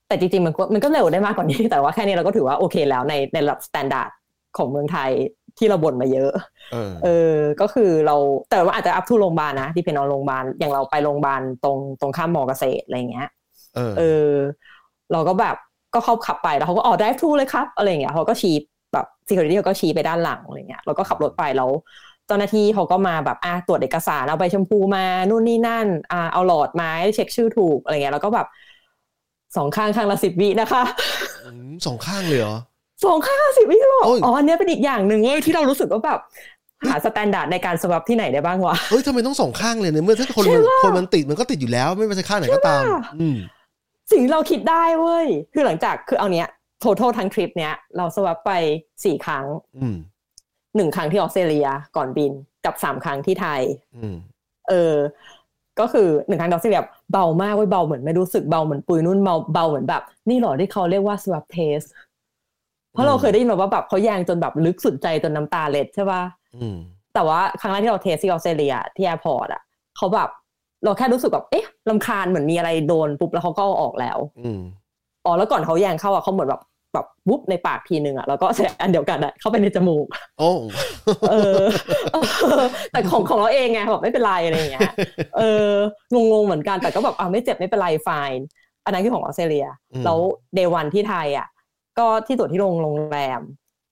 [0.09, 4.11] แต่จริงๆ มันก็มันก็เร็วได้มากกว่านี้ แต่ว่าแค่นี้เราก็ถือว่าโอเคแล้วในในระดับ standard
[4.57, 5.11] ของเมืองไทย
[5.59, 6.33] ที่เราบ่นมาเยอะ
[6.73, 8.17] เออเออก็คือเรา
[8.51, 13.29] แต่ว่าอาจจะอัพทูโรงพยาบาลนะที่เป็นเอาโรงพยาบาลอย่างเราไปโรงพยาบาลตรงตรงข้ามมอเกษตรอะไรเงี้ย
[13.75, 14.31] เออเออ
[15.13, 15.57] เราก็แบบ
[15.95, 18.72] ก็เข้าขับไปแล้วเขาก็ออก drive thru เลยครับอะไรเงี้ยเขาก็ชี้แบบ
[19.33, 21.71] security เขาก็ชี้ไปด้านหลังอะไรเงี้ยเราก็ขับรถไปแล้ว
[22.27, 28.47] เจ้าหน้าที่เขาก็มาแบบอะตรวจเอกสารเอาใบชมพูมานู่นนี่นั่นอ่าเอาหลอดมาให้เช็คชื่อถูกอะไรเงี้ยแล้วก็แบบ
[29.57, 30.83] สองข้างข้างละสิบวินะคะ
[31.45, 32.57] อืมสองข้างเลยเหรอ
[33.05, 36.21] สองข้างละสิบวิหรอโอ้ยอ๋ออันเนี้ยเป็นอีกอย่างหนึ่งเว้ยที่เรารู้สึกว่าแบบ
[36.89, 43.39] หา standard ในการ swab ที่ไหนได้บ้างวะเฮ้ยทำไมต้องสองข้างเลยเนี่ยเมื่อถ้าคนใช่มันปะคนมันติดมันก็ติดอยู่แล้ว ไม่ว่าจะข้างไหนก็ตามใช่ปะอืม
[44.11, 46.49] สิ่งที่เราคิดได้เว้ยคือหลังจากคือเอาเนี้ย
[46.85, 48.51] total ทั้งทริปเนี้ยเรา swab ไป
[49.05, 49.47] สี่ครั้ง
[49.79, 49.97] อืม
[50.77, 52.33] หนึ่งครั้งที่ออสเตรเลียก่อนบิน
[52.65, 53.63] กับสามครั้งที่ไทย
[53.97, 54.15] อืม
[54.69, 54.95] เออ
[55.81, 61.87] ก็คือหนึ่งครั้งที่ออสเตรเลียเบามากเว้ยเบาเหมือนไม่รู้สึกเบาเหมือนปุยนุ่นเบาเบาเหมือนแบบ นี่เหรอที่เขาเรียกว่า swab test
[62.93, 66.23] เพราะเราเคยได้ยินมาว่าแบบเขาแยงจนแบบลึกสุดใจจนน้ำตาเล็ดใช่ป่ะ
[66.57, 66.77] อืม
[67.15, 69.63] แต่ว่าครั้งแรกที่เรา test ที่ออสเตรเลียที่ airport อะ
[69.97, 70.29] เขาแบบ
[70.85, 74.61] เราแค่รู้สึกแบบเอ๊ะลำคาญเหมือนมีอะไรโดนปุ๊บแล้วเขาก็เอาออกแล้วอืม
[75.25, 76.63] อ๋อแล้วก่อนเขาแยงเข้าอะเขาเหมือนแบบ
[76.95, 80.07] แบบวุบในปากทีนึงอะแล้วก็ใช้อันเดียวกันอะเข้าไปในจมูก
[80.39, 80.51] โอ้
[81.31, 81.63] เออ
[82.93, 84.93] แต่ของของเราเองไงแบบไม่เป็นไรอะไรอย่างเงี้ย
[85.39, 85.71] เออ
[86.15, 88.31] งงๆเหมือนกันแต่ก็แบบอ่าไม่เจ็บไม่เป็นไรฟาย
[88.85, 90.19] อันนั้นคือของออสเตรเลียอืมแล้ว
[90.55, 91.49] เดวันที่ไทยอะ
[91.99, 93.41] ก็ที่ตรวจที่โรงโรงแรม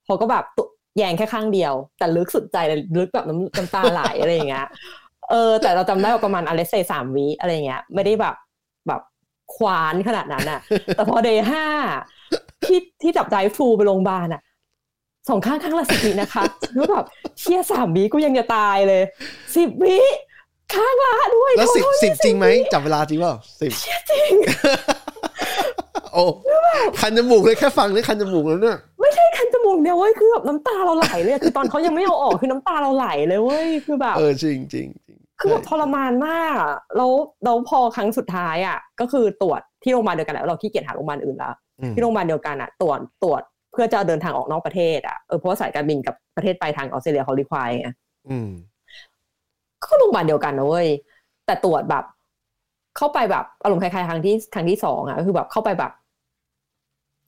[0.07, 0.62] เขาก็แบบตุ
[0.96, 4.66] แยงแค่ข้างเดียว แต่ลึกสุดใจเลยลึกแบบน้ำน้ำตาไหลอะไรอย่างเงี้ย
[5.30, 8.34] เออ แต่เราจำได้ว่าประมาณอเลสเซสามวิอะไรอย่างเงี้ย ไม่ได้แบบ
[8.88, 9.01] แบบ
[9.55, 10.61] ควานขนาดนั้นอะ
[10.96, 11.66] แต่พอเดย์ห้า
[12.64, 14.42] ที่ที่จับไดฟูไปโรงพยาบาลอะ
[15.28, 16.42] สองข้างข้างละสิบวินะคะ
[16.76, 17.04] รู้แบบ
[17.38, 19.02] เชี่ยสามวิกูยังจะตายเลย
[19.56, 19.98] สิบวิ
[20.74, 24.32] ข้างละด้วยแล้วสิบโทษสิบจริงไหมจับเวลาจริงเปล่าสิบเชี่ยจริง
[26.14, 26.24] โอ้
[27.00, 37.11] คันจมูกเลยแค่ฟังนี่คันจมูกแล้วเนี่ยไม่ใช่คันจมูกเดียวเว้ยคือแบบน้ำตาเราไหลเลยอะคือตอนเขายังไม่เอาออกคือน้ำตาเราไหลเลยเว้ยคือแบบเออจริงจริงจริงคือแบบทรมานมากอะแล้ว
[37.44, 47.89] แล้วพอครั้งสุดท้ายอะ ก็คือตรวจที่โรงพยาบาลเดียวกันแล้วเราขี้เกียจหาโรงพยาบาลอื่นแล้วอืม ที่โรงพยาบาลเดียวกันอะตรวจตรวจเพื่อจะเดินทางออกนอกประเทศอะเออเพราะว่าสายการบินกับประเทศปลายทางออสเตรเลียเขารีควายไง
[48.28, 48.51] อืม
[49.85, 50.89] ก็โรงพยาบาลเดียวกันนะเว้ย
[51.47, 52.05] แต่ตรวจแบบ
[52.97, 55.93] เข้าไปแบบอารมณ์คล้ายๆครั้งที่ครั้งที่สองอะก็คือแบบเข้าไปแบบ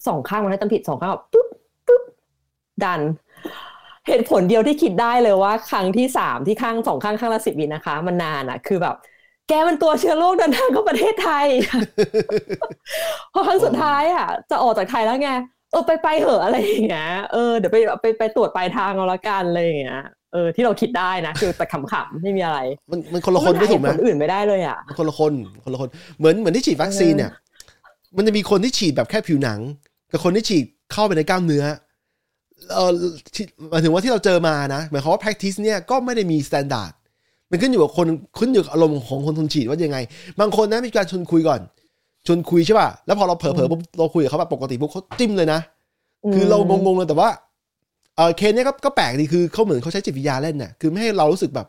[0.07, 1.49] สองข้างมันให้จำผิดสองข้างแบบปุ๊บ
[1.87, 2.03] ปุ๊บ
[2.85, 3.01] ดัน
[4.07, 8.97] เหตุผลเดียวที่คิดได้เลยว่า ครั้งที่สามที่ข้างสองข้างข้างละสิบวินะคะ มันนานอะคือแบบ
[9.53, 11.47] แกมันตัวเชื้อโรคเดินทางเข้าประเทศไทย
[13.33, 15.31] พอครั้งสุดท้ายอะ จะออกจากไทยแล้วไง
[15.71, 22.59] เออไปไปเหอะอะไรอย่างเงี้ยเออเดี๋ยวไปไปไปตรวจปลายทางเอาละกันอะไรอย่างเงี้ยเออที่เราคิดได้นะคือแต่ขำๆไม่มีอะไร
[22.91, 25.33] มันมันคนละคนด้วยถูกไหมนอื่นไม่ได้เลยอะมันคนละคน
[25.65, 25.89] คนละคน
[26.19, 27.31] เหมือนเหมือนที่ฉีดวัคซีนเนี่ย
[28.17, 29.59] มันจะมีคนที่ฉีดแบบแค่ผิวหนัง
[30.13, 31.65] กับคนที่ฉีดเข้าไปในกล้ามเนื้อ
[32.75, 32.91] เออ
[33.35, 36.93] ที่หมายถึงว่าที่เราเจอมานะหมายความว่า practice เนี่ยก็ไม่ได้มี standard
[37.53, 38.07] มันขึ้นอยู่กับคน
[38.39, 39.99] ขึ้นอยู่กับอารมณ์ของคนทนฉีดว่ายังไง
[40.41, 41.61] บางคนนะมีการชวนคุยก่อน
[42.27, 45.61] ชวนคุยใช่ป่ะแล้วพอเราเผลอๆปุ๊บเราคุยกับเขาแบบปกติปุ๊บเขาจิ้มเลยนะ
[46.35, 47.29] คือเรางงๆเลยแต่ว่า
[48.17, 51.67] เออเคสเนี้ยก็ก็แปลกดีคือเขาเหมือนเขาใช้จิตวิทยาเล่นน่ะคือไม่ให้เรารู้สึกแบบ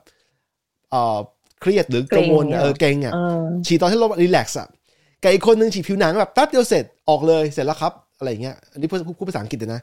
[0.92, 1.18] เออ
[1.62, 4.68] เครียดหรือกังวลเกรงเนี่ยเออเกรงอะเออฉีดตอนที่เรารีแลกซ์อะ
[5.24, 9.82] กับอีกคนนึงฉีดผิวหนังแบบแป๊บเดียวเสร็จออกเลยเสร็จแล้วครับอะไรอย่างเงี้ยอันนี้พูดพูดภาษาอังกฤษเลยนะ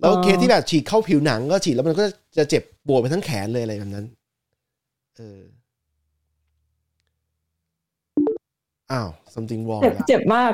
[0.00, 2.04] แล้วอ๋อเคสที่แบบฉีดเข้าผิวหนังก็ฉีดแล้วมันก็
[2.38, 4.06] จะเจ็บปวดไปทั้งแขนเลยอะไรแบบนั้น
[5.18, 5.40] เออ
[8.92, 10.50] อ้าว something wrong เจ็บละเจ็บมาก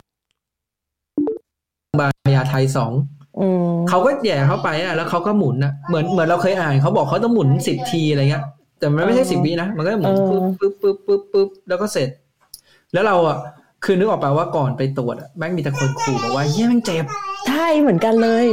[2.01, 2.93] บายาไทยสอง
[3.41, 8.45] อืมเขาก็แหย่เข้าไปอะ แล้วเขาก็หมุนอะ เหมือนเหมือนเราเคยอ่านเขาบอกเขาต้องหมุนสิบทีอะไรเงี้ย
[8.79, 12.09] แต่มันไม่ใช่สิบวินะ มันก็หมุนปึ๊บปึ๊บปึ๊บปึ๊บปึ๊บแล้วก็เสร็จ
[12.93, 13.39] แล้วเราอะ
[13.85, 17.05] คือนึกออกไปว่าก่อนไปตรวจอะแม่งมีแต่คนขู่บอกว่าเฮ้ยแม่งเจ็บ
[17.49, 18.47] ใช่เหมือนกันเลย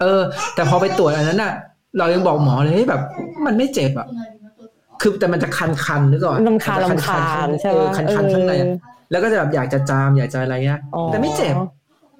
[0.00, 0.22] เออ
[0.54, 1.52] แต่พอไปตรวจอันนั้นอะ
[1.98, 3.00] เรายังบอกหมอเลยเฮ้ยแบบ
[3.46, 4.06] มันไม่เจ็บอะ
[5.02, 8.68] คือแต่มันจะคันคันๆนึกก่อนลำคาญมันจะลำคาญใช่เอไหมอคันคันๆข้างในอะ
[9.10, 11.56] แล้วก็จะแบบอยากจะจามอยากจะอะไรเงี้ยอ๋อแต่ไม่เจ็บ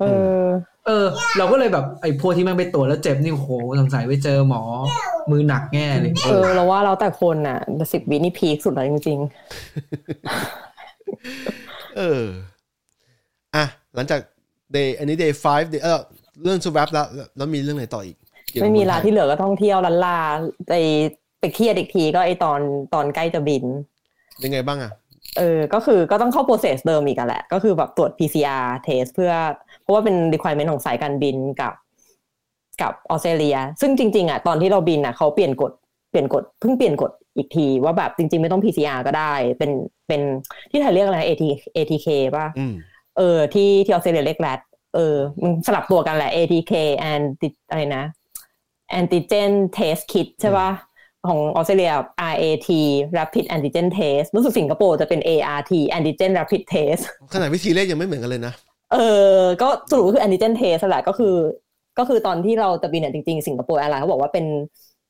[0.00, 0.04] เอ
[0.38, 0.44] อ
[0.86, 1.06] เออ
[1.38, 4.62] เราก็เลยแบบไอ้พวกที่แม่งไปตรวจแล้วเจ็บนี่โอ้โหสงสัยไปเจอหมอ
[5.30, 7.58] มือหนักแง่เลยเออเราว่าเราแต่คนน่ะ
[7.92, 9.18] สิบวินี่พีคสุดแล้วจริง
[11.96, 12.22] เออ
[13.56, 13.64] อะ
[13.94, 14.20] หลังจาก
[14.76, 16.00] day อันนี้ day five day เออ
[16.42, 17.06] เรื่อง swap แล้ว
[17.36, 18.16] แล้วมีเรื่องไหนต่ออีก
[18.50, 20.18] เกี่ยวๆกับไม่มีลาเองทยที่เหลือก็ท่องเที่ยวลันลา
[20.68, 20.72] ไป
[21.43, 22.61] ไปเครียดอีกทีก็ไอตอน
[22.95, 23.64] ตอนใกล้จะบิน
[24.45, 24.93] ยังไงบ้างอะ
[25.38, 29.32] เออ ก็คือก็ต้องเข้า process เดิมอีกอะแหละ ก็คือแบบตรวจ PCR test เพื่อ
[29.82, 31.74] เพราะว่าเป็น requirement ของสายการบินกับ
[32.82, 35.72] กับออสเตรเลีย ซึ่งจริง ๆอะตอนที่เราบินอะเขาเปลี่ยนกฎ
[36.11, 39.70] เปลี่ยนกฎเพิ่งเปลี่ยนกฎอีกที ว่าแบบจริง ๆ ไม่ต้อง PCR ก็ได้ เป็น
[40.09, 40.20] เป็น
[40.70, 41.45] ที่ไทยเรียกอะไร AT
[41.76, 42.74] ATK ป่ะอืม
[43.18, 44.61] เออ ที่ที่ออสเตรเลียเรียกแรด
[44.95, 46.72] เออมันสลับตัวกันแหละ ATK
[47.12, 47.24] and
[47.70, 48.05] อะไรนะ
[48.99, 50.70] antigen test kit ใช่ป่ะ
[51.28, 51.92] ของออสเตรเลีย
[52.32, 52.68] RAT
[53.18, 57.02] rapid antigen test รู้สึกสิงคโปร์จะเป็น ART antigen rapid test
[57.34, 58.54] ขนาดวิธีเรียกยังไม่เหมือนกันเลยนะ
[58.92, 58.96] เอ
[59.36, 61.34] อ ก็สรุปก็คือ antigen test แหละก็คือ
[61.98, 64.46] ก็คือตอนที่เราจะบินเนี่ยจริงๆ สิงคโปร์แอร์ไลน์เขาบอกว่าเป็น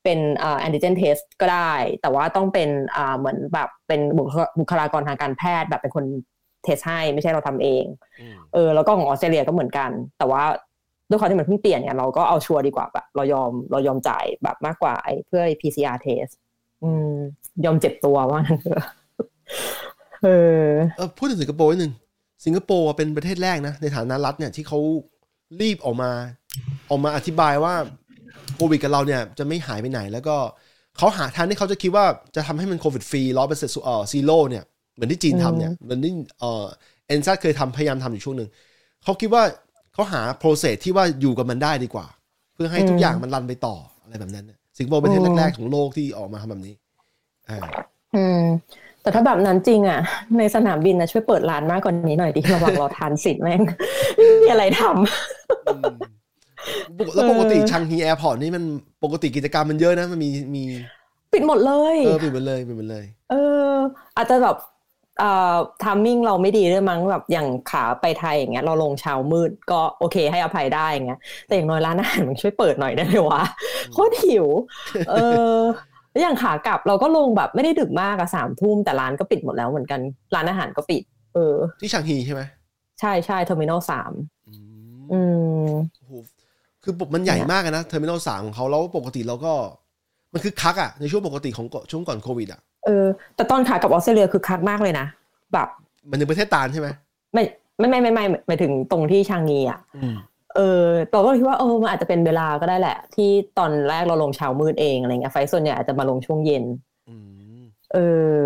[0.04, 6.04] เป็นอ่า antigen test ก็ได้ แต่ว่าต้องเป็นอ่าเหมือนแบบเป็นบุคลบุคลากรทางการแพทย์แบบเป็นคน
[6.64, 7.84] test ให้ไม่ใช่เราทำเอง
[8.20, 10.42] อืมเออ แล้วก็ของออสเตรเลียก็เหมือนกัน แต่ว่า
[11.12, 16.32] ด้วยความที่มันเพิ่งเปลี่ยนเนี่ยเราก็เอาชัวร์ดีกว่าแบบเรายอมเรายอมจ่ายแบบมากกว่าไอ้เพื่อ PCR test
[16.82, 17.14] อืม
[17.64, 18.84] ยอมเจ็บตัวว่างั้นเถอะ
[20.24, 20.28] เอ
[20.64, 21.92] อพูดถึงสิงคโปร์นิดนึง
[22.44, 24.78] สิงคโปร์เป็นประเทศแรกนะในฐานะรัฐเนี่ยที่เขา
[25.60, 26.10] รีบออกมา
[26.90, 27.74] ออกมาอธิบายว่า
[28.56, 30.36] โควิดกับเราเนี่ย จะไม่หายไปไหน แล้วก็
[30.98, 32.04] เขาหาทางที่เขาจะคิดว่า
[32.36, 36.64] จะทำให้มันโควิดฟรีร้อยเปอร์เซ็นต์เอ่อ zero เนี่ย เหมือนที่จีนทำเนี่ยเหมือนที่เอ่อ
[37.08, 38.48] เอ็นซัสเคยทำพยายามทำอยู่ช่วงหนึ่ง
[39.04, 39.42] เขาคิดว่า
[39.95, 42.07] เขาหา process ที่ว่าอยู่กับมันได้ดีกว่า
[42.55, 46.74] เพื่อให้ทุกอย่างมันรันไปต่ออะไรแบบนั้นน่ะสิงคโปร์เป็นประเทศแรกๆของโลกที่ออกมาทำแบบนี้
[47.51, 47.61] อ่า
[48.14, 48.38] อืม
[49.01, 49.99] แต่ถ้าแบบนั้นจริงอะ
[50.38, 53.61] ในสนามบินนะช่วยเปิดร้านมากกว่านี้หน่อยดิระหว่างรอ transit แม่ง
[54.16, 55.93] ไม่มีอะไรทำอืม
[56.99, 58.64] ปกแล้วปกติชังฮี airport นี่มัน
[59.05, 60.64] ปกติกิจกรรมมันเยอะนะ มันมีมี
[61.32, 63.34] ปิดหมดเลย เออปิดหมดเลยปิดหมดเลย เออ
[64.16, 64.57] อาจจะแบบ
[65.18, 73.42] เอ่อ timing เราไม่ดีด้วยมั้งแบบอย่างขาไปไทยอย่างเงี้ยเราลงเช้ามืดก็โอเคให้อภัยได้อย่างเงี้ยแต่อย่างน้อยร้านอาหารมันช่วยเปิดหน่อยได้ไหมวะ
[73.92, 74.46] โคตรหิว
[75.10, 75.14] เอ
[75.54, 75.56] อ
[76.10, 80.00] แล้วอย่างขากลับเราก็ลงแบบไม่ได้ดึกมากอะสามทุ่มแต่ร้านก็ปิดหมดแล้วเหมือนกัน
[80.34, 81.02] ร้านอาหารก็ปิด
[81.34, 82.42] เออ ที่ชังฮีใช่ไหม
[83.00, 84.12] ใช่ใช่ terminal สาม
[84.48, 85.20] อืมอื
[85.66, 86.12] มโอ้โห
[86.82, 89.52] คือมันใหญ่มากอะนะ terminal สามของเขาแล้วปกติเราก็
[90.32, 93.05] มันคึกคักอะในช่วงปกติของก่อนช่วงก่อนโควิดอะ เออ
[93.37, 95.07] แต่ตอนขากลับออสเตรเลียคึกคักมากเลยนะ
[95.53, 95.68] แบบ
[96.11, 96.89] มันในประเทศตาลใช่ไหม
[97.33, 97.43] ไม่
[97.78, 100.16] ไม่ไม่ไม่ไม่หมายถึงตรงที่ชางงีอะอืม
[100.57, 106.64] เออเราก็คิดว่าเออมันอาจจะเป็นเวลาก็ได้แหละ ที่ตอนแรกเราลงเช้ามืดเองอะไรเงี้ยไฟล์ส่วนใหญ่อาจจะมาลงช่วงเย็น
[107.09, 107.16] อื
[107.61, 107.62] ม
[107.93, 107.99] เอ
[108.37, 108.41] อ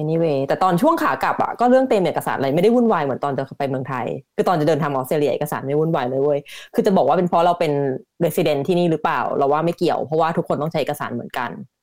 [0.00, 4.06] anyway แต่ตอนช่วงขากลับอะก็เรื่องเต็มเอกสารอะไรไม่ได้วุ่นวายเหมือนตอนจะไปเมืองไทย
[4.36, 6.40] คือตอนจะเดินทางออสเตรเลียเอกสารไม่วุ่นวายเลยเว้ย
[6.74, 7.72] คือจะบอกว่าเป็นเพราะเราเป็น
[8.24, 11.79] resident ที่นี่หรือเปล่า เราว่าไม่เกี่ยวเพราะว่าทุกคนต้องใช้เอกสารเหมือนกันอืม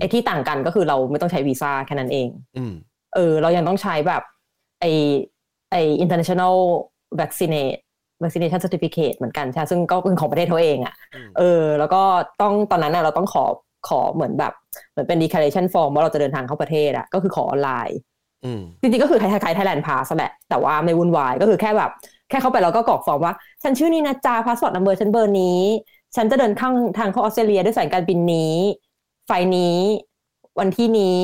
[0.00, 2.72] ไอ้ที่ต่างกันก็คือเราไม่ต้องใช้วีซ่าแค่นั้นเองอืม
[3.14, 4.22] เออ เรายังต้องใช้แบบ
[4.80, 4.84] ไอ
[5.72, 6.56] ไอ international
[7.20, 7.78] vaccinate
[8.22, 12.02] vaccination certificate เหมือนกันใช่ซึ่งก็เป็นของประเทศเขาเองอะ่ะอืมเออ แล้วก็
[12.42, 13.44] ต้องตอนนั้นน่ะเราต้องขอ
[13.88, 14.52] ขอเหมือนแบบ
[14.90, 17.98] เหมือนเป็น declaration form ว่าเราจะเดินทางเข้าประเทศอะ่ะ ก็คือขอออนไลน์
[18.44, 21.90] อืมจริงๆก็คือคล้ายๆ Thailand Pass แหละ แต่ว่าไม่วุ่นวายก็คือแค่แบบ
[22.30, 25.60] แค่เข้าไปแล้วก็กรอกฟอร์มว่า ฉันชื่อนี้นะจ๊ะ passport number ฉันเบอร์นี้
[26.16, 28.54] ฉันจะเดินข้างทางเข้าออสเตรเลียด้วยสายการบินนี้
[29.32, 29.76] flight นี้
[30.60, 31.18] วันที่นี้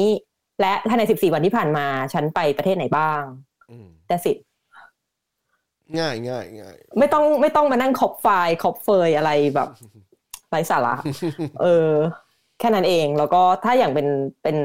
[0.61, 3.23] และภายใน14วันที่ผ่านมา ฉันไปประเทศไหนบ้าง
[3.71, 4.33] อืมแต่สิ
[5.99, 9.69] ง่ายง่ายง่ายไม่ต้องไม่ต้องมานั่ง crop ไฟล์ crop เฟยอะไรแบบ
[10.51, 10.95] ไร้สาระ
[11.63, 11.91] เออ
[12.61, 14.07] แค่นั้นเอง แล้วก็ถ้าอย่างเป็น
[14.43, 14.57] เป็น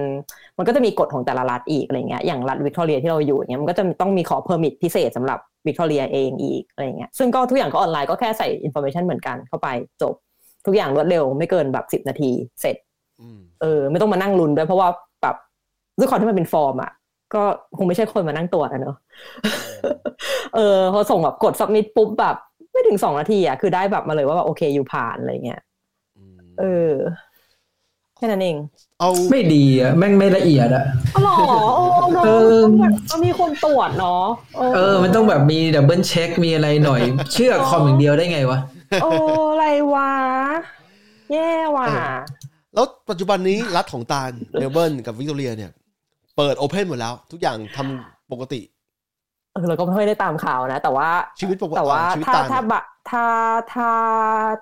[0.58, 9.70] มันก็จะมีกฎของแต่ละรัฐอีกอะไรเงี้ยอย่างรัฐวิกตอเรียที่เราอยู่เงี้ยมันก็จะต้องมีขอ permit พิเศษสำหรับวิกตอเรียเองอีกอะไรเงี้ยซึ่งก็ทุกอย่างก็ออนไลน์ก็แค่ใส่ information เหมือนกันเข้าไป
[10.02, 10.14] จบ
[10.66, 12.32] ทุกอย่างรวดเร็วไม่เกินแบบสิบนาที
[12.62, 12.91] เสร็จอืม
[13.62, 14.88] เออ ไม่ต้องมานั่งลุ้นด้วยเพราะว่า
[15.22, 15.36] แบบ
[16.00, 16.92] ด้วยความที่มันเป็นฟอร์มอะ
[17.34, 17.44] ก็
[17.78, 18.96] คงไม่ใช่คนมานั่งตรวจอะเนอะ
[20.56, 22.36] เออพอส่งแบบกดสับมิดปุ๊บแบบ
[22.72, 25.62] ไม่ถึงสองนาทีอะคือได้แบบมาเลยว่าแบบโอเคอยู่ผ่านอะไรเงี้ย
[26.18, 26.92] มเออ
[28.18, 28.58] แค่นั้นเอง
[29.00, 31.36] เอาไม่ดีอะแม่งไม่ละเอียดอะอ๋อเหรอ
[31.76, 34.24] โอ้เนอะเออแบบมันมีคนตรวจเนาะ
[34.76, 37.02] เออ มันต้องแบบมี double check มีอะไรหน่อย
[37.34, 38.60] เชื่อคอมอย่างเดียวได้ไงวะ
[39.04, 39.10] โอ้
[39.52, 40.12] อะไรวะ
[41.32, 41.88] แย่ว่ะ
[42.74, 45.72] แล้วปัจจุบันนี้รัฐของตาลเมลเบิร์นกับวิกตอเรียเนี่ย
[46.38, 48.62] เปิด open หมดแล้ว ทุกอย่างทำปกติ
[49.54, 51.10] เออเราก็ไม่ค่อยได้ตามข่าวนะ แต่ว่า
[51.40, 53.26] ชีวิตปกติแต่ว่าชีวิตถ้าตาลถ้าบะถ้า
[53.74, 53.92] ถ้า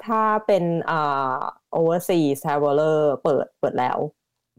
[0.08, 1.38] ถ้าเป็นอ่า
[1.78, 3.98] overseas traveler เปิดเปิดแล้ว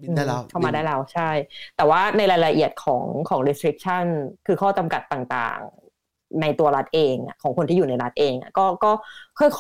[0.03, 1.31] บินได้แล้วอืเข้ามาได้แล้วใช่
[1.77, 4.05] แต่ว่าในรายละเอียดของของ restriction
[4.47, 8.93] คือข้อจำกัดต่างๆ ในตัวรัฐเองอะของคนที่อยู่ในรัฐเองอะก็ก็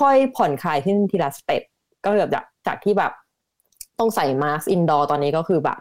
[0.00, 1.62] ค่อยๆ ผ่อนคลายขึ้นทีละ step
[2.04, 3.12] ก็แบบจากจากที่แบบ
[4.00, 5.78] ต้องใส่ mask indoor ตอนนี้ก็คือแบบ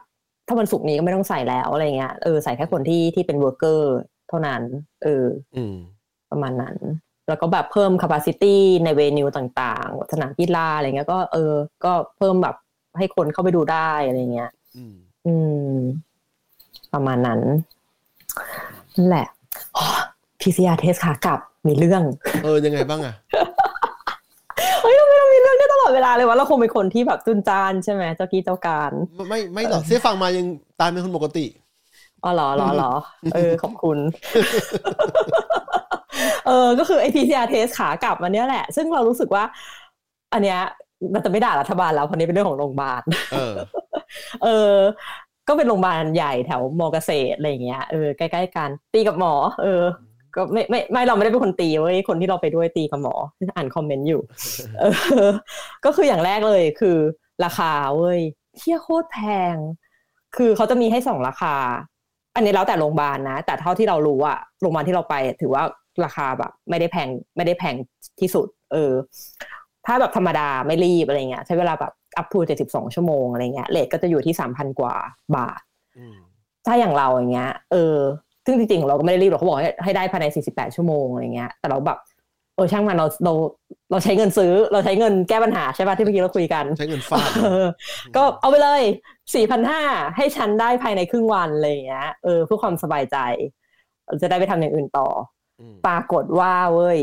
[0.48, 3.82] ถ้าวันศุกร์นี้ก็ไม่ต้องใส่แล้วอะไรเงี้ยเออใส่แค่คนที่ที่เป็น worker
[4.30, 4.62] เท่านั้น
[5.04, 5.76] เอออืม
[6.32, 6.76] ประมาณนั้น
[7.28, 11.54] แล้วก็แบบเพิ่ม capacity ใน venue ต่างๆ สนามกีฬาอะไรเงี้ย ก็เออ
[11.86, 12.56] ก็เพิ่มแบบ
[12.98, 14.94] ให้คนเข้าไปดูได้อะไรเงี้ยอืม
[15.28, 15.36] อื
[15.74, 15.76] ม
[16.94, 17.40] ประมาณนั้น
[18.96, 19.28] นั่นแหละ
[20.42, 22.04] PCR test ขากลับมีเรื่อง
[22.44, 23.14] เออ ยังไงบ้างอะ
[24.82, 25.06] เฮ้ยเรา
[25.60, 30.46] ไม่ต้ องมีเรื่องได้ตลอดเวลาเลยวะเราคงเป็นคนที่แบบจุนจานใช่ไหมเจ้ากี้เจ้าการ ไม่ไม่ไม่หรอกเสียฟังมายัง
[30.80, 31.46] ตาลเป็นคนปกติ
[32.24, 32.94] อ๋อเหรอเหรอเหรอ
[33.34, 33.98] เออขอบคุณ
[36.48, 39.44] เออก็คือไอ PCR test ขากลับมันเนี้ยแหละ ซึ่งเรารู้สึกว่า
[40.34, 40.60] อันเนี้ย
[41.14, 43.02] มันจะไม่ด่ารัฐบาลแล้วเพราะนี้เป็นเรื่องของโรงพยาบาล
[43.34, 43.54] เออ
[44.44, 44.76] เออ
[45.48, 49.34] ก็เป็นโรงพยาบาลใหญ่แถวมอเกษตรอะไรอย่างเงี้ยเออใกล้ๆกันตีกับหมอ
[49.64, 49.84] เออ
[50.40, 53.16] ก็ไม่ไม่ไม่เราไม่ได้เป็นคนตีเว้ยคนที่เราไปด้วยตีกับหมอ
[53.56, 54.22] อ่านคอมเมนต์อยู่
[54.80, 54.84] เอ
[55.28, 55.30] อ
[55.86, 56.98] ก็คืออย่างแรกเลยคือ
[57.46, 58.20] ราคาเว้ย
[58.58, 59.20] เที่ยโคตรแพ
[59.54, 59.56] ง
[60.38, 61.56] คือเขาจะมีให้สองราคา
[62.36, 65.64] อันนี้แล้วแต่โรงพยาบาลนะ แต่เท่าที่เรารู้อะโรงพยาบาลที่เราไป ถือว่า
[66.06, 67.76] ราคาแบบ ไม่ได้แพงไม่ได้แพง
[68.20, 68.94] ที่สุด เออ
[69.86, 74.96] ถ้าแบบธรรมดาไม่รีบอะไรเงี้ยใช้เวลาแบบอัพทูเจ็ดสิบสองชั่วโมงอะไรเงี้ยเลทก็จะอยู่ที่สามพันกว่า
[75.36, 75.62] บาท
[75.98, 76.18] อืม
[76.66, 77.96] ถ้าอย่างเราอย่างเงี้ย เออ
[78.46, 82.00] ซึ่งจริงๆเราก็ไม่ได้รีบหรอกเขาบอกให้ให้ได้ภายใน 48 ชั่วโมงอะไรเงี้ย แต่เราแบบ
[82.56, 83.34] เออช่างมันเราเรา
[83.92, 87.66] เราใช้เงินซื้อเราใช้เงินแก้ปัญหาใช่ป่ะที่เมื่อกี้เราคุยกัน ใช้เงินฟาดเออ
[88.16, 88.82] ก็เอาไปเลย
[89.50, 93.18] 4,500ให้ฉันได้ภายในครึ่งวันอะไรอย่างเงี้ยเออเพื่อความสบายใจ
[94.22, 95.08] จะได้ไปทำอย่างอื่นต่อ
[95.60, 97.00] อืมปรากฏว่าเว้ย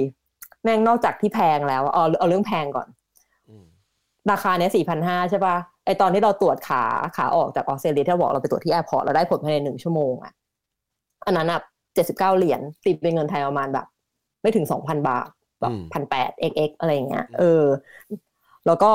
[0.62, 2.88] แม่งนอกจากที่แพงแล้วเอาเอาเรื่องแพงก่อน
[3.48, 3.64] อืม
[4.30, 5.56] ราคาเนี้ยสี่พันห้าใช่ป่ะ
[5.86, 6.84] ไอตอนที่เราตรวจขา
[7.16, 10.32] ขาออกจากออสเตรเลียที่เราบอกเราไปตรวจที่ airport เราได้ผลภายในหนึ่งชั่วโมงอะ
[11.26, 11.60] อันนั้นอะ
[11.94, 13.86] เจ็ดสิบเก้าเหรียญตีเป็นเงินไทยประมาณแบบ
[14.42, 15.28] ไม่ถึงสองพันบาท
[15.60, 17.64] แบบพันแปด xx อะไรอย่างเงี้ย เออ
[18.66, 18.92] แล้วก็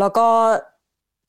[0.00, 0.26] แล้วก็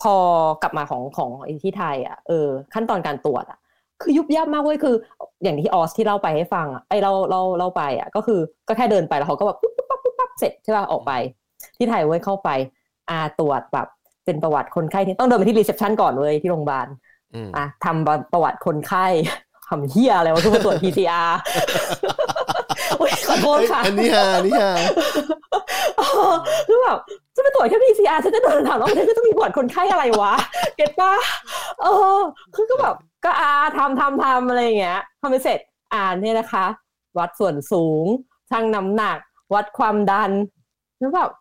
[0.01, 0.15] พอ
[0.61, 3.59] กลับมาของของไอ้ที่ไทย อะเออขั้นตอนการตรวจอะ
[4.01, 4.95] คือยุบยิบมากเว้ยคือ
[5.43, 11.11] อย่างที่ออสที่เล่าไปให้ฟังอะไอเราเราเราไปอะ ก็คือก็แค่เดินไปแล้วเขาก็แบบปุ๊บปุ๊บปั๊บปุ๊บปั๊บเสร็จใช่ป่ะออกไป
[11.77, 12.49] ที่ไทยเว้ยเข้าไป
[13.09, 13.87] อาตรวจแบบ
[14.25, 16.87] เป็นประวัติคนไข้ที่ต้องเดินไปที่ reception ก่อนเว้ยที่โรงพยาบาล
[17.35, 19.05] อืมอะทำประวัติคนไข้
[19.67, 21.29] ทำเฮียอะไรวะคือมาตรวจ PCR
[22.97, 24.73] โอ๊ยขอโทษค่ะ อันนี้ฮะอันนี้ฮะ
[25.97, 26.01] เอ
[26.31, 26.33] อ
[26.67, 26.97] คือแบบ
[27.35, 30.33] จะไปตรวจแค่ PCR ฉันจะเดินถามว่าฉันจะมีประวัติคนไข้อะไรวะ
[30.75, 31.13] เก็ตปะ
[31.81, 31.85] เอ
[32.17, 32.19] อ
[32.55, 32.95] คือก็แบบ
[33.25, 35.59] ก็อาทำทำทำอะไรอย่างเงี้ยทำไปเสร็จ
[35.93, 36.65] อ่านเนี่ยนะคะ
[37.17, 38.05] วัดส่วนสูง
[38.49, 39.17] ชั่งน้ำหนัก
[39.53, 40.31] วัดความดัน
[40.99, 41.29] แล้วแบบ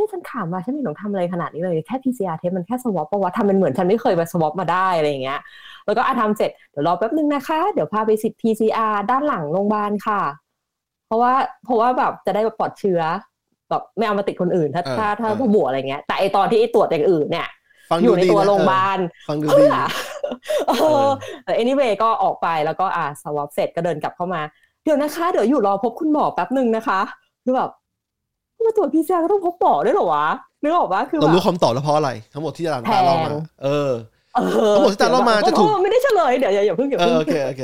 [0.00, 5.40] นี่ฉันถามมาฉันไม่ต้องทำอะไรขนาดนี้เลยแค่ PCR เทสมันแค่สวอปประวัติทำเป็นเหมือนฉันไม่เคยไปสวอปมาได้อะไรอย่างเงี้ย
[5.86, 10.22] แล้วก็อาทำเสร็จเดี๋ยวรอแป๊บนึงนะคะ เดี๋ยวพาไปสิทธิ์ PCR ด้านหลังโรงพยาบาลค่ะ
[11.06, 13.00] เพราะว่าเพราะว่าแบบจะได้แบบปลอดเชื้อ
[13.70, 17.48] แบบไม่เอามาติดคนอื่น ถ้าเออถ้าถ้าเออถ้าบวกอะไรเงี้ย แต่ไอตอนที่ตรวจอย่างอื่นเนี่ย
[17.90, 18.98] ฟังอยู่ในดีตัวนะโรงพยาบาล
[19.28, 19.78] ฟังดูเพื่ดีอ
[20.68, 20.72] เอ
[21.06, 21.08] อ
[21.44, 24.40] แต่ anyway ก็ออกไปแล้วก็อ่าสวอปเสร็จก็เดินกลับเข้ามา
[24.84, 27.00] เดี๋ยวนะคะ เดี๋ยวอยู่รอพบคุณหมอแป๊บหนึ่งนะคะ
[27.44, 27.70] คือแบบ
[28.66, 30.26] มาตรวจพีซีก็ต้องพบหมอด้วยเหรอวะ
[30.62, 33.34] นึกออกปะคือแบเราบรู้คำตอบแล้วเพราะอะไรทั้งหมดที่อาจารย์ตาเรามาแพง
[33.64, 33.90] เออ
[34.34, 37.62] เออทั้งหมดที่อาจารย์เล่ามาจะถูกเออไม่ได้เฉลยเดี๋ยวอย่าอย่าเพิ่งอย่าเอเพิ่องโอเคโอเค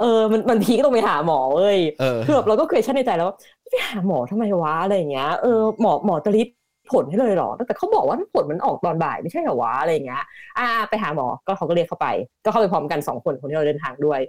[0.00, 3.36] เออมันมันพีก็ต้องไปหาหมอเว้ยเออคือแบบเราก็เคยชั่นในใจแล้วว่า
[3.70, 6.48] ไปหาหมอทำไมวะอะไรอย่างเงี้ยเออหมอหมอจะริด
[6.92, 10.22] ผลให้เลยเหรอ แต่เขาบอกว่าผลมันออกตอนบ่ายไม่ใช่เหรอวะอะไรอย่างเงี้ย
[10.58, 12.06] อ่า ไปหาหมอ ก็เขาก็เรียกเข้าไป
[12.44, 14.20] ก็เข้าไปพร้อมกันสองคนคนที่เราเดินทางด้วย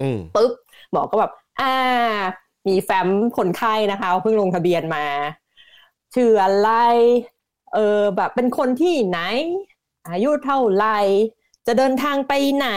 [0.00, 0.50] อืมปุ๊บ
[0.92, 1.30] หมอก็แบบ
[1.60, 1.72] อ่า
[2.68, 3.08] มีแฟ้ม
[3.38, 5.04] คนไข้นะคะเพิ่งลงทะเบียนมา
[6.14, 6.68] ชื่ออะไร
[7.74, 9.20] เออแบบเป็นคนที่ไหน
[10.08, 10.98] อายุเท่าไหร่
[11.66, 12.68] จะเดินทางไปไหน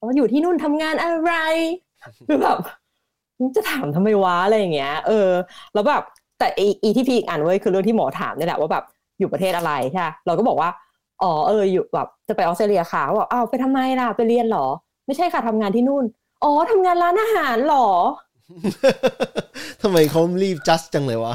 [0.00, 1.32] อ๋ออยู่ที่นู่นทำงานอะไร
[2.26, 2.58] คือแบบ
[3.56, 5.30] จะถามทำไมวะอะไรอย่างเงี้ย เออ
[5.74, 6.02] แล้วแบบ
[6.38, 8.84] แต่อีที่พี่อีกอ่านไว้คือเรื่องที่หมอถามนี่แหละว่าแบบ
[9.18, 10.70] อยู่ประเทศอะไรใช่เราก็บอกว่า
[11.22, 14.66] อ๋อเอออยู่แบบจะไปออสเตรเลียค่ะบอกอ้าวไปทำไมล่ะไปเรียนหรอ
[15.06, 16.04] ไม่ใช่ค่ะทำงานที่นู่น
[16.44, 17.86] อ๋อทำงานร้านอาหารหรอ
[19.82, 21.34] ทำไมเขารีบ just จังเลยวะ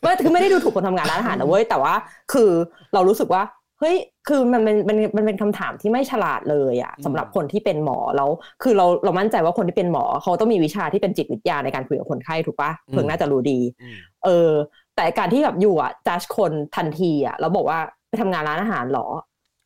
[0.00, 1.94] ไม่คือไม่ได้ดูถูกคนทำงานร้านอาหารนะเว้ยแต่ว่า
[2.32, 2.50] คือ
[2.94, 3.42] เรารู้สึกว่า
[3.80, 3.96] เฮ้ย
[4.28, 8.30] คือมันเป็นมันมันเป็นคำถามที่ไม่ฉลาดเลยอะอืมสำหรับคนที่เป็นหมอแล้ว
[8.62, 14.50] คือเราเรามั่นใจว่าคนที่เป็นหมอเขาต้องมีวิชาที่เป็นจิตวิทยาในการคุยกับคนไข้ถูกปะเพิ่งน่าจะรู้ดีอืมเออ
[14.96, 17.78] แต่การที่แบบอยู่อะจัดคนทันทีอะแล้วบอกว่า
[18.08, 19.06] ไปทำงานร้านอาหารเหรอ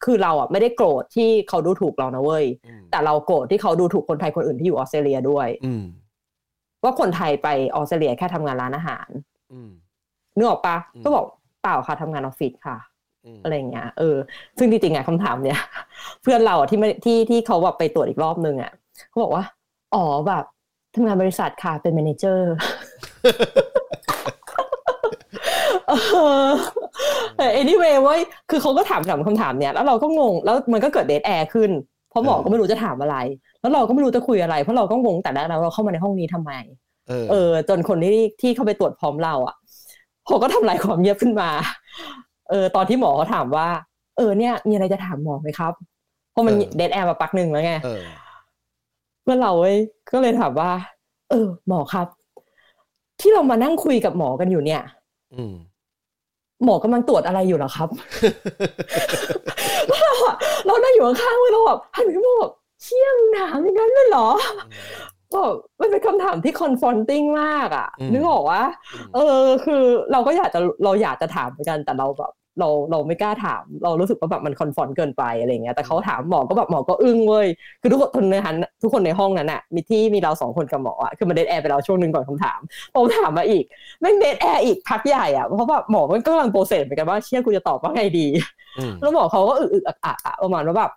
[0.04, 5.84] คือเราอะไม่ได้โกรธที่เขาดูถูกเรานะเว้ยอืมแต่เราโกรธที่เขาดูถูกคนไทยคนอื่นที่อยู่ออสเตรเลียด้วยอืม
[6.82, 9.08] ว่าคนไทยไปออสเตรเลียแค่ทำงานร้านอาหาร
[9.52, 9.70] อืม
[10.36, 11.26] นึกออกปะอืมก็บอก
[11.62, 12.76] เปล่าค่ะทำงานออฟฟิศค่ะ
[13.24, 14.16] อืมอะไรอย่างเงี้ยเออ
[14.58, 15.60] ซึ่งจริงๆอะคำถามเนี้ย
[16.22, 18.72] เพื่อนเราอะที่ไม่ที่ที่เขาแบบไปตรวจอีกรอบนึงอะ
[19.08, 19.44] เขาบอกว่า
[19.94, 20.44] อ๋อแบบ
[20.94, 22.52] ทำงานบริษัทค่ะเป็น manager
[23.22, 24.41] เออ
[27.36, 28.20] แต่ anyway เว้ย
[28.51, 31.70] คือเขาก็ถามถามคำถามเนี้ยแล้วเราก็งงแล้วมันก็เกิด dead air ขึ้น
[32.10, 33.16] เพราะหมอก็ไม่รู้จะถามอะไร
[33.60, 36.52] แล้วเราก็ไม่รู้จะคุยอะไร เพราะเราก็งงแต่แรกแล้วเราเข้ามาในห้องนี้ทำไม
[37.09, 39.56] เออเออ จนคนที่ที่เข้าไปตรวจพร้อมเราอะ
[40.27, 41.51] เขาก็ทำลายความเงียบขึ้นมา
[42.51, 43.69] เออ ตอนที่หมอเขาถามว่า
[44.16, 45.73] เออเนี่ย มีอะไรจะถามหมอไหมครับ
[46.31, 48.02] เพราะมันเดทแอร์มาปักหนึ่งแล้วไงเออ
[49.24, 49.77] เมื่อเราเว้ย
[50.12, 50.70] ก็เลยถามว่า
[51.31, 52.06] เออ หมอครับ
[53.20, 54.82] ที่เรามานั่งคุยกับหมอกันอยู่เนี่ย
[55.35, 55.55] อืม
[56.64, 57.89] หมอกำลังตรวจอะไรอยู่เหรอครับ
[59.89, 60.36] แล้วเราอะ
[60.66, 62.52] เรานั่งอยู่ข้างๆเว้ยเราแบบหันไปมองแบบ
[62.82, 64.28] เชี่ยมึงถามอย่างนั้นเลยเหรอ
[65.32, 65.43] ก็
[65.80, 68.62] มันเป็นคำถามที่ confronting มากอะอืมนึกออกว่า
[69.14, 69.82] เออ คือ
[70.12, 77.46] เราก็อยากจะเราอยากจะถามเหมือนกันแต่เราแบบ เราเราไม่กล้าถาม เรารู้สึกว่าแบบมัน confront เกินไปอะไรเงี้ยแต่เขาถามหมอก็แบบหมอก็อึ้งเว้ย
[77.80, 82.60] คือทุกคนในหันทุกคนในห้องนั้นน่ะมีที่มีเราสองคนกับหมออะคือมัน dead air ไปแล้วช่วงหนึ่งก่อนคำถาม
[82.94, 83.64] ผมถามมาอีก
[84.00, 88.26] แม่ง dead air อีกพักใหญ่อะเพราะแบบหมอมันก็กำลัง process เหมือนกันว่าเชี่ยกูจะตอบว่าไงดี
[88.78, 90.90] อืมแล้วหมอเขาก็อึกอึกอักอักอะประมาณว่าแบบ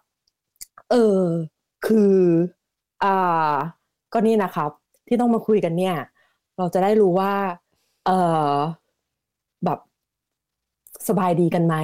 [0.91, 1.21] เออ
[1.87, 2.15] คือ
[3.03, 3.53] อ่า
[4.13, 4.71] ก็นี่นะครับ
[5.07, 5.95] ที่ต้องมาคุยกันเนี่ย
[6.57, 7.33] เราจะได้รู้ว่า
[8.05, 8.11] เอ
[8.51, 8.55] อ
[9.65, 9.79] แบบ
[11.09, 11.75] สบายดีกันไหม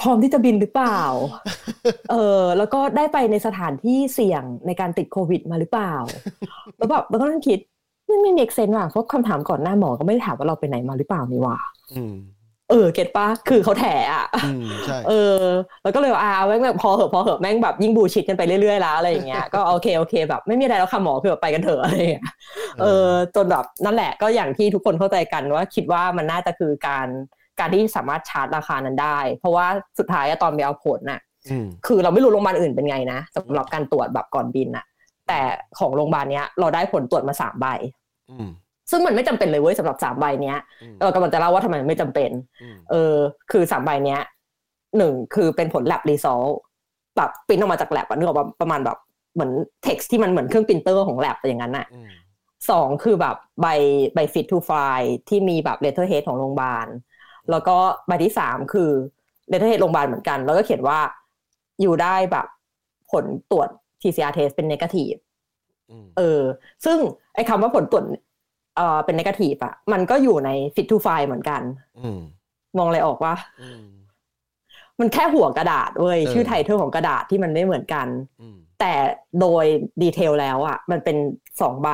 [0.00, 1.00] พร้อมที่จะบินหรือเปล่า
[2.10, 5.94] เออแล้วก็ได้ไปในสถานที่เสี่ยงในการติดโควิดมาหรือเปล่า
[6.76, 7.58] แล้วแบบเราก็นั่งคิด
[8.06, 11.58] ไม่ไม่เมกเซนว่ะเพราะคำถามก่อนหน้าหมอก็ไม่ได้ถามว่าเราไปไหนมาหรือเปล่านี่ว่ะ
[11.92, 12.14] อืม
[12.72, 15.12] เออเก็ตปะคือเขาแถอะอืมใช่เอ
[15.42, 15.44] อ
[15.82, 22.24] แล้วก็เลยว่าอ่าแม่งแบบพอเหอะพอเหอะแม่งแบบยิ่งบูชิดกันไปเรื่อยๆแล้วอะไรอย่างเงี้ยก็โอเคโอเคแบบไม่มีอะไรแล้วค่ะหมอคือแบบไปกันเถอะอะไรอย่างเงี้ย
[22.80, 27.06] เออจนแบบนั่นแหละก็อย่างที่ทุกคนเข้าใจกันว่าคิดว่ามันน่าจะคือการ
[27.60, 29.66] การที่สามารถชาร์จราคานั้นได้ เพราะว่า
[29.98, 31.20] สุดท้ายอะตอนไปเอาผลน่ะ
[31.50, 34.84] อืมคือเราไม่รู้โรงพยาบาลอื่นเป็นไงนะสำหรับการตรวจแบบก่อนบินน่ะ
[35.28, 35.40] แต่
[35.78, 37.66] ของโรงพยาบาลเนี้ยเราได้ผลตรวจมาสามใบ
[38.30, 38.48] อืม
[38.92, 42.30] ซึ่งมันไม่จำเป็นเลยเว้ยสำหรับสามใบเนี้ยอืมเรากำลังจะเล่าว่าทำไมมันไม่จำเป็น
[42.62, 43.14] อืมเออ
[43.50, 44.20] คือสามใบเนี้ย
[44.98, 46.50] หนึ่งคือเป็นผล lab result
[47.16, 48.98] แบบปริ้นออกมาจาก lab อะนึกออกปะประมาณแบบ
[49.34, 49.52] เหมือน
[49.86, 52.10] text ที่มันเหมือนเครื่องปรินเตอร์ของ lab อย่างนั้นน่ะอืม
[52.70, 53.66] สองคือแบบใบ
[54.14, 56.86] ใบ fit to file ที่มีแบบ letterhead ของโรงพยาบาล
[57.50, 58.90] แล้วก็ใบที่สามคือ
[59.50, 60.98] letterhead โรงพยาบาลเหมือนกัน แล้วก็เขียนว่า
[61.80, 62.46] อยู่ได้แบบ
[63.10, 63.68] ผลตรวจ
[64.00, 65.18] PCR test เป็น negative
[65.90, 66.42] อืมเออ
[66.84, 66.98] ซึ่ง
[67.34, 68.04] ไอ้คำว่าผลตรวจ
[68.76, 71.62] เอ่อเป็น negative อะมันก็อยู่ใน fit to fly เหมือนกัน
[72.00, 72.20] อืม
[72.76, 73.82] มองอะไรออกว่าอืม
[75.00, 78.06] มันแค่หัวกระดาษเว้ยเออชื่อ title ของกระดาษที่มันไม่เหมือนกัน
[78.40, 78.92] อืมแต่
[79.40, 79.64] โดย
[80.02, 81.16] detail แล้วอะมันเป็น
[81.60, 81.88] สองใบ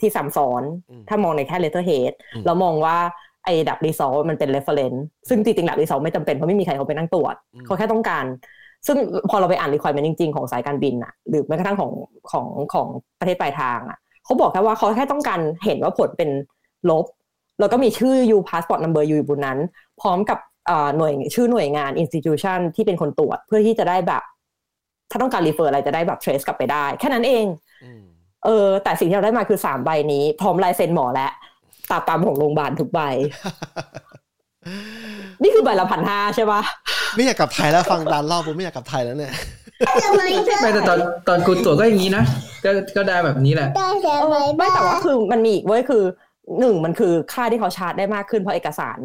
[0.00, 2.96] ที่ซ้ำซ้อนอืมถ้ามองในแค่ letterhead อืมเรามองว่า
[3.44, 8.24] ไอ้ lab result มันเป็น reference ซึ่งจริงๆ lab result ไม่จำเป็น เพราะไม่มีใครเขาไปนั่งตรวจอืมเขาแค่ต้องการ
[8.86, 8.96] ซึ่ง
[9.30, 11.92] พอเราไปอ่าน requirement จริง ๆ ของสายการบินอะหรือแม้กระทั่งของ
[12.30, 12.88] ของของ
[13.20, 16.30] ประเทศปลายทางอะ เขาบอกแค่ว่าเขาแค่ต้องการเห็นว่าผลเป็น
[16.90, 17.04] ลบ
[17.60, 19.58] แล้วก็มีชื่อ you passport number อยู่บนนั้น
[20.00, 24.22] พร้อมกับเอ่อหน่วยชื่อหน่วยงาน institution ที่เป็นคนตรวจเพื่อที่จะได้แบบ
[25.10, 27.46] ถ้าต้องการ refer อะไรจะได้แบบ trace กลับไปได้ แค่นั้นเอง
[27.84, 28.02] อืม
[28.44, 31.28] เออ แต่สิ่งที่เราได้มาคือสามใบนี้ พร้อมลายเซ็นหมอและ
[31.90, 33.00] ตาตามของโรงพยาบาลทุกใบ
[35.42, 36.60] นี่คือใบละพันห้าใช่ปะ
[37.16, 39.32] ไม่อยากกลับไทยแล้วฟังดานเล่าผมไม่อยากกลับไทยแล้วเนี่ย
[40.16, 40.98] ไม่แต่ตอน
[41.28, 42.24] ตอนกูตรวจก็อย่างนี้นะ
[42.64, 43.80] ก็ก็ได้แบบนี้แหละเอ
[44.44, 46.02] อไม่แต่ว่าคือมันมีอีกเว้ยคือ
[46.60, 48.98] หนึ่งมันคือค่าที่เขาชาร์จได้มากขึ้นเพราะเอกสาร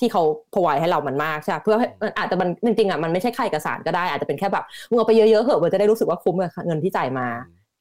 [0.00, 0.22] ที่เขา
[0.54, 7.28] พวายให้เรามันมากใช่ปะเพื่อให้มันอาจจะมันจริงๆอะมันไม่ใช่ค่าเอกสารก็ได้อาจจะเป็นแค่แบบมึงเอาไปเยอะๆเหอะมันจะได้รู้สึกว่าคุ้มกับเงินที่จ่ายมา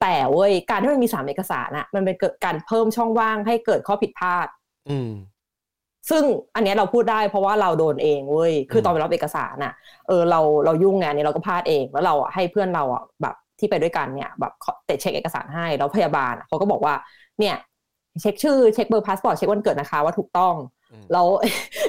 [0.02, 4.48] แต่เว้ยการที่มันมีสามเอกสารอะ มันเป็นเกิดการเพิ่มช่องว่างให้เกิดข้อผิดพลาด
[4.90, 5.10] อืม
[6.10, 6.24] ซึ่ง
[6.56, 9.74] อันเนี้ยเราพูดได้เพราะว่าเราโดนเองเว้ย คือตอนไปรับเอกสารน่ะ
[10.08, 16.94] เออเราเรายุ่งงานนี้เราก็พลาดเอง แล้วเราอะให้เพื่อนเราอะแบบที่ไปด้วยกันเนี่ยแบบขอเตะเช็คเอกสารให้ แล้วพยาบาลอะเขาก็บอกว่า
[17.40, 17.56] เนี่ย
[18.22, 20.54] เช็คชื่อเช็คเบอร์พาสปอร์ตเช็ควันเกิดนะคะว่าถูกต้อง
[20.92, 21.28] อืมแล้ว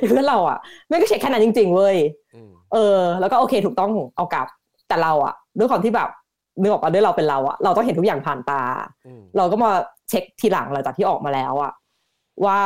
[0.08, 0.58] เพื่อนเราอะ
[0.88, 1.96] ไม่ก็เช็คแค่นั้นจริง ๆเว้ย
[2.34, 4.46] อืมเออ แล้วก็โอเคถูกต้องเอากลับ
[4.88, 6.10] แต่เราอะด้วยความที่แบบ
[6.60, 8.62] นึกออกปะด้วยเราเป็นเราอะเราต้องเห็นทุกอย่างผ่านตา
[9.06, 9.70] อืมเราก็มา
[10.08, 11.72] เช็คทีหลังหลังจากที่ออกมาแล้วอะ
[12.44, 12.58] ว่า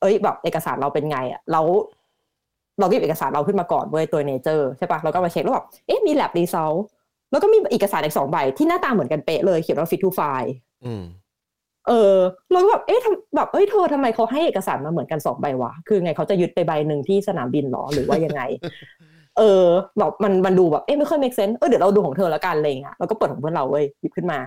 [0.00, 1.60] เอ้ยแบบเอกสารเราเป็นไงอะเรา
[2.78, 6.72] เราก็หยิบเอกสารเราขึ้นมาก่อนเว้ยตัว nature ใช่ปะเราก็มาเช็คแล้วแบบเอ๊ะมี lab result
[7.30, 10.50] แล้วก็มีเอกสารอีกสองใบที่หน้าตาเหมือนกันเป๊ะเลยเขียนว่า fit to fly
[10.84, 11.02] อืม
[11.88, 12.16] เออ
[12.52, 18.42] เราก็แบบเอ๊ะทำแบบเอ้ยเธอทำไมเขาให้เอกสารมาเหมือนกันสองใบวะคือไงเขาจะยึดไปใบหนึ่งที่สนามบินหรอหรือว่ายังไง
[19.38, 19.64] เออ
[19.98, 24.38] แบบมันมันดูแบบเอ๊ะไม่ค่อย make sense เออเดี๋ยวเราดูของเธอแล้วกันอะไรอย่างเงี้ยเราก็เปิดของเพื่อนเราเว้ยหยิบขึ้นมา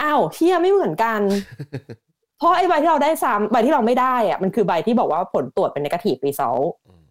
[0.00, 1.20] อ้าวเหี้ยไม่เหมือนกัน
[2.38, 6.56] เพราะไอ้ใบที่เราได้ซ้ำใบที่เราไม่ได้อะมันคือใบที่บอกว่าผลตรวจเป็น negative result
[6.86, 7.04] อืม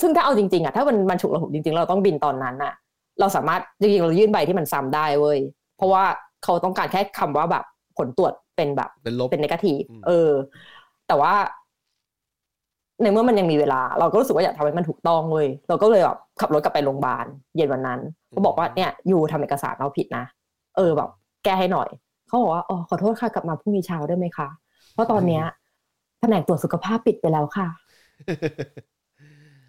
[0.00, 2.74] ซึ่งถ้าเอาจริงๆอะถ้ามันมันฉุกระหุกจริงๆ เราต้องบินตอนนั้นอะ
[3.20, 5.38] เราสามารถจริงๆเรายื่นใบที่มันซ้ำได้เว้ย
[5.76, 6.04] เพราะว่า
[6.44, 7.64] เขาต้องการแค่คำว่าแบบ
[7.98, 10.30] ผลตรวจเป็นแบบเป็นลบเป็น negative อืมเออ
[11.08, 11.34] แต่ว่า
[13.02, 18.00] ในเมื่อมันยังมีเวลา เราก็รู้สึกว่าอยากทำให้มันถูกต้องเว้ยเราก็เลยแบบขับรถกลับไปโรงพยาบาลเย็นวันนั้น
[18.34, 20.24] ก็บอกว่าเนี่ยยูทำเอกสารเราผิดนะ
[20.76, 21.10] เออแบบ
[21.44, 21.88] แก้ให้หน่อย
[22.26, 24.48] เขาบอกว่าอ๋อขอโทษค่ะกลับมาพรุ่งนี้เช้าได้ไหมคะ
[24.92, 25.44] เพราะตอนเนี้ย
[26.20, 27.66] แผนกตรวจสุขภาพปิดไปแล้วค่ะ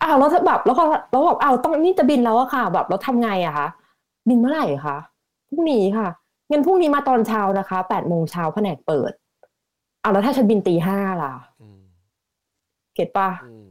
[0.04, 3.68] อ้าวแล้วถ้าแบบแล้วก็แล้วแบบอ้าวต้องนี่จะบินแล้วอะค่ะ แบบแล้วทำไงอะคะ
[4.30, 4.98] บินเมื่อไหร่คะ
[5.50, 6.08] พรุ่งนี้ค่ะ
[6.50, 9.12] งั้นพรุ่งนี้มาตอนเช้านะคะแปดโมงเช้าแผนกเปิด
[10.04, 11.82] อ้าวแล้วถ้าฉันบินตีห้าล่ะอืม
[12.96, 13.68] เก็ตปะอืม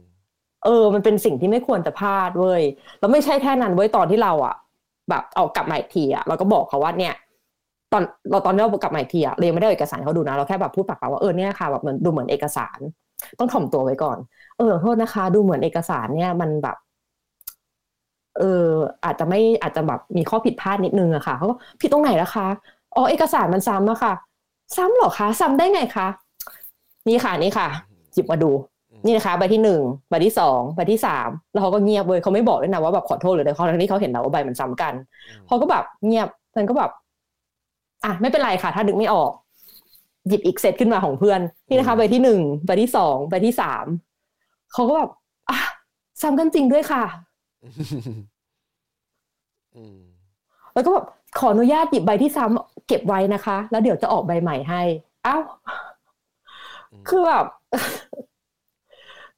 [0.65, 2.61] เออ มันเป็นสิ่งที่ไม่ควรจะพลาดเว้ย
[2.99, 4.55] แล้วไม่ใช่แค่นั้นเว้ยตอนที่เราอะ
[5.09, 7.13] แบบเอากลับมาอีกทีอะเราก็บอกเขาว่าเนี่ย
[7.93, 12.79] ตอนเราตอนที่เรากลับมาอีกทีอะเรายังไม่ได้เอาเอกสารให้เขาดูนะเราแค่แบบพูดปากเปล่าว่าเออเนี่ยค่ะแบบเหมือนดูเหมือนเอกสาร
[13.39, 14.17] ต้องถ่อมตัวไว้ก่อน
[14.57, 16.77] เออขอโทษนะคะ ดูเหมือนเอกสารเนี่ยมันแบบ
[18.37, 18.67] เออ
[19.05, 22.47] อาจจะไม่อาจจะแบบมีข้อผิดพลาดนิดนึงอะค่ะเขาก็ผิดตรงไหนล่ะคะ
[22.95, 24.13] อ๋อเอกสารมันซ้ำอะค่ะ
[24.77, 26.07] ซ้ำเหรอคะซ้ำได้ไงคะ
[27.07, 27.67] นี่ค่ะนี่ค่ะ
[28.13, 28.51] หยิบมาดู
[29.05, 34.93] นี่นะคะใบที่หนึ่งใบที่สองใบที่สามแล้วเขาก็เงียบเว้ยเขาไม่บอกด้วยนะว่าแบบขอโทษหรืออะไรเขาทั้งที่เขาเห็นแล้วว่าใบมันซ้ำกัน
[35.47, 36.91] เขาก็แบบเงียบมันก็แบบ
[38.05, 39.31] อะไม่เป็นไรค่ะ ถ้าดึกไม่ออก
[40.27, 43.85] หยิบอีกเซตขึ้นมาของเพื่อน นี่นะคะใบที่หนึ่งใบที่สองใบที่สาม
[44.73, 45.09] เขาก็แบบ
[45.49, 45.57] อะ
[46.21, 47.03] ซ้ำกันจริงด้วยค่ะ
[49.75, 49.99] อืม
[50.73, 51.05] แล้วก็แบบ
[51.39, 54.81] ขออนุญาตหยิบใบที่ซ้ำเก็บไว้นะคะ แล้วเดี๋ยวจะออกใบใหม่ให้
[55.25, 55.41] อ้าว
[57.09, 57.45] คือแบบ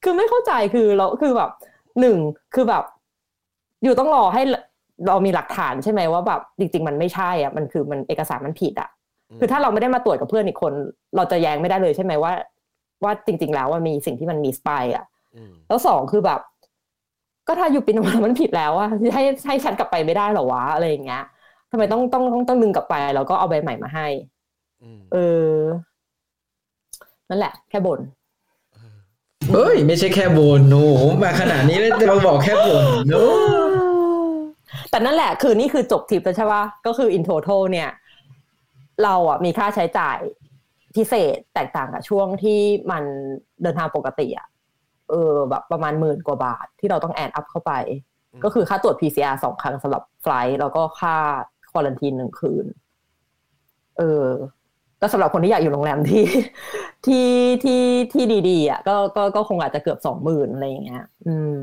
[0.04, 1.52] คือไม่เข้าใจคือเราคือแบบ
[2.00, 2.18] หนึ่ง
[2.54, 2.84] คือแบบ
[3.84, 4.42] อยู่ต้องรอให้
[5.08, 8.90] เรามีหลักฐานใช่ไหมว่าแบบจริง ๆ มันไม่ใช่อะมันคือมันเอกสารมันผิดอะ
[9.40, 10.74] คือถ้าเราไม่ได้มาตรวจกับเพื่อนอีกคน
[11.16, 12.32] เราจะแย้งไม่ได้เลยใช่ไหมว่า
[13.04, 15.06] ว่าจริง ๆ แล้วว่ามีสิ่งที่มันมีสปายอะ
[15.36, 16.40] อืมแล้วสองคือแบบ
[17.48, 21.24] ก็ถ้าอยู่ปีนออกมามันผิดแล้วอะให้ให้ฉันกลับไปไม่ได้เหรอวะอะไรอย่างเงี้ย
[21.72, 24.08] ทำไมต้องต้องต้องต้องดึงกลับไป แล้วก็เอาใบใหม่มาให้
[24.84, 25.18] อืมเอ
[25.50, 25.52] อ
[27.30, 28.00] นั่นแหละ แค่บ่น
[29.54, 33.22] เฮ้ย ไม่ใช่แค่บนโอ้โหมาขนาดนี้แล้วจะมาบอกแค่บนโน้
[34.98, 37.90] แต่นั่นแหละคือนี่คือจบทริปแล้วใช่ปะก็คือ in total เนี่ย
[39.04, 40.20] เราอะมีค่าใช้จ่าย
[40.96, 42.60] พิเศษแตกต่างกับช่วงที่
[42.92, 43.04] มัน
[43.62, 44.48] เดินทางปกติอะ
[45.10, 47.74] เออแบบประมาณหมื่นกว่าบาทที่เราต้องแอนอัพเข้าไป
[48.44, 51.16] ก็คือค่าตรวจ PCR สองครั้งสำหรับไฟลท์แล้วก็ค่า
[51.72, 52.66] ควอลันทีนหนึ่งคืน
[53.98, 54.26] เออ
[55.02, 56.26] ก็สำหรับคนที่อยากอยู่โรงแรมที่
[57.06, 57.28] ที่
[57.64, 57.84] ที่
[58.14, 61.58] ที่ดีๆอะก็ก็ก็คงอาจจะเกือบสองหมื่นอะไรอย่างเงี้ย อืม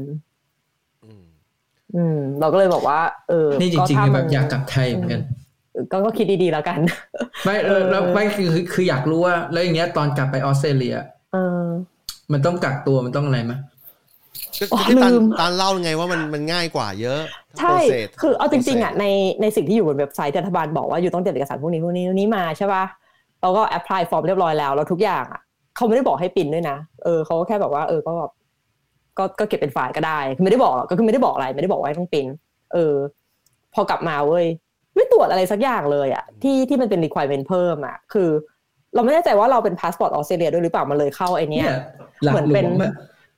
[1.93, 5.23] อืมอืม เราก็เลยบอกว่า เออ นี่จก็ริงถ้ๆมัแบบอยากกลับไทยเหมือนกัน
[5.93, 6.81] ก็ก็คิดดีๆแล้วกัน
[7.45, 10.97] ไม่เออแล้วไม่คือคือคืออยากรู้ว่า แล้วอย่างเงี้ยตอนกลับไปออสเตรเลีย
[11.33, 11.39] เออ
[12.33, 13.53] มันต้องกักตัวมันต้องอะไรไหม
[14.59, 17.21] ก็อ๋อที่ตาลลืมตาลเล่าไงว่ามันมันง่ายกว่าเยอะ
[17.59, 19.05] ใช่โปรเซสคือเอาจริงๆอะ process ใน
[19.41, 22.85] ในสิ่งที่อยู่บนเว็บไซต์รัฐบาลบอกว่าอยู่ต้องเตรียมเอกสารพวกนี้พวกนี้พวกนี้มาใช่ป่ะ
[23.41, 25.41] เราก็ apply form เรียบร้อยแล้วแล้วทุกอย่างอะ
[25.77, 28.31] เขาไม่ได้บอกให้ปริ้นด้วยนะ เออเขาก็แค่แบบว่าเออก็แบบ
[29.19, 32.27] ก็ก็เก็บเป็นไฟล์ก็ได้คือไม่ได้บอกหรอกก็คือไม่ได้บอกอะไร ไม่ได้บอกว่าให้ต้องปริ้น
[32.75, 32.95] เออ
[33.75, 34.47] พอกลับมาเว้ย
[34.95, 38.29] ไม่ตรวจอะไรสักอย่างเลยอะที่ที่มันเป็น requirement เพิ่มอะคือ
[38.95, 41.69] เราไม่แน่ใจว่าเราเป็นพาสปอร์ตออสเตรเลียด้วยหรือเปล่ามันเลยเข้าไอเนี้ย
[42.25, 42.93] หลักเหมือนหลเป็วนมอะ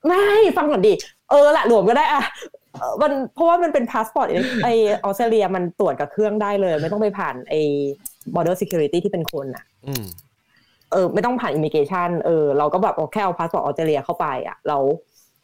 [0.06, 0.24] ไม่
[0.56, 0.94] ฟังก่อนดิ
[1.30, 2.22] เออละหลวมก็ได้อะ
[2.78, 4.26] เอ่อมันเพราะว่ามันเป็นพาสปอร์ต
[4.64, 4.68] ไอ
[5.04, 7.54] ออสเตรเลียมันตรวจกับเครื่องได้เลย ไม่ต้องไปผ่านไอ
[8.34, 10.04] border security ที่เป็นคนอะอืม
[10.92, 14.78] เออ ไม่ต้องผ่าน immigration เออเราก็แบบเอาแค่เอาพาสปอร์ตออสเตรเลียเข้าไปอะเรา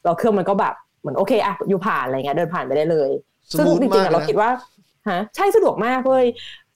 [0.04, 3.10] เราเครื่องมันก็แบบเหมือนโอเคอะอยู่ผ่านอะไรเงี้ยเดินผ่านไปได้เลย
[3.50, 4.50] สซึ่งมูทจริมางกๆอะเรานะคิดว่า
[5.10, 6.24] ฮะใช่สะดวกมากเว้ย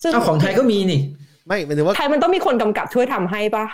[0.03, 1.01] ซึ่งเอาของไทยก็มีนี่
[1.47, 3.65] ไม่หมายถึงว่าไทยมันต้องมีคนกำกับช่วยทำให้ปะ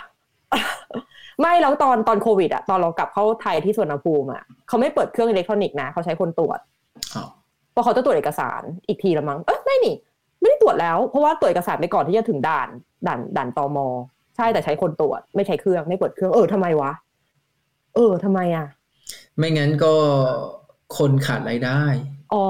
[1.41, 6.59] ไม่แล้วตอนตอนโควิดอะตอนเรากลับเข้าไทยที่สวนภูมิอะเขาไม่เปิดเครื่องอิเล็กทรอนิกส์นะเขาใช้คนตรวจ
[7.15, 7.27] อ้าว
[7.71, 9.95] เพราะเขาจะตรวจเอกสารอีกทีละมั้งเอ้ยไม่นี่
[10.39, 12.67] ไม่ได้ตรวจแล้ว เพราะว่าตรวจเอกสารไปก่อนที่จะถึงด่าน
[13.07, 13.77] ด่านด่านตม
[14.35, 16.91] ใช่แต่ใช้คนตรวจ ไม่ใช้เครื่องไม่เปิดเครื่องเออทำไมวะ
[17.95, 18.67] เออทำไมอะ
[19.37, 19.93] ไม่งั้นก็
[20.97, 21.81] คนขาดรายได้
[22.33, 22.45] อ๋อ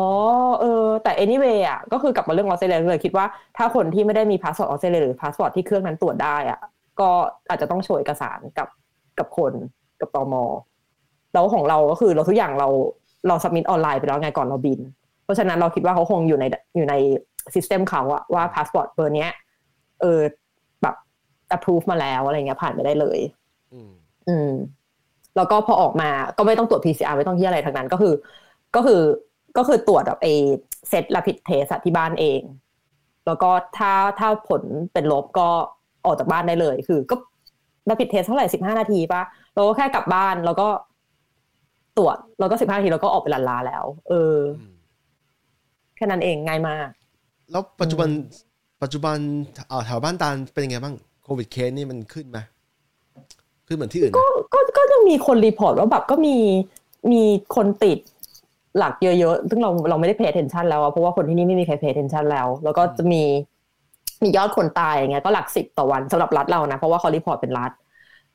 [0.61, 3.25] เออ แต่ anyway อะ ก็คือกลับมาเรื่องออสเตรเลียเลยคิดว่า
[3.57, 6.59] ถ้าคนที่ไม่ได้มีพาสปอร์ตออสเตรเลียหรือพาสปอร์ตที่เครื่องนั้นตรวจได้อะ
[6.99, 7.09] ก็
[7.49, 8.67] อาจจะต้องโชว์เอกสารกับ
[9.19, 9.53] กับคน
[10.01, 10.33] กับตม
[11.33, 12.67] แล้วของเราก็คือเราทุกอย่างเรา
[13.27, 14.79] เรา submit ออนไลน์ไปแล้วไงก่อนเราบิน
[15.23, 16.45] เพราะฉะนั้นเราคิดว่าเขาคงอยู่ใน
[16.75, 16.95] อยู่ใน
[17.53, 19.31] system เขาอะว่าพาสปอร์ตเบอร์เนี้ย
[20.01, 20.19] เออ
[20.81, 20.95] แบบ
[21.55, 23.19] approve มาแล้วอะไรเงี้ยผ่านไปได้เลย
[23.73, 23.91] อืม
[24.27, 24.51] อืม
[25.35, 28.13] แล้วก็พอออกมาก็ไม่ต้องตรวจ PCR ไม่ต้องที่อะไรทั้งนั้นก็คือ
[28.75, 29.01] ก็คือ
[29.57, 30.27] ก็คือตรวจแบบไอ
[30.89, 32.41] self rapid test ที่บ้านเอง
[33.25, 34.61] แล้วก็ถ้าถ้าผล
[34.93, 35.49] เป็นลบก็
[36.05, 37.15] ออกจากบ้านได้เลย คือ ก็
[37.89, 39.21] rapid test เท่าไหร่สิบห้านาทีปะ
[39.55, 40.67] เราก็แค่กลับบ้านแล้วก็
[41.97, 44.73] ตรวจแล้วก็สิบห้านาทีแล้วก็ออกไปลันลาแล้ว เอออืม
[45.95, 46.87] แค่นั้นเองง่ายมาก
[47.51, 48.09] แล้วปัจจุบัน
[48.83, 49.17] ปัจจุบัน
[49.69, 52.39] เอ่อแถวบ้านตาลเป็นยังไงบ้างโควิดเคสนี่มันขึ้นไหม
[53.67, 56.35] ขึ้นเหมือนที่อื่นไหมก็ก็ก็ยังมีคน report ว่าแบบก็มี
[57.11, 57.21] มี
[57.55, 57.99] คนติด
[58.77, 63.23] หลักเยอะๆ ซึ่งเราเราไม่ได้ pay attention แล้วอะเพราะว่าคนที่นี่ไม่มีใคร pay attention แล้ว แล้วก็จะมี
[64.23, 67.71] มียอดคนตายอย่างเงี้ยก็หลักสิบต่อวันสำหรับรัฐเรานะ เพราะว่าเขา report เป็นรัฐ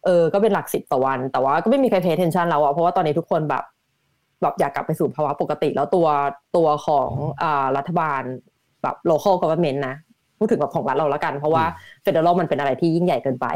[0.05, 3.65] เออ ก็เป็นหลักสิบต่อวัน แต่ว่าก็ไม่มีใคร pay attention แล้วอะเพราะว่าตอนนี้ทุกคนแบบ
[4.43, 6.07] แบบอยากกลับไปสู่ภาวะปกติแล้วตัว
[6.57, 7.11] ตัวของ
[7.43, 8.23] อ่ารัฐบาล
[8.83, 9.97] แบบ local government นะ
[10.39, 11.65] พูดถึงแบบของรัฐเราละกัน เพราะว่า
[12.05, 13.47] federal มันเป็นอะไรที่ยิ่งใหญ่เกินไป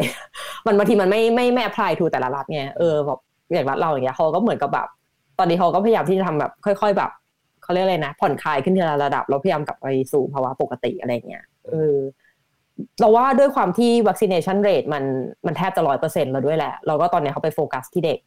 [0.67, 3.21] มันบางทีมันไม่ไม่ไม่ apply to แต่ละรัฐไงเออแบบ
[3.53, 4.89] อย่างรัฐเราอย่างเงี้ยเขาก็เหมือนกับแบบ
[5.39, 7.11] ตอนนี้เขาก็พยายามที่จะทำแบบ ค่อย ๆ แบบ
[7.63, 11.97] เขาเรียกอะไรนะ ผ่อนคลายขึ้นทีละระดับแล้วพยายามกลับไปสู่ภาวะปกติอะไรเงี้ยเออ
[13.01, 15.05] เราว่าด้วยความที่ vaccination rate มัน
[15.47, 18.19] มันแทบจะร้อยเปอร์เซ็นต์แล้วด้วยแหละ เราก็ตอนนี้เขาไปโฟกัสที่เด็ก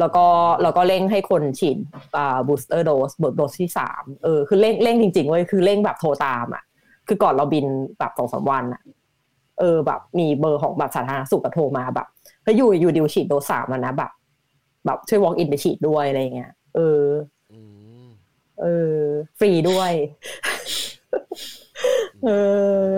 [0.00, 0.26] แล้วก็
[0.62, 1.76] เราก็เร่งให้คนฉีด
[2.16, 6.62] อ่า booster dose โดสที่สามเออคือเร่งเร่งจริงๆเว้ยคือเร่งแบบโทรตามอะ
[7.12, 7.66] คือก่อนเราบิน
[7.98, 8.82] แบบสองสามวันอะ
[9.58, 12.06] เออแบบ มีเบอร์ของแบบสาธารณสุขก็โทรมาแบบ
[12.42, 14.10] เฮ้ยอยู่อยู่ดิวฉีดโดสสามแล้วนะแบบ
[14.86, 17.02] แบบช่วย walk in ไปฉีดด้วยอะไรเงี้ยเออ
[17.52, 17.58] อื
[18.04, 18.08] ม
[18.62, 18.98] เออ
[19.38, 19.92] ฟรีด้วย
[22.24, 22.30] เอ
[22.92, 22.94] อ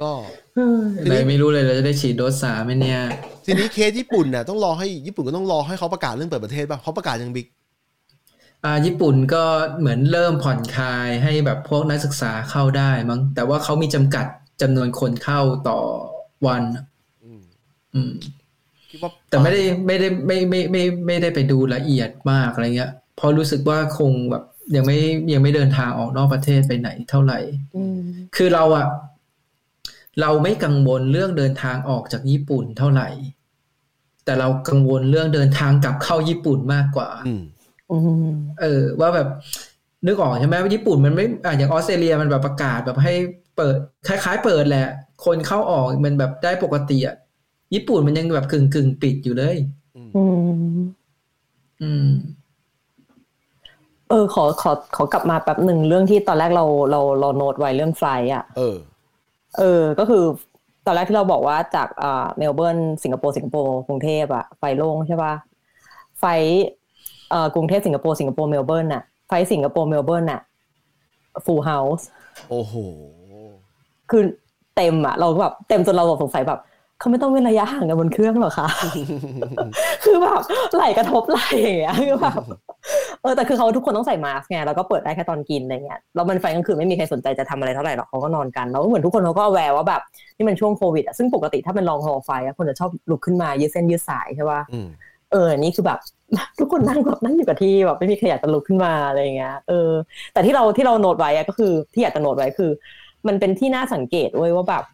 [0.00, 0.12] ก็
[1.08, 3.00] ไหนไม่รู้เลยเราจะได้ฉีดโดสสามไหมเนี่ย
[3.44, 7.55] ทีนี้เคสญี่ปุ่นเนี่ยต้องรอให้ญี่ปุ่นก็ต้องรอให้เขาประกาศเรื่องเปิดประเทศป่ะเขาประกาศยังบิ๊กอ่า
[8.86, 9.44] ญี่ปุ่นก็
[9.78, 14.26] เหมือนเริ่มผ่อนคลายให้แบบพวกนักศึกษาเข้าได้มั้ง แต่ว่าเขามีจำกัด
[14.62, 15.80] จำนวนคนเข้าต่อ
[16.46, 16.62] วัน
[17.24, 17.42] อืม
[17.94, 18.12] อืม
[18.90, 24.44] คิดว่าแต่ไม่ได้ไม่ได้ไม่ไม่ไม่ไม่ได้ไปดูละเอียดมากอะไรเงี้ยเพราะรู้สึกว่าคงแบบ
[24.74, 24.98] ยังไม่
[25.32, 27.38] ยังไม่เดินทางออกนอกประเทศไปไหนเท่าไหร่
[27.76, 27.98] อืม
[28.36, 28.86] คือเราอะ
[30.20, 33.08] เราไม่กังวลเรื่องเดินทางออกจากญี่ปุ่นเท่าไหร่
[34.24, 37.44] แต่เรากังวลเรื่องเดินทางกลับเข้าญี่ปุ่นมากกว่าอืมอืม
[38.60, 39.28] เออ ว่าแบบ
[40.06, 43.12] นึกออกใช่ไหมว่าญี่ปุ่นมันไม่อะอย่างออสเตรเลียมันแบบประกาศแบบให้
[43.56, 43.74] เปิด
[44.08, 44.88] คล้ายๆ เปิดแหละ
[45.24, 47.16] คนเข้าออกมันแบบได้ปกติอะ
[47.74, 49.56] ญี่ปุ่นมันยังแบบกึ่งกึ่งๆปิดอยู่เลย
[49.96, 50.86] อืมอืม
[51.82, 52.08] อืม
[54.10, 58.76] เออ ขอขอขอกลับมาแป๊บหนึ่งเรื่องที่ตอนแรกเราเราเราโน้ตไว้เรื่อง flight อะ เออ
[59.58, 60.24] เออ ก็คือ
[60.86, 65.34] ตอนแรกที่เราบอกว่าจากอ่าเมลเบิร์นสิงคโปร์สิงคโปร์กรุงเทพอะไฟโล่งใช่ปะ
[66.20, 66.85] ไฟเอ่อ
[67.54, 70.40] กรุงเทพสิงคโปร์สิงคโปร์เมลเบิร์นอะ flight สิงคโปร์เมลเบิร์นอะ
[71.44, 72.06] full house
[72.48, 72.74] โอ้โห
[74.10, 74.22] คือ
[74.76, 76.60] เต็มอะเราแบบเต็มจนเราแบบสงสัยแบบ
[77.00, 78.68] เขาไม่ต้องเว้นระยะห่างกันบนเครื่องหรอคะ
[80.04, 80.40] คือแบบ
[80.74, 82.40] ไหลกระทบไหลอย่างเงี้ยคือแบบ
[83.22, 90.02] อแต่คือเขาทุกคนต้องใส่มาสก์ไงแล้วก็เปิดได้แค่ตอนกินอะไรเงี้ยแล้วมันไฟกลางคืนไม่มีใครสนใจจะทำอะไรเท่าไหร่หรอกเขาก็นอนกันแล้วเหมือนทุกคนเขาก็แวร์ว่าแบบ
[90.36, 94.88] นี่มันช่วงโควิดอะซึ่งปกติถ้าเป็นลองฮอลไฟอะคนจะชอบลุกขึ้นมายืดเส้นยืดสายใช่ป่ะอืม
[95.32, 95.98] เอออันนี่คือแบบ
[96.58, 99.90] ทุกคนนั่งแบบนั่งอยู่กับที่แบบไม่มีใครอยากจะลุกขึ้นมาอะไรเงี้ยเออ
[100.32, 102.70] แต่ที่เราที่เราโน้ตไว้อะก็คือ ที่อยากจะโน้ตไว้คือ
[103.26, 104.84] มันเป็นที่น่าสังเกตเว้ยว่าแบบ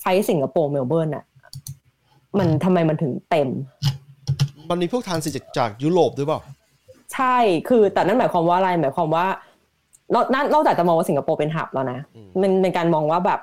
[0.00, 1.24] flight สิงคโปร์เมลเบิร์นอะ
[2.38, 3.48] มันทำไมมันถึงเต็ม
[4.70, 6.40] มันมีพวก transit จากจากยุโรปด้วยเปล่า
[7.14, 7.36] ใช่
[7.68, 9.26] คือแต่นั่นหมายความว่าอะไรหมายความว่า
[10.14, 13.40] นอกนอกนอกจากจะมองว่าสิงคโปร์เป็น hub แล้วนะอืมมันเป็นการมองว่าแบบ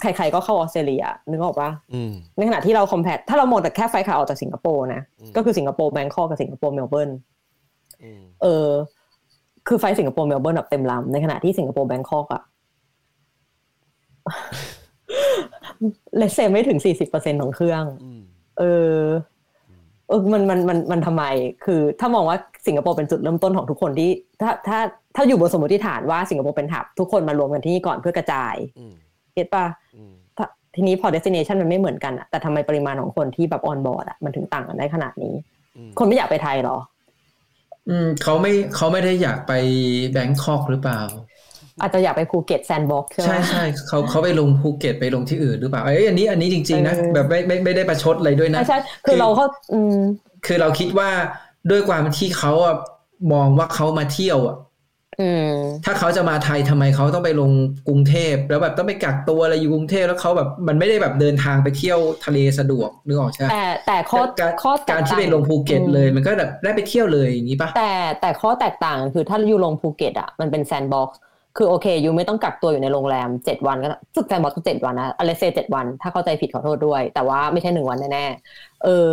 [0.00, 7.10] ใครๆก็เข้าออสเตรเลียนึกออกปะอืมในขณะที่เรา compare ถ้าเรามองแต่แค่ flight ขาออกจากสิงคโปร์นะอืมก็คือสิงคโปร์ Bangkok กับสิงคโปร์เมลเบิร์น
[8.02, 8.68] อืมเออ
[9.68, 12.42] คือ flight สิงคโปร์เมลเบิร์นแบบเต็มลำในขณะที่สิงคโปร์ Bangkok อะ
[16.16, 18.22] let's say ไม่ถึงสี่สิบเปอร์เซ็นของเครื่องอืม
[18.58, 18.62] เอ
[18.98, 19.00] อ
[20.08, 21.24] เออ มัน มัน มัน มันทำไม
[21.64, 24.10] คือ ถ้ามองว่าสิงคโปร์เป็นจุดเริ่มต้นของทุกคนที่
[24.40, 24.78] ถ้า ถ้า
[25.16, 28.92] ถ้าอยู่บนสมมติฐานว่าสิงคโปร์เป็น hub ทุกคนมารวมกันที่นี่ก่อนเพื่อกระจายอืม
[29.38, 29.66] get ป่ะ
[29.96, 35.34] อืมถ้าทีนี้พอ destination มันไม่เหมือนกันอะแต่ทำไมปริมาณของคนที่แบบ onboard อะมันถึงต่างกันได้ขนาดนี้
[35.76, 36.78] อืมคนไม่อยากไปไทยเหรอ
[37.88, 39.52] อืมเขาไม่เขาไม่ได้อยากไป
[40.12, 41.00] Bangkok หรือเปล่า
[41.80, 49.96] อาจจะอยากไปภูเก็ตแซนด์บ็อกซ์ใช่ไหมใช่ใช่เขาเขาไปลงภูเก็ตไปลงที่อื่นหรือเปล่าเอ้ยอันนี้อันนี้จริง ๆ นะเออแบบไม่ไม่ไม่ได้ประชดอะไรด้วยนะใช่ใช่คือเราเขาอืม
[50.46, 51.10] คือเราคิดว่า
[51.70, 52.76] ด้วยความที่เขาอะ
[53.32, 54.67] มองว่าเขามาเที่ยวอะอืม
[55.84, 57.50] ถ้าเขาจะมาไทยทำไมเขาต้องไปลง
[57.88, 71.18] กรุงเทพแล้วแบบต้องไปกักตัวอะไรอยู่กรุงเทพแล้วเขาแบบมันไม่ได้แบบเดินทางไปเที่ยวทะเลสะดวกนึกออกใช่ไหมแต่แต่ข้อ ข้อแตกต่าง การที่ไปลงภูเก็ตเลยมันก็แบบได้ไปเที่ยวเลยอย่างนี้ปะแต่แต่ข้อแตกต่างคือถ้าอยู่ลงภูเก็ตอะมันเป็นแซนด์บ็อกซ์
[71.56, 79.08] คือโอเค you ไม่ต้องกักตัวอยู่ในโรงแรมเจ็ดวันก็สึกแซนด์บ็อกซ์เจ็ดวันนะอะ let's say เจ็ดวัน ถ้าเข้าใจผิดขอโทษด้วย แต่ว่าไม่ใช่หนึ่งวันแน่ๆเออ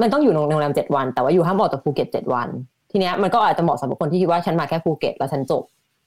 [0.00, 2.48] มันต้องอยู่ในโรงแรมเจ็ดวัน แต่ว่าอยู่ห้ามออกจากภูเก็ตเจ็ดวัน
[2.90, 5.62] ทีเนี้ยมันก็อาจจะเหมาะสำหรับคนที่คิดว่าฉันมาแค่ภูเก็ตแล้วฉันจบ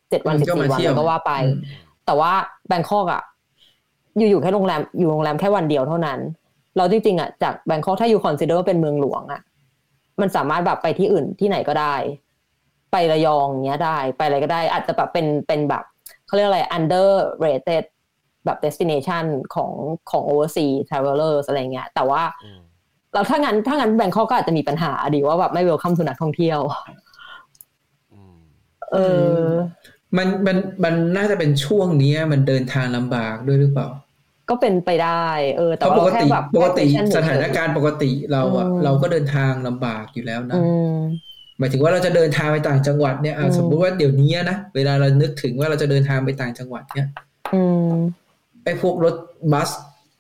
[0.10, 1.62] เจ็ดวันสิบสี่วันแล้วก็ว่าไปอืม
[2.06, 2.32] แต่ว่า
[2.68, 3.22] Bangkok อะ
[4.18, 6.20] อยู่อยู่แค่โรงแรมอยู่โรงแรมแค่วันเดียวเท่านั้น
[6.78, 9.42] เราจริงๆอะจาก Bangkok ถ้าอยู่ consider ว่าเป็นเมืองหลวงอะ
[10.22, 11.96] มันสามารถแบบไปที่อื่นที่ไหนก็ได้
[12.92, 15.84] ไประยองเนี้ยได้ ไปอะไรก็ได้ อาจจะแบบเป็นเป็นแบบ
[16.26, 17.84] เขาเรียกอะไร underrated
[18.46, 19.26] แบบ destination
[19.56, 19.72] ของ
[20.12, 22.61] ของ overseas travelers อะไรเงี้ย แต่ว่าอืม
[23.14, 26.60] เราถ้างั้นถ้างั้น Bangkok ก็อาจจะมีปัญหาที่ว่าแบบไม่ welcome สู่นักท่องเที่ยว
[28.14, 28.38] อืม
[28.94, 28.98] เอ
[29.46, 29.48] อ
[30.18, 33.88] มันมันมันน่าจะเป็นช่วงเนี้ยมันเดินทางลำบากด้วยหรือเปล่า
[34.50, 35.28] ก็เป็นไปได้
[35.58, 40.64] เออเพแต่ราะว่าปกเราแค่ติแบบปกติแค่ question สถานการณ์ปกติเราอะอืมเราก็เดินทางลำบากอยู่แล้วนะอื
[40.96, 40.98] ม
[41.60, 47.08] หมายถึงว่าเราจะเดินทางไปต่างจังหวัดเนี่ยอะอืมสมมติว่าเดี๋ยวนี้นะเวลาเรานึกถึงว่าเราจะเดินทางไปต่างจังหวัดเนี่ย
[47.54, 47.62] อื
[47.92, 47.94] ม
[48.66, 49.16] ไอ้พวกรถ
[49.54, 49.70] บัส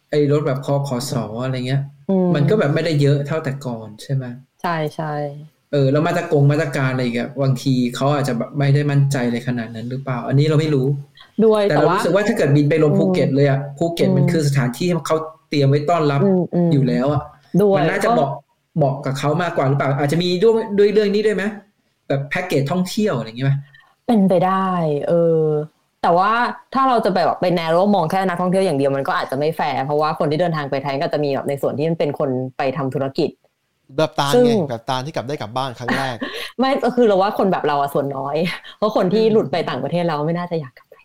[0.09, 2.00] ไอ้รถแบบคอขอสออะไรเงี้ยอื
[2.35, 4.25] มันก็แบบไม่ได้เยอะเท่าแต่ก่อนใช่ไหม
[4.61, 5.13] ใช่ใช่
[5.71, 10.87] เออแล้วมาตรกงมาตรการอะไรอีกับบางทีเขาอาจจะแบบไม่ได้มั่นใจเลยขนาดนั้นหรือเปล่า อันนี้เราไม่รู้
[11.45, 15.17] ด้วยแต่แต่เราว่ารู้สึกว่าถ้าเกิดบินไปลงอืมภูเก็ตเลยอะภูเก็ตมันอืมคือสถานที่ที่เขา
[15.49, 17.21] เตรียมไว้ต้อนรับอืมอืมอยู่แล้วอะ
[17.61, 18.29] ด้วยมันน่าจะเหมาะ
[18.77, 21.43] เหมาะกับเขามากกว่าหรือเปล่า อาจจะมีด้วยด้วยเรื่องนี้ด้วยไหม
[22.07, 23.53] แบบแพ็กเกจท่องเที่ยวอะไรอย่างเงี้ยไหม
[24.07, 24.67] เป็นไปได้
[25.07, 25.41] เออ
[26.01, 26.31] แต่ว่า
[26.73, 33.29] ถ้าเราจะไปแบบไปแนวมองแค่นักท่องเที่ยวอย่างเดียวมันก็อาจจะไม่แฟร์เพราะว่าคนที่เดินทางไปไทยก็จะมีแบบในส่วนที่มันเป็นคนไปทำธุรกิจ
[33.97, 36.15] แบบตาลซึ่งไงแบบตาลที่กลับได้กลับบ้านครั้งแรก
[36.59, 38.35] ไม่ก็คือเราว่าคนแบบเราอะส่วนน้อย
[38.77, 40.95] เพราะคนที่หลุดไปต่างประเทศเราไม่น่าจะอยากกลับไป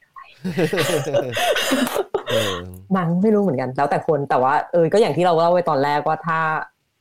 [2.29, 2.55] เออ
[2.97, 6.39] มั้งไม่รู้เหมือนกัน แล้วแต่คนแต่ว่าเออก็อย่างที่เราเล่าไว้ตอนแรกว่าถ้า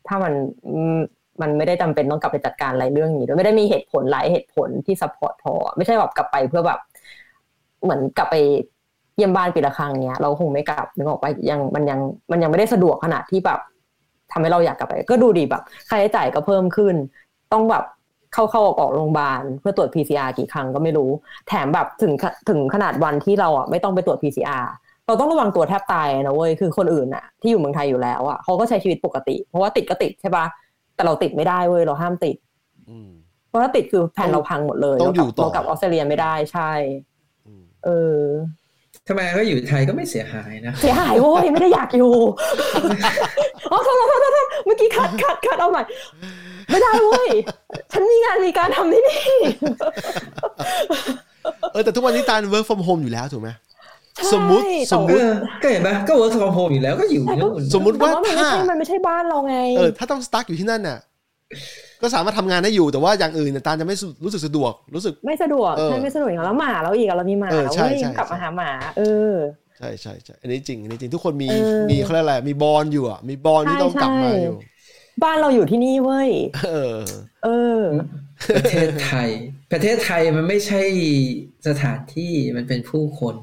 [0.08, 0.34] ถ้ามัน
[0.68, 0.98] อืม
[1.42, 6.80] มันไม่ได้จำเป็นต้องกลับไปจัดการอะไรเรื่องนี้ด้วยไม่ได้มีเหตุผลหลายเหตุผลที่ support พอไม่ใช่แบบกลับไปเพื่อแบบ
[7.86, 8.36] เหมือนกลับไป
[9.16, 12.00] เยี่ยมบ้านปีละครั้งเนี้ย เราคงไม่กลับนึกออกไปยังมันยัง
[12.32, 13.60] มันยังไม่ได้สะดวกขนาดที่แบบ
[14.32, 16.96] ทำให้เราอยากกลับไป ก็ดูดีแบบค่าใช้จ่ายก็เพิ่มขึ้น
[17.54, 17.84] ต้องแบบ
[18.34, 21.10] เข้าเข้าออกออกโรงพยาบาลเพื่อตรวจ PCR กี่ครั้งก็ไม่รู้
[21.48, 24.66] แถมแบบถึงขถึงขนาดวันที่เราอะไม่ต้องไปตรวจ PCR
[25.08, 30.46] เราต้องระวังตัวแทบตายนะเว้ยคือคนอื่นอะที่อยู่เมืองไทยอยู่แล้วอะเขาก็ใช้ชีวิตปกติ เพราะว่าติดก็ติดใช่ปะ
[30.96, 32.36] แต่เราติดไม่ได้เว้ยเราห้ามติด
[32.90, 33.10] อืม
[33.48, 37.15] เพราะถ้าติดคือแผนเราพังหมดเลยต้องอยู่ต่อเรากลับออสเตรเลียไม่ได้ใช่อืม
[37.86, 37.90] เอ
[38.20, 38.26] อ
[39.08, 42.14] ทำไมก็อยู่ไทยก็ไม่เสียหายนะ เสียหายเว้ยไม่ได้อยากอยู่
[43.72, 45.82] อ๋อโทษโทษโทษโทษเมื่อกี้คัดคัดคัดเอาใหม่
[46.70, 47.30] ไม่ได้เว้ย
[47.92, 49.22] ฉันมีงานมีการทำที่นี่
[51.72, 53.50] เออแต่ทุกวันนี้ตาล work from home อยู่แล้วถูกไหม
[54.16, 55.32] ใช่สมมุติแต่สมมุเออ
[55.62, 60.98] ก็เห็นปะก็ work from home อยู่แล้วก็อยู่นู่นสมมุติว่าแต่มันไม่ถ้าใช่มันไม่ใช่บ้านเราไงเออถ้าต้องสตาร์ทอยู่ที่นั่นน่ะ
[62.02, 69.02] ก็สามารถทำงานได้อยู่แต่ว่าอย่างอื่นเนี่ยตาลจะไม่รู้สึกสะดวกรู้สึก ไม่สะดวกเออใช่ไม่สะดวกอย่างนั้นแล้วหมาเราอีกอะเรามีหมาเออใช่เว้ยใช่กลับมาใช่หาหมาเอ
[69.32, 69.34] อ
[69.78, 74.56] ใช่ใช่ใช่อันนี้จริงอันนี้จริงทุกคนมีเออมีเขาเรียกอะไรมีบอลอยู่อะมีบอลที่ต้องกลับมาอยู่
[75.24, 76.30] บ้านเราอยู่ที่นี่เว้ย
[76.66, 77.00] เออ
[77.46, 77.50] เอ
[77.80, 77.82] อ
[78.58, 79.30] ประเทศไทย
[79.72, 80.82] ประเทศไทยมันไม่ใช่
[81.68, 83.36] สถานที่มันเป็นผู้คน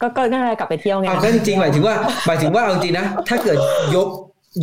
[0.00, 1.94] ก็ก็น่าจะกลับไปเที่ยวไงเอาก็จริงๆหมายถึงว่า
[2.26, 3.58] หมายถึงว่าเอาจริงนะถ้าเกิด
[3.96, 4.08] ยก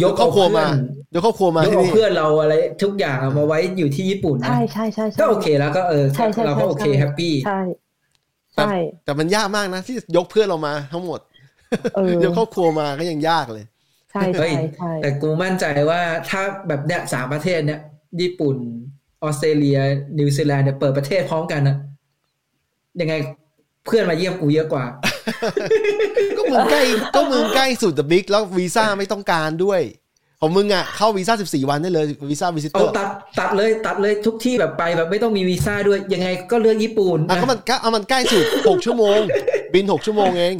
[0.01, 2.53] ยยกกครอบครัวมาเพื่อน ยกครอบครัวมายกที่เอานี่เพื่อนเราอะไร
[2.83, 7.59] ทุกอย่างเอามาไว้อยู่ที่ญี่ปุ่นนะใช่ใช่ใช่ใช่ก็โอเคแล้วก็เออใช่ใช่เราก็ใช่โอเคใช่ happy ใช่
[8.55, 8.75] แต่ใช่
[9.05, 11.19] แต่มันยากมากนะ ที่จะยกเพื่อนเรามาทั้งหมด
[11.95, 13.65] เออยกครอบครัวมาก็ยังยากเลย
[14.11, 17.79] ใช่เฮ้ยใช่ใช่แต่กูมั่นใจว่าถ้าแบบเนี้ยสามประเทศเนี้ย
[18.21, 18.55] ญี่ปุ่น
[19.23, 19.79] ออสเตรเลีย
[20.19, 21.77] นิวซีแลนด์เนี่ยเปิดประเทศพร้อมกันนะ
[23.01, 23.13] ยังไง
[23.85, 24.85] เพื่อนมาเยี่ยมกูเยอะกว่า
[26.37, 26.83] ก็มึงใกล้
[27.15, 29.81] ก็มึงใกล้สุดแต่บิ๊กแล้ววีซ่าไม่ต้องการด้วย
[30.43, 33.07] ของมึงอะเข้าวีซ่า14 วันได้เลยวีซ่าวิสิเตเอาอร์ตัด
[33.39, 39.19] ตัดเลยตัดเลยทุกที่แบบไปแบบไม่ต้องมีวีซ่าด้วยยังไงก็เลือกญี่ปุ่นอะนะก็มันก็เอามันใกล้สุด6ชั่วโมง
[39.73, 40.57] บิน 6 ชั่วโมงเอง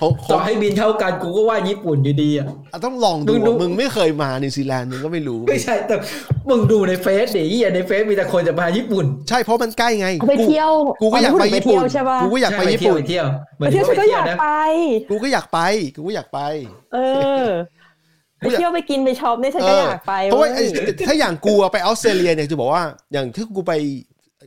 [0.00, 5.96] ผมผต่อมให้บินเท่ากันกูก็ว่าญี่ปุ่นอยู่ดีอะอะต้องลองดูมึงดูมึงไม่เคยมานิวซีแลนด์มึงก็ไม่รู้ ไม่ใช่แต่
[6.50, 10.70] มึงดูในเฟซดิเหี้ยในเฟซมีแต่คนจะมาญี่ปุ่น ใช่เพราะมันใกล้ไงเอาไปเที่ยว
[11.02, 13.26] กูก็อยากไปญี่ปุ่นเที่ยวใช่ป่ะกูก็อยากไปใช่ญี่ปุ่นไปเที่ยว
[13.58, 14.50] ไปเที่ยวฉันก็อยากนะไป
[15.10, 15.60] กูก็อยากไป
[15.96, 16.40] กูก็อยากไป
[16.94, 16.98] เอ
[17.42, 17.46] อ
[18.38, 22.82] ไปเที่ยวไปกินไปช็อปเนี่ยฉันเอก็อยากไปเพราะว่าเว้ยไอ้ถ้าอย่างกูอะไปออสเตรเลียเนี่ยจะบอกว่า
[23.12, 23.72] อย่างที่กูไป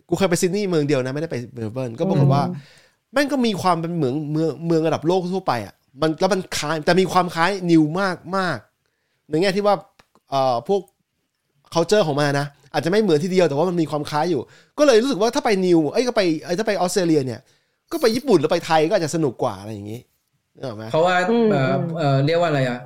[0.09, 2.43] กูเคยไปซิดนีย์เมืองเดียวนะไม่ได้ไปเมลเบิร์นก็บอกว่า
[3.13, 8.57] แม่งก็มีความเป็นเมืองเมืองเมืองระดับโลกทั่วไปอะมันแล้วมันคล้ายแต่มีความคล้ายนิวมากมาก
[9.29, 9.75] ในแง่ที่ว่า
[10.29, 10.81] เอ่อพวก
[11.73, 14.41] culture ของมันนะ อาจจะไม่เหมือนที่เดียวแต่ว่ามันมีความคล้ายอยู่
[14.79, 17.39] ก็เลยรู้สึกว่าถ้าไปนิวเอ้ยก็ไปเอ้ยถ้าไปออสเตรเลียเนี่ย
[17.91, 19.99] ก็ไปญี่ปุ่นหรือไปไทยก็อาจจะสนุกกว่าอะไรอย่างนี้
[20.55, 22.79] นึกออกไหมเพราะว่าอืมเอ่ออืมเอ่อเรียกว่าอะไรอะ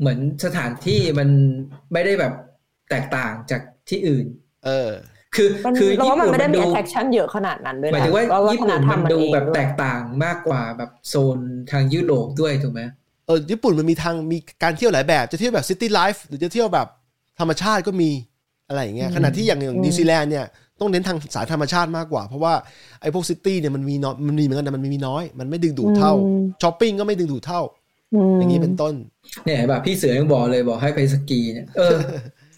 [0.00, 1.28] เหมือนสถานที่มัน
[1.92, 2.32] ไม่ได้แบบ
[2.90, 4.26] แตกต่างจากที่อื่น
[4.66, 4.90] เออ
[5.34, 11.38] คือมันคือเราญี่ว่ามันปุ่นไม่ได้มันมีดู attraction เยอะขนาดนั้นด้วยหมายนะถึงว่าเพระญี่ปุ่นวัฒธรรมันดูเองแบบด้วยแตกต่างมากกว่าแบบโซน
[11.70, 12.82] ทางยุโรปด้วยถูกไหม
[13.26, 16.86] เออญี่ปุ่นมันมีทางมีการเที่ยวหลายแบบจะเที่ยวแบบ city life หรือจะเที่ยวแบบ
[17.40, 18.10] ธรรมชาติก็มี
[18.68, 20.46] อะไรอย่างเงี้ยขณะที่อย่างอย่างนิวซีแลนด์เนี่ย
[20.80, 22.54] ต้องเน้นทางสายธรรมชาติมากกว่า เพราะว่า
[23.00, 27.64] ไอ้พวก city เนี่ยมันมีน้อยมันมีเหมือนกันแต่มันมีน้อย มันไม่ดึงดูดเท่าอืมช้อปปิ้งก็ไม่ดึงดูดเท่าม
[28.38, 28.94] อย่างนี้เป็นต้น
[29.44, 31.96] เนี่ยแบบพี่เสือยังบอกเลยบอกให้ไปสกีเนี่ยเออ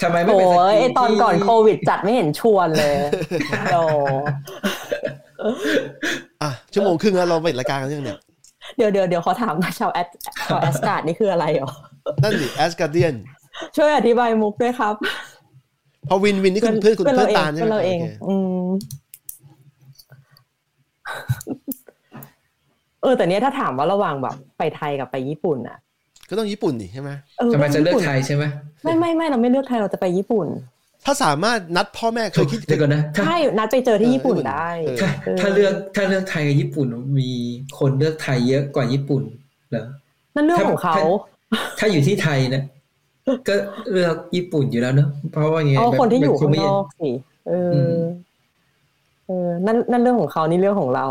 [0.03, 2.95] ทำไมไม่โอ้ไปสกียไอตอนก่อนที่โควิดจัดไม่เห็นชวนเลย
[3.73, 3.77] โด
[6.43, 8.19] อะชั่วโมงครึ่งแล้วเราไปรายการกันยังเนี่ย
[8.77, 10.09] เดี๋ยวเดี๋ยวเดี๋ยวขอถามนะชาวแอด
[10.49, 11.71] ชาวแอสการ์ดนี่คืออะไรเหรอ
[12.23, 13.15] นั่นดิแอสการเดียน
[13.77, 14.95] ช่วยอธิบายมุกด้วยครับ
[16.09, 18.67] พอวินวินนี่คือเพื่อนคุณเพื่อนเพื่เราเองตาลใช่เพื่ไหอนมเราเองโคอืม
[21.56, 25.79] เออแต่เนี้ยถ้าถามว่าระหว่างแบบไปไทยกับไปญี่ปุ่นอะ
[26.29, 28.45] ก็ต้องญี่ปุ่นดิใช่ไหมเออทำไมจะเลือกญี่ปุ่นไทยใช่ไหม
[28.83, 30.47] ไม่ไม่ไม่เราไม่เลือกไทยเราจะไปญี่ปุ่น
[31.05, 36.87] ถ้าสามารถนัดพ่อแม่เคยคิดเดี๋ยวก่อนนะถ้าใช่นัดไปเจอที่ญี่ปุ่นเออได้เออถ้าเออถ้าเลือกถ้าเลือกไทยกับญี่ปุ่น
[37.19, 37.31] มี
[37.79, 39.23] คนเลือกไทยเยอะกว่าญี่ปุ่น
[39.71, 39.85] เหรอ
[40.35, 40.97] นั่นเรื่องของเขา
[41.79, 42.63] ถ้าอยู่ที่ไทยนะ
[43.49, 43.55] ก็
[43.93, 47.11] เลือกญี่ปุ่นอยู่แล้วเนอะเพราะว่าไงเอาแบบคนที่อยู่แบบข้างไม่นอกสิ
[47.49, 48.03] เอออม
[49.27, 51.07] เออนั่นนั่นเรื่องของเขานี่เรื่องของเรา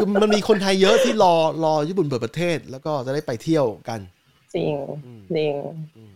[0.00, 4.00] คือมันมีคนไทยเยอะที่รอรอญี่ปุ่นเปิดประเทศ แล้วก็จะได้ไปเที่ยวกัน
[4.54, 4.74] จริง
[5.06, 5.54] อืมจริง
[5.96, 6.14] อืม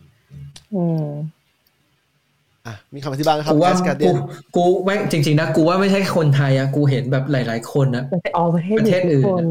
[0.75, 1.05] อืม
[2.65, 4.17] อะมีคำอธิบายไหมครับกูว่าแอสการเดีกูยน
[4.55, 9.45] กูไม่จริง ๆ นะ กูว่าไม่ใช่คนไทยอะกูเห็นแบบหลาย ๆ คนนะมันไปออกประเทศประอเทยู่ศอื่ที่นคน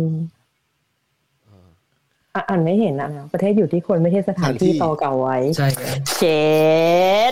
[2.34, 6.44] อะอ่านไม่เห็นอะนะประเทศอยู่ที่คนไม่ใช่สถานที่ต่อเก่าไว้ ใช่ครับเช็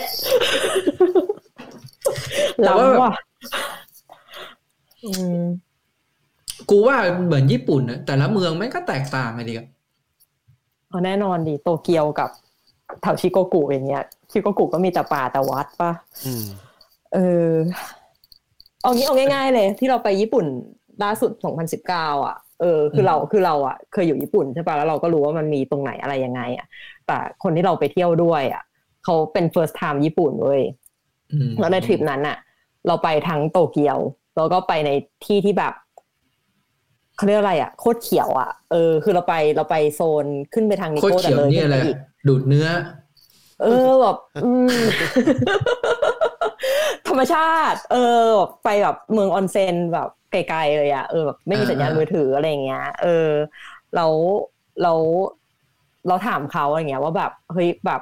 [0.00, 0.02] ด
[2.56, 3.12] แต่ว่าล้ำว่ะ
[5.04, 5.38] อืม
[6.70, 9.66] กูว่าเหมือนญี่ปุ่นนะแต่ละเมืองมันก็แตกต่างกันดีครับ
[10.88, 12.30] เอาแน่นอนดิโตเกียวกับ
[13.02, 15.92] แถวชิโกกุอย่างเงี้ยชิโกกุก็มีแต่ป่าแต่วัดปะ
[16.26, 16.44] อืม
[17.14, 17.18] เอ
[17.48, 17.50] อ
[18.82, 20.46] เอางี้เอาง่าย ๆ เลย ที่เราไปญี่ปุ่น
[21.02, 21.30] ล่าสุด
[21.80, 26.66] 2019 อะ เออ คือเรา คือเราอะ เคยอยู่ญี่ปุ่นใช่ปะแล้วเราก็รู้ว่ามันมีตรงไหนอะไรยังไง อะ
[27.06, 28.62] แต่คนที่เราไปเที่ยวด้วย อะ
[29.04, 30.62] เขาเป็น first time ญี่ปุ่นเว้ย
[31.32, 32.36] อืมแล้วในทริปนั้นอะ
[32.86, 33.98] เราไปทั้งโตเกียว
[34.36, 34.90] แล้วก็ไปใน
[35.24, 35.72] ที่ที่แบบ
[37.22, 41.96] เขาเรียกอะไรอะโคตรเขียวอะเออคือเราไปเราไปโซนขึ้นไปทางนิโคตรโก้แต่เขียวเลยเนี่ยขึ้นแหไปละอีก
[42.28, 42.68] ดูดเนื้อ
[43.62, 44.76] เออแบบอืม
[47.08, 53.28] ธรรมชาติ เออแบบไปแบบเมืองออนเซ็นแบบไกลๆเลยอะเออแบบไม่มีสัญญาณอ่ามืมือถืออะไรอย่างเงี้ย เออ
[53.94, 54.12] แล้ว
[54.82, 54.92] เรา
[56.08, 58.00] เราถามเขาอะไรเงี้ยว่าแบบเฮ้ยแบบ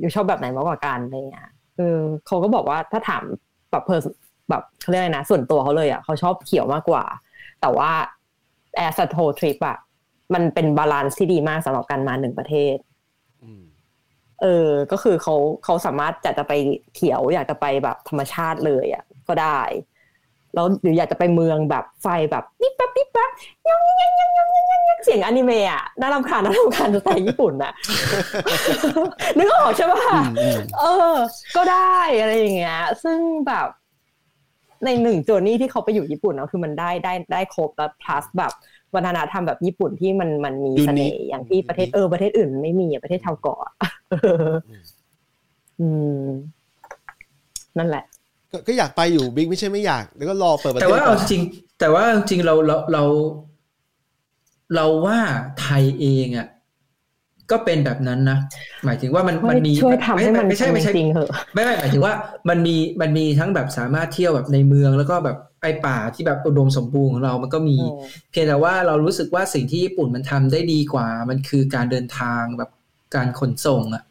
[0.00, 3.24] อยู่ชอบแบบไหนมากกว่ากันอะไรเงี้ยเออเขาก็บอกว่าถ้าถาม
[3.70, 4.00] แบบเพอ
[4.50, 7.04] แบบเขาเรียกอะไรนะส่วนตัวเขาเลยอะเขาชอบเขียวมากกว่า
[7.60, 7.90] แต่ว่า
[8.76, 9.76] แอร์สัตโททริปอะ
[10.34, 12.76] มันเป็นบาลานซ์ที่ดีมากสำหรับการมาหนึ่งประเทศ
[13.42, 13.62] อืม
[14.42, 16.52] เออ ก็คือเขาเขาสามารถจะจะไป
[16.94, 19.60] เขียวอยากจะไปแบบธรรมชาติเลยอะก็ได้
[20.54, 23.30] แล้วหรืออยากจะไปเมืองแบบไฟแบบปิ๊บปั๊บปิ๊บปั๊บ
[23.68, 27.72] ยังยังยังยังยังยังยังเสียงอนิเมะอะน่ารำคาญน่ารำคาญสไตล์ญี่ปุ่นอะ
[29.38, 30.84] นึกออกใช่ปะอืมอืมเอ
[31.14, 31.16] อ
[31.56, 33.68] ก็ได้อะไรอย่างเงี้ย ซึ่งแบบ
[34.84, 38.52] ในหนึ่งโจนี่ที่เขาไปอยู่ญี่ปุ่นเนาะคือมันได้ได้ได้ครบแล้ว plus แบบ
[38.94, 43.72] วัฒนธรรมแบบญี่ปุ่นที่มันมันมีเสน่ห์อย่างที่ประเทศเออประเทศอื่นไม่มีอะประเทศชาวเกาะอะ
[44.10, 44.14] เอ
[44.48, 44.52] อ
[45.80, 45.88] อื
[46.22, 46.26] ม
[47.78, 48.04] นั่นแหละ
[48.50, 51.42] ก็ก็อยากไปอยู่บิ๊กไม่ใช่ไม่อยาก แล้วก็รอเปิดประเทศแต่ว่าเอาก่อนจริง
[51.80, 53.02] แต่ว่าจริงเราเราเรา
[54.74, 55.18] เราว่า
[55.60, 56.46] ไทยเองอะ
[57.52, 58.38] ก็เป็นแบบนั้นนะ
[58.84, 62.14] หมายถึงว่ามันมันมีช่วยทำให้มันไม่ใช่ไม่ใช่จริงๆเหอะไม่ไม่หมายถึงว่า
[62.48, 68.00] มันมีมันมีทั้งแบบสามารถเที่ยวแบบในเมืองแล้วก็แบบไอป่าที่แบบอุดมสมบูรณ์ของเรามันก็มีอืม
[68.30, 72.70] เพียงแต่ว่าเรารู้สึกว่าสิ่งที่ญี่ปุ่นมันทำได้ดีกว่า มันคือการเดินทางแบบ
[73.14, 74.02] การขนส่งอะ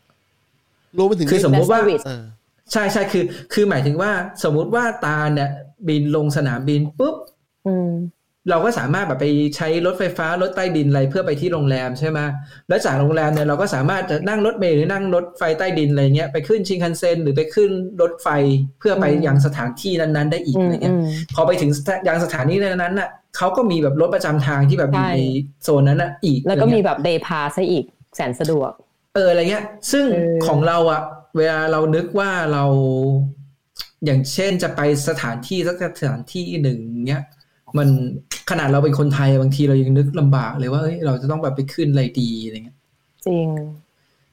[0.98, 2.24] รวมไปถึงคือสมมุติว่าและ service เออ
[2.72, 3.24] ใช่ใช่คือ
[3.54, 4.12] คือหมายถึงว่า
[4.44, 5.50] สมมุติว่าตาเนี่ย
[5.88, 7.16] บินลงสนามบินปุ๊บ
[7.68, 7.90] อืม
[8.50, 12.20] เราก็สามารถแบบไปใช้รถไฟฟ้ารถใต้ดินอะไรเพื่อไปที่โรงแรมใช่ไหม
[12.70, 18.28] แล้วจากโรงแรมเนี่ยเราก็สามารถจะนั่งรถเมล์หรือนั่งรถไฟใต้ดินอะไรเงี้ยไปขึ้นชิงคันเซ็นหรือไปขึ้นรถไฟ
[18.80, 21.06] เพื่อไปอืมยังสถานที่นั้นๆ ได้อีกอือะมไรเงี้ยอืม
[21.36, 21.72] พอไปถึง
[22.08, 25.20] ยังสถานีนั้นๆน่ะเขาก็มีแบบรถประจำทางที่แบบอยู่ใช่ใน
[25.64, 27.86] โซนนั้นน่ะอีก แล้วก็อะไรมีเงี้ยแบบ day pass ให้อีก
[28.16, 28.72] แสนสะดวก
[29.16, 31.02] เอออะไรเงี้ย ซึ่งเออของเราอะ
[31.38, 32.64] เวลาเรานึกว่าเรา
[34.06, 37.24] อย่างเช่นจะไปสถานที่สักสถานที่หนึ่งเงี้ย
[37.78, 37.88] มัน
[38.50, 42.78] ขนาดเราเป็นคนไทยบางทีเรายังนึกลำบากเลยว่าเอ้ยเราจะต้องแบบไปขึ้นอะไรดีอะไรเงี้ย
[43.26, 43.50] จริง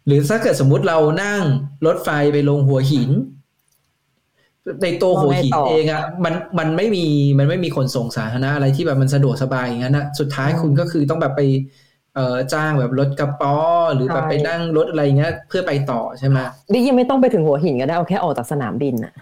[0.07, 1.43] หรือถ้าเกิดสมมุติเรานั่ง
[1.87, 3.11] รถไฟไปลงหัวหิน
[4.83, 7.07] ในตัวหัวหินแล้วไงต่อเองอะมันมันไม่มี
[7.39, 11.41] มันไม่มีขนส่งสาธารณะอะไรที่แบบมันสะดวกสบายอย่างนั้นนะสุดท้ายอืมคุณก็คือต้องแบบไป
[12.15, 13.55] เอ่อจ้างแบบรถกระป๊อ
[13.95, 16.39] หรือแบบใช่ไปนั่งรถอะไรเงี้ยเพื่อไปต่อใช่ไหม
[16.73, 19.13] ดิยังไม่ต้องไปถึงหัวหินก็ได้เอาแค่ออกจากสนามบินอะ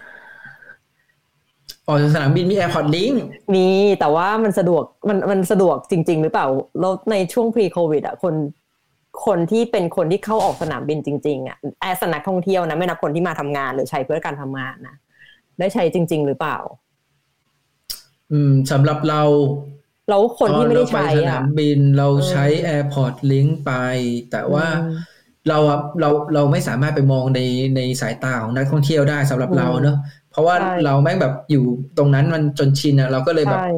[1.87, 3.11] ออกจากสนามบินมี Airport Link
[3.55, 3.67] มี
[3.99, 6.47] แต่ว่ามันสะดวกมันมันสะดวกจริง ๆ หรือเปล่า
[6.79, 8.35] แล้วในช่วง pre covid อะคน
[9.25, 14.95] คนที่เป็นคนที่เข้าออกสนามบินจริงๆอะ as นักท่องเที่ยวนะ ไม่นับคนที่มาทำงานหรือใช้เพื่อการทำงานนะ
[15.59, 16.57] ได้ใช้จริง ๆ หรือเปล่า
[18.31, 19.21] อืมสำหรับเรา
[20.09, 22.45] แล้วคนที่ไม่ได้ตอใช้เราปสนาอะมบินเราเออใช้
[22.75, 23.71] Airport Link ไป
[24.31, 24.87] แต่ว่าอืม
[25.47, 27.39] เราอะเราเราไม่สามารถไปมองใน
[27.75, 31.63] ในสายตาของนักท่องเที่ยวได้สำหรับอืมเราเนอะเพ ราะว่าใช่เราแม่งแบบอยู่
[31.97, 33.69] ตรงนั้นมันจนชินอะเราก็เลยแบบใช่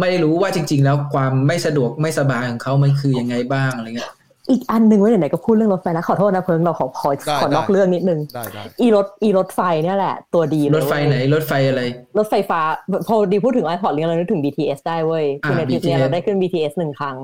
[0.00, 4.12] ไม่รู้ว่าจริง ๆ แล้วความไม่สะดวกไม่สบายของเขามันคือยังไงบ้างอะไรเงี้ย
[4.50, 11.82] อีกอันหนึ่งไว้ไหนๆก็พูดเรื่องรถไฟแล้วขอโทษนะเพิงเราขอขอได้ขอนอกได้เรื่องนิดนึงได้ได้อีรถอีรถไฟเนี่ยแหละ ตัวดีเลยรถไฟไหนรถไฟอะไร
[12.18, 12.60] รถไฟฟ้า
[13.08, 17.16] พอดีพูดถึงไอพอร์ตลิงเรานึกถึง BTS ได้เว้ยคือในอ่าทริปเนี้ย BTS เราได้ขึ้น BTS หนึ่งครั้ง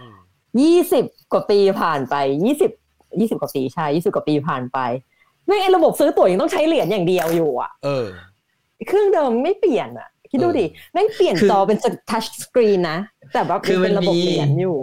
[0.00, 0.16] อืม
[0.60, 2.70] ยี่สิบกว่าปีผ่านไปยี่สิบ
[3.20, 4.78] ยี่สิบกว่าปีใช่ยี่สิบกว่าปีผ่านไป
[5.50, 8.06] ไม่งไอระบบซื้อตั๋วยังต้องใช้เหรียญอย่างเดียวอยู่อะเออ
[8.88, 11.78] เครื่องเดิมไม่เปลี่ยนอะคิดดูดิแม่งเปลี่ยนคือจอเป็น
[12.10, 12.98] ทัชสกรีนนะ
[13.32, 14.76] แต่ว่าคือมันเป็นระบบมีเหรียญอยู่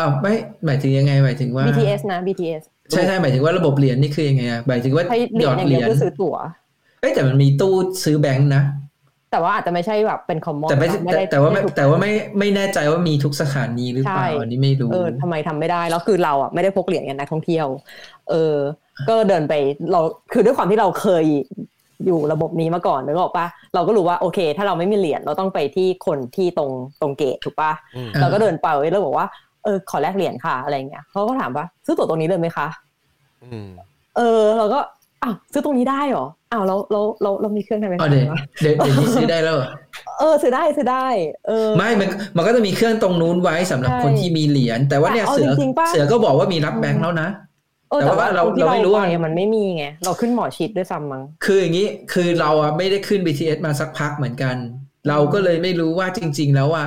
[0.00, 0.32] อ้าวไม่
[0.66, 6.36] หมายถึงยังไงหมายถึงว่า BTS นะ BTS ใช่ใช่หมายถึงว่าระบบเหรียญนี่คือยังไงอะหมายถึงว่าใช้เหรีหยยอญดอย่างเหเดีรียวยญเพื่อซื้อตั๋ว
[7.00, 7.74] เอ้ยแต่มันมีตู้
[8.04, 8.62] ซื้อแบงค์นะ
[9.32, 17.66] แต่ว่าอาจจะไม่ใช่แบบเป็นคอมมอนแต่ไม่ไม่แต่ได้แต่ว่าไม่ทุกแต่ว่าไม่ไม่แน่ใจว่ามีทุกสถานีหรือเปล่าใช่อันนี้ไม่รู้เออทำไมทำไม่ได้แล้วคือเราอะไม่ได้พกเหรียญกันนักท่องเที่ยว
[18.30, 18.56] เออ
[19.08, 19.54] ก็เดินไป
[19.92, 20.00] เรา
[20.32, 21.24] คือด้วยความที่เราเคย
[22.06, 26.70] อยู่ระบบนี้มาก่อนนึกออกปะเราก็รู้ว่าโอเค ถ้าเราไม่มีเหรียญเราต้องไปที่คนที่ตรง
[27.00, 29.26] ตรงเกตถูกปะอืมอ่าเราก็เดินไปแล้วบอกว่า
[29.64, 32.66] เออขอแลกเหรียญค่ะอะไรเงี้ยเขาก็ถามว่าซื้อตั๋วตรงนี้เลยไหมคะ
[33.44, 33.68] อืม
[34.16, 34.80] เออ เราก็
[35.22, 39.68] อ้าวซื้อตรงนี้ได้เหรออ้าวเราเราเราเรามีเครื่องทำไฟอ๋อฟ้าเดี๋ยววะเดี๋ยวเดี๋ยวนี้ซื้อได้แล้วเหรอ
[40.18, 41.06] เออซื้อได้ซื้อได้
[41.46, 47.55] เออไม่มันมันก็จะมีเครื่องตรงนู้นไว้สำหรับใช่คนที่มีเหรียญแต่ว่าเนี่ยแต่เอาเสือจริงๆปะเสือก็บอกว่ามีรับแบงค์แล้วนะเออ
[47.88, 54.56] แต่แต่ว่าว่าเราตรงที่เราไม่รู้ว่าไปอะมันไม่มีไงเราขึ้นหมอชิดด้วยซ้ำมั้งคืออย่างนี้คือเราอะไม่ได้ขึ้น BTS มาสักพักเหมือนกัน
[55.08, 56.86] เราก็เลยไม่รู้ว่าจริง ๆ แล้วอะ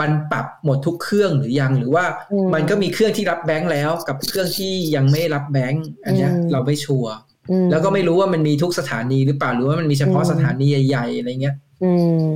[0.00, 7.14] มันปรับหมดทุกเครื่องหรือยังหรือว่าอืมมันก็มีเครื่องที่รับแบงค์แล้ว กับเครื่องที่ยังไม่รับแบงค์อันเนี้ยอืมเราไม่ชัวร์
[7.50, 12.26] อืมแล้วก็ไม่รู้ว่ามันมีทุกสถานีหรือเปล่าหรือว่ามันมีเฉพาะอืมสถานีใหญ่ๆอะไรเงี้ยอืม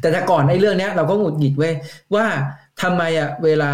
[0.00, 1.74] แต่แต่ก่อนในเรื่องเนี้ย เราก็หงุดหงิดเว้ย
[2.14, 2.24] ว่า
[2.82, 3.72] ทำไมอะเวลา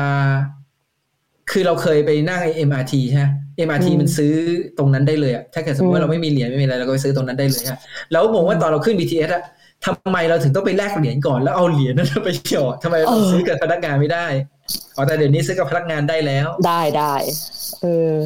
[1.50, 3.26] คือเราเคยไปนั่งไอ้ MRT ใช่ไหม
[3.68, 4.34] MRT อืมมันซื้อ
[4.78, 7.78] ตรงนั้นได้เลยอะถ้าเกิดสมมติอืว่ามเราไม่มีเหรียญไม่มีอะไรเราก็ไปซื้อตรงนั้นได้เลยอะ
[8.12, 9.42] แล้วงงว่าตอนเราขึ้น BTS อะ
[9.86, 14.26] ทำไมเราถึงต้องไปแลกเหรียญก่อนแล้วเอาเหรียญนั้นไปหยอดทำไมเราซื้อกับพนักงานไม่ได้
[14.96, 17.14] อ๋อแต่เดี๋ยวนี้ซื้อกับพนักงานได้แล้ว ได้ได้
[17.82, 18.16] เออ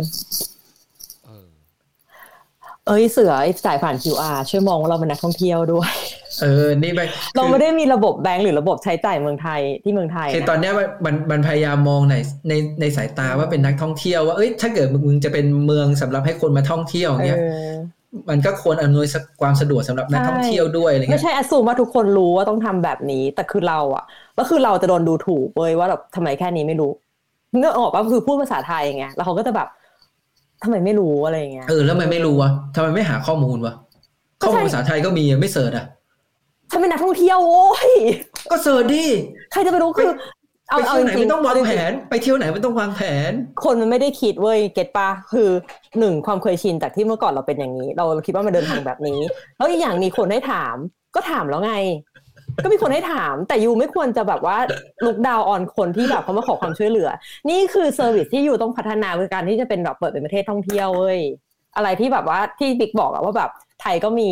[1.24, 1.46] เออ
[2.86, 5.92] เอ้ยเสือไอ้จ่ายผ่าน QR ช่วยมองว่าเราเป็นนักท่องเที่ยวด้วย
[6.40, 7.00] เออนี่ไป
[7.36, 12.14] เราไม่ได้มีระบบแบงก์หรือระบบใช้จ่ายเมืองไทยที่เมืองไทยคือนะตอนเนี้ยมันมันมันพยายามมองใน
[12.48, 17.68] ในในสายตาว่าเป็นนักท่องเที่ยวว่าเอ้ยถ้าเกิดมึงจะเป็นเมืองสำหรับให้คนมาท่องเที่ยวอย่างเงี้ยเออ
[18.30, 19.06] มันก็ควรอำนวย
[19.40, 24.04] ความสะดวกสำหรับนักท่องเที่ยวด้วยอะไรเงี้ยไม่ใช่อสูมว่าทุกคนรู้ว่าต้องทำแบบนี้ แต่คือเราอะ
[24.34, 26.90] แล้วคือเราจะโดนดูถูกเว้ยว่าแบบทำไมแค่นี้ไม่รู้
[27.58, 29.68] เนื้อออกป่ะคือพูดภาษาไทยไงแล้วเขาก็จะแบบ
[30.62, 33.74] ทำไมไม่รู้อะไรเงี้ยเออแล้วทำไมไม่รู้วะทำไมไม่หาข้อมูลวะ
[34.40, 35.86] ก็ข้อใช่มูลภาษาไทยก็มีอะไม่เสิร์ชอะ
[36.72, 37.90] ถ้าเป็นนักท่องเที่ยวโว้ย
[38.50, 39.04] ก็เสิร์ชดิ
[39.52, 40.10] ใครจะไปรู้คือ
[40.70, 43.00] เอาไปเอาเที่ยวจไหนริงมันต้องวางเจริแผน ไปเที่ยวไหนมันต้องวางแผ
[43.30, 43.32] น
[43.64, 45.48] คนมันไม่ได้คิดเว้ยเก็ตปะคือ
[45.98, 49.20] หนึ่งความเคยชินจากที่เมื่อก่อนเราเป็นอย่างนี้ เราคิดว่ามันเดินทางแบบนี้
[49.56, 50.76] แล้วอีกอย่างมีคนให้ถาม
[51.14, 51.74] ก็ถามแล้วไง
[52.62, 54.56] ก็มีคนให้ถาม แต่ you ไม่ควรจะแบบว่า
[55.06, 57.08] look down on คนที่แบบเขามาขอความช่วยเหลือ
[57.50, 61.20] นี่คือ service ที่ you ต้องพัฒนาคือการที่จะเป็นแบบเปิดเป็นประเทศท่องเที่ยวเว้ย
[61.76, 63.50] อะไรที่แบบว่าที่บิ๊กบอกอะว่าแบบ
[63.80, 64.30] ไทยก็มี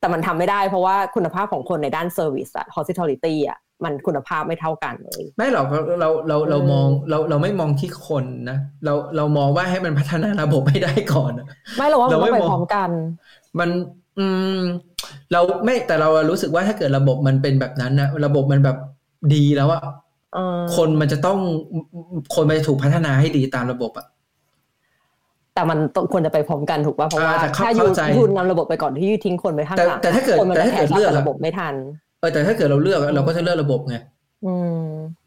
[0.00, 11.46] แต่มันทำไม่ได้เพราะว่าคุณภาพของคนในด้าน service อะ hospitality อะมันคุณภาพไม่เท่ากันเลย ไม่หรอกเราเราเราเราเออมองเราเราไม่มองที่คนนะเราเรามองว่าให้มันพัฒนาระบบให้ได้ก่อนอะ
[11.76, 12.90] ไม่เราว่ามันเราต้ไม่องไปมองพร้อมกัน
[13.58, 13.70] มัน
[14.18, 14.26] อื
[14.58, 14.60] ม
[15.32, 18.76] เราไม่แต่เรารู้สึกว่าถ้าเกิดระบบมันเป็นแบบนั้นนะระบบมันแบบ
[19.34, 19.82] ดีแล้วอะ
[20.34, 21.38] เออคนมันจะต้อง
[22.34, 24.06] คนมันจะถูกพัฒนาให้ดีตามระบบอะ
[25.54, 31.74] แต่มันต้องควรจะไปพร้อมกันถูกป่ะเพราะว่าอ่าแต่เข้าถ้ายูเข้าใจยูนำระบบไปก่อนที่ยูทิ้งคนไปข้างแต่หลังแต่ถ้าเกิดคนมันแต่ถ้าเกิดจะเลือกแคชอะระบบไม่ทัน
[32.20, 33.96] เออแต่ถ้าเกิดเราเลือกอะเราก็จะเลือกระบบไง
[34.46, 34.84] อืม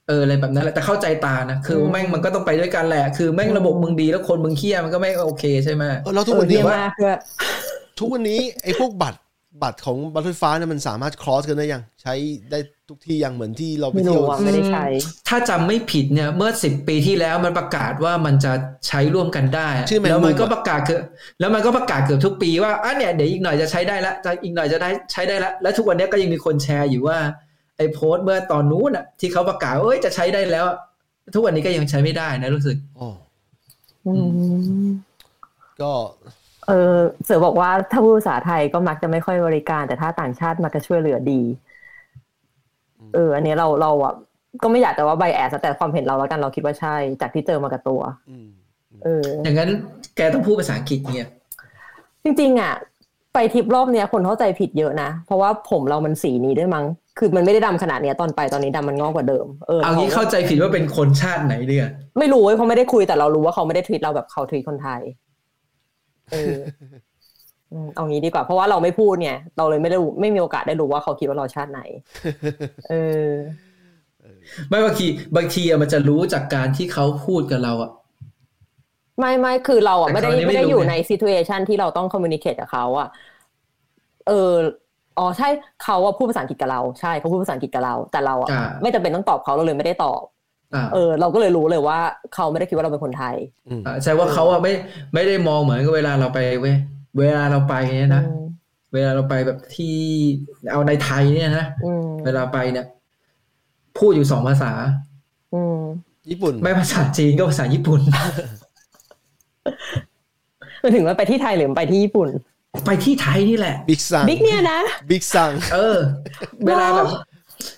[0.07, 7.17] เอออะไรแบบนั้นแหละแต่เข้าใจตานะคืออืมแม่งมันก็ต้องไปด้วยกันแหละ คือแม่งระบบมึงดีแล้วคนมึงเคี้ยมันก็ไม่โอเคใช่ไหมเออแล้วทุกเออวันเยี่นี้ยมมากด้วย
[7.99, 9.19] ทุกวันนี้ไอ้พวกบัตร
[9.61, 12.13] บัตรของบัตรไฟฟ้าเนี่ยมันสามารถ cross กันได้ยัง ใช้
[12.51, 12.59] ได้
[12.89, 14.85] ทุกที่ยังเหมือนที่เราไปไม่เที่ยวรู้อะไม่ได้ใช้
[15.29, 18.53] ถ้าจำไม่ผิดเนี่ยเมื่อสิบปีที่แล้วมันประกาศว่ามันจะ
[18.87, 20.99] ใช้ร่วมกันได้อะชื่อ Man แล้วมัน Move ก็อะประกาศคือ
[21.39, 27.17] แล้วมันก็ประกาศเกือบทุกปีว่าอะเนี่ยเดี๋ยวอีกหน่อยจะใช้ได้ละจะอีกหน่อยจะได้ใช้ได้ละแล้วทุกวันนี้ก็ยังมีคนแชร์อยู่ว่า
[27.77, 30.77] ไอ้โพสต์เมื่อตอนนู้นอะที่เขาประกาศว่าเอ้ยจะใช้ได้แล้วอะ
[31.35, 33.09] ทุกวันนี้ก็ยังใช้ไม่ได้นะรู้สึกอ๋อ
[34.05, 34.13] อื
[34.85, 34.89] ม
[35.81, 35.91] ก็
[36.67, 41.41] เออเสือบอกว่าถ้าพูดภาษาไทยก็มักจะไม่ค่อยบริการ แต่ถ้าต่างชาติมักจะช่วยเหลือดี
[43.13, 44.13] เออ อันนี้เราเราอะ
[44.63, 48.47] ก็ไม่อยากแต่ว่าใบแอสแต่ความเห็นเราแล้วกันเราคิดว่าใช่ จากที่เจอมากับตัวอืม
[49.03, 49.69] เออ อย่างนั้น
[50.15, 51.29] แกต้องพูดภาษาอังกฤษเนี่ย
[52.23, 52.73] จริง ๆ อะ
[53.33, 56.85] ไปทริปรอบเนี้ยคนเข้าใจผิดเยอะนะ เพราะว่าผมเรามันสีนี้ด้วยมั้ง
[57.19, 61.87] คือมันไม่ได้ดำขนาดเนี้ยตอนไปตอนนี้ดำมันงอกกว่าเดิม เออ เอางี้เข้าใจผิดว่าเป็นคนชาติไหนเนี่ย
[62.19, 65.01] ไม่รู้เว้ยเพราะไม่ได้คุยแต่เรารู้ว่าเขาไม่ได้ทวีตเราแบบเขาทวีตคนไทย
[66.29, 66.37] เออ
[67.71, 71.79] อืมเอางี้ดีกว่า เพราะว่าเราไม่พูดเนี่ย เราเลยไม่ได้รู้ไม่มีโอกาสได้รู้ว่าเขาคิดว่าเราชาติไหน
[72.87, 72.93] เออ
[74.69, 77.91] ไม่บางทีบางทีอะมันจะรู้จากการที่เขาพูดกับเราอะ
[79.19, 83.07] ไม่ไม่คือเราอะแต่ไม่ได้คราวนี้ไม่ไม่ได้รู้อยู่ไงใน situation ที่เราต้อง communicate กับเขาอะ
[84.25, 84.33] เออ
[85.17, 85.47] อ๋อใช่
[85.79, 90.32] เขาอะพูดภาษาอังกฤษกับเรา ใช่เขาพูดภาษาอังกฤษกับเรา แต่เราอะอ่าไม่จำเป็นต้องตอบเขาเราเลยไม่ได้ตอบอ่า
[90.93, 91.99] เออเราก็เลยรู้เลยว่า
[92.33, 93.35] เขาไม่ได้คิดว่าเราเป็นคนไทย
[93.69, 94.73] อืมอ่าใช่ว่าเขาอะไม่
[95.13, 96.75] ไม่ได้มองเหมือนกับเวลาเราไปเว้ย
[97.19, 98.43] เวลาเราไปเนี่ยนะอืม
[98.93, 99.95] เวลาเราไปแบบที่
[100.71, 102.85] เอาในไทยเนี่ยนะอืมเวลาไปเนี่ย
[103.97, 104.71] พูดอยู่สองภาษา
[105.53, 105.79] อืม
[106.29, 108.01] ญี่ปุ่น ไม่ภาษาจีนก็ภาษาญี่ปุ่น
[110.83, 112.29] มันถึงว่าไปที่ไทยหรือไปที่ญี่ปุ่น
[112.85, 114.79] ไปที่ไทยนี่แหละบิ๊กซังบิ๊กเนี่ยนะ
[115.09, 115.97] บิ๊กซังเออ
[116.67, 117.07] เวลาแบบ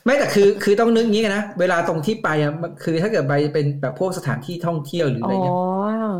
[0.05, 5.57] ไม่แต่คือคือต้องนึกงี้กันนะ เวลาตรงที่ไปอะมันคือถ้าเกิดไปเป็นแบบพวกสถานที่ท่องเที่ยวหรืออ๋อะไรอเงี้ย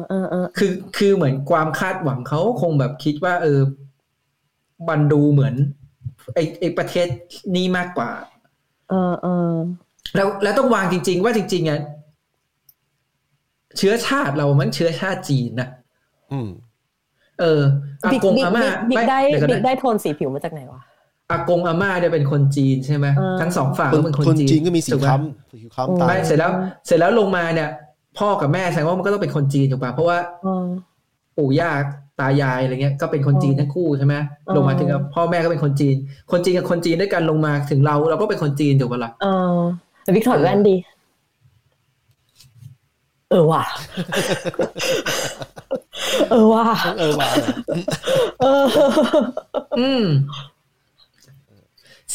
[0.10, 3.62] เออเออคือคือเหมือนความคาดหวังเขาคงแบบคิดว่า เออ
[4.90, 5.56] มันดูเหมือน
[6.36, 7.08] ไอไอประเทศ
[7.56, 8.12] นี้มากกว่า
[8.90, 9.54] เออเออ
[10.16, 11.80] แล้วแล้วต้องวางจริง ๆ ว่าจริงๆอะ
[13.78, 15.70] เชื้อชาติเรามันเชื้อชาติจีนนะ
[16.32, 16.50] อืม
[17.40, 17.62] เออ
[18.04, 20.82] อาบิ๊กกงบิ๊กอาม่าบิ๊กไม่ได้เดี๋ยวก่อนบิ๊กนะได้โทนสีผิวมาจากไหนวะ
[21.32, 26.52] อากงอาม่าเนี่ยเป็นคนจีนใช่ไหมเออทั้งสองฝั่งคนก็เป็นคนคนจีนจีนก็มีสีถูไหคล้ำสีคล้ำตาไม่เสร็จแล้ว
[26.86, 27.70] เสร็จแล้วลงมาเนี่ย
[28.20, 30.66] พ่อกับแม่แสดงว่ามันก็ต้องเป็นคนจีนถูกป่ะเพราะว่าเออ
[31.38, 31.72] ปู่ย่า
[32.20, 34.16] ตายายอะไรเงี้ยก็เป็นคนจีนทั้งคู่ใช่ไหม
[34.48, 35.96] อ๋อลงมาถึงกับพ่อแม่ก็เป็นคนจีน
[36.32, 39.58] คนจีนกับคนจีนด้วยกันลงมาถึงเรา เราก็เป็นคนจีนถูกป่ะล่ะเออ
[40.04, 40.76] แต่บิ๊กถอดแว่นดี
[43.30, 43.64] เออว่ะ
[46.30, 46.66] เออว่ะ
[47.00, 47.30] เออว่า
[48.42, 48.64] เออ
[49.80, 50.04] อืม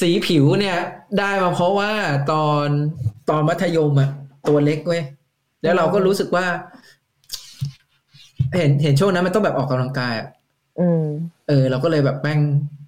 [0.01, 0.79] สีผิวเนี่ย
[1.19, 1.91] ได้มาเพราะว่า
[2.33, 2.67] ตอน
[3.31, 4.11] ตอนมัธยมอะ
[4.49, 5.03] ตัวเล็กเว้ย
[5.63, 6.47] แล้วเราก็รู้สึกว่า
[8.57, 10.29] เห็นเห็นช่วงนั้นมันต้องแบบออกกำลังกายอะ
[10.81, 11.05] อืม
[11.49, 12.41] เออ เราก็เลยแบบแม่ง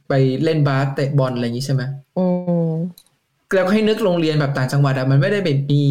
[0.09, 0.13] ไป
[0.45, 1.83] เล่นบาสเตะบอลอะไรอย่างนี้ใช่ไหม
[2.19, 2.27] อื
[2.69, 2.71] ม
[3.55, 5.85] แล้วก็ให้นึกโรงเรียนแบบต่างจังหวัดอะมันไม่ได้แบบมี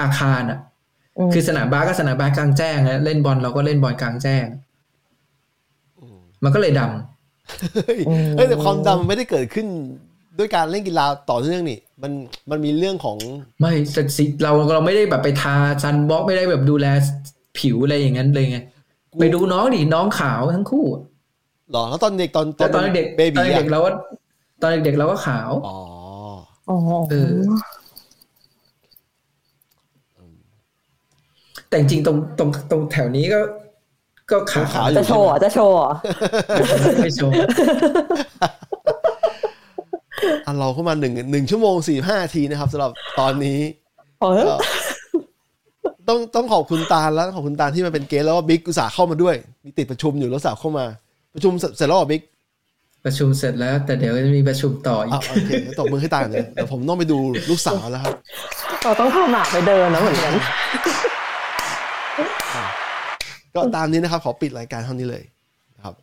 [0.00, 0.58] อาคารอะ
[1.28, 4.44] มคือสนามบาสก็สนามบาสกลางแจ้งนะเล่นบอลเราก็เล่นบอลกลางแจ้ง
[6.44, 7.11] มันก็เลยดำ
[7.74, 7.98] เฮ้ย
[8.36, 9.66] เฮ้ยแต่ความดำมันไม่ได้เกิดขึ้น
[10.38, 12.12] ด้วยการเล่นกีฬาต่อเนื่องนี่ มัน
[12.50, 13.16] มันมีเรื่องของ
[13.60, 16.86] ไม่แต่สิเราเราไม่ได้แบบไปทา sunblock ไม่ได้แบบดูแล
[17.58, 18.58] ผิวอะไรอย่างนั้นเลยไง
[19.20, 21.02] ไปดูน้องดิน้องขาวทั้งคู่อะ
[21.72, 23.90] หรอแล้วตอนเด็กตอนแต่ตอนเด็กเบตอนบีเด็กเราก็
[24.60, 25.78] ตอนเด็กเราก็ขาวอ๋อ
[26.68, 26.76] อ๋อ
[27.10, 27.38] เออ
[31.68, 33.40] แต่จริงๆตรงตรงตรงแถวนี้ก็
[34.30, 35.90] ก็ขาวขาวอยู่จะโชว์เหรอจะโชว์เหรอ
[37.02, 37.32] ไม่โชว์
[40.46, 42.90] อะเราเข้ามาหนึ่งหนึ่งชั่วโมงสี่ห้าทีนะครับสำหรับ
[43.20, 43.58] ตอนนี้
[44.20, 44.54] เออก็
[46.08, 49.34] ต้องต้องขอบคุณตาลแล้วขอบคุณตาลที่มาเป็นเกสแล้วก็บิ๊กอุตส่าห์เข้ามาด้วย
[49.64, 50.84] มีติดประชุมอยู่แล้วอุตส่าห์เข้ามา
[51.34, 52.22] ประชุมเสร็จเสร็จแล้วเหรอบิ๊ก
[53.04, 57.18] ประชุมเสร็จแล้ว แต่เดี๋ยวจะมีประชุมต่ออีอะกโอเคงั้นตบมือให้ตาลเลยเดี๋ยวผมต้องไปดู
[57.50, 58.14] ลูกสาวแล้วครับ
[58.82, 60.32] เราต้องพาหมาไปเดินนะเหมือนกัน
[63.54, 65.22] ก็ตามนี้นะครับ ขอปิดรายการเท่านี้เลย
[65.84, 65.94] ครับ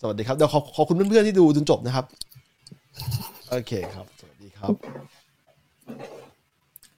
[0.00, 2.04] สวัสดีครับเดี๋ยวขอขอบคุณเพื่อนๆที่ดูจนจบนะครับ
[3.50, 4.70] โอเคครับ สวัสดีครับ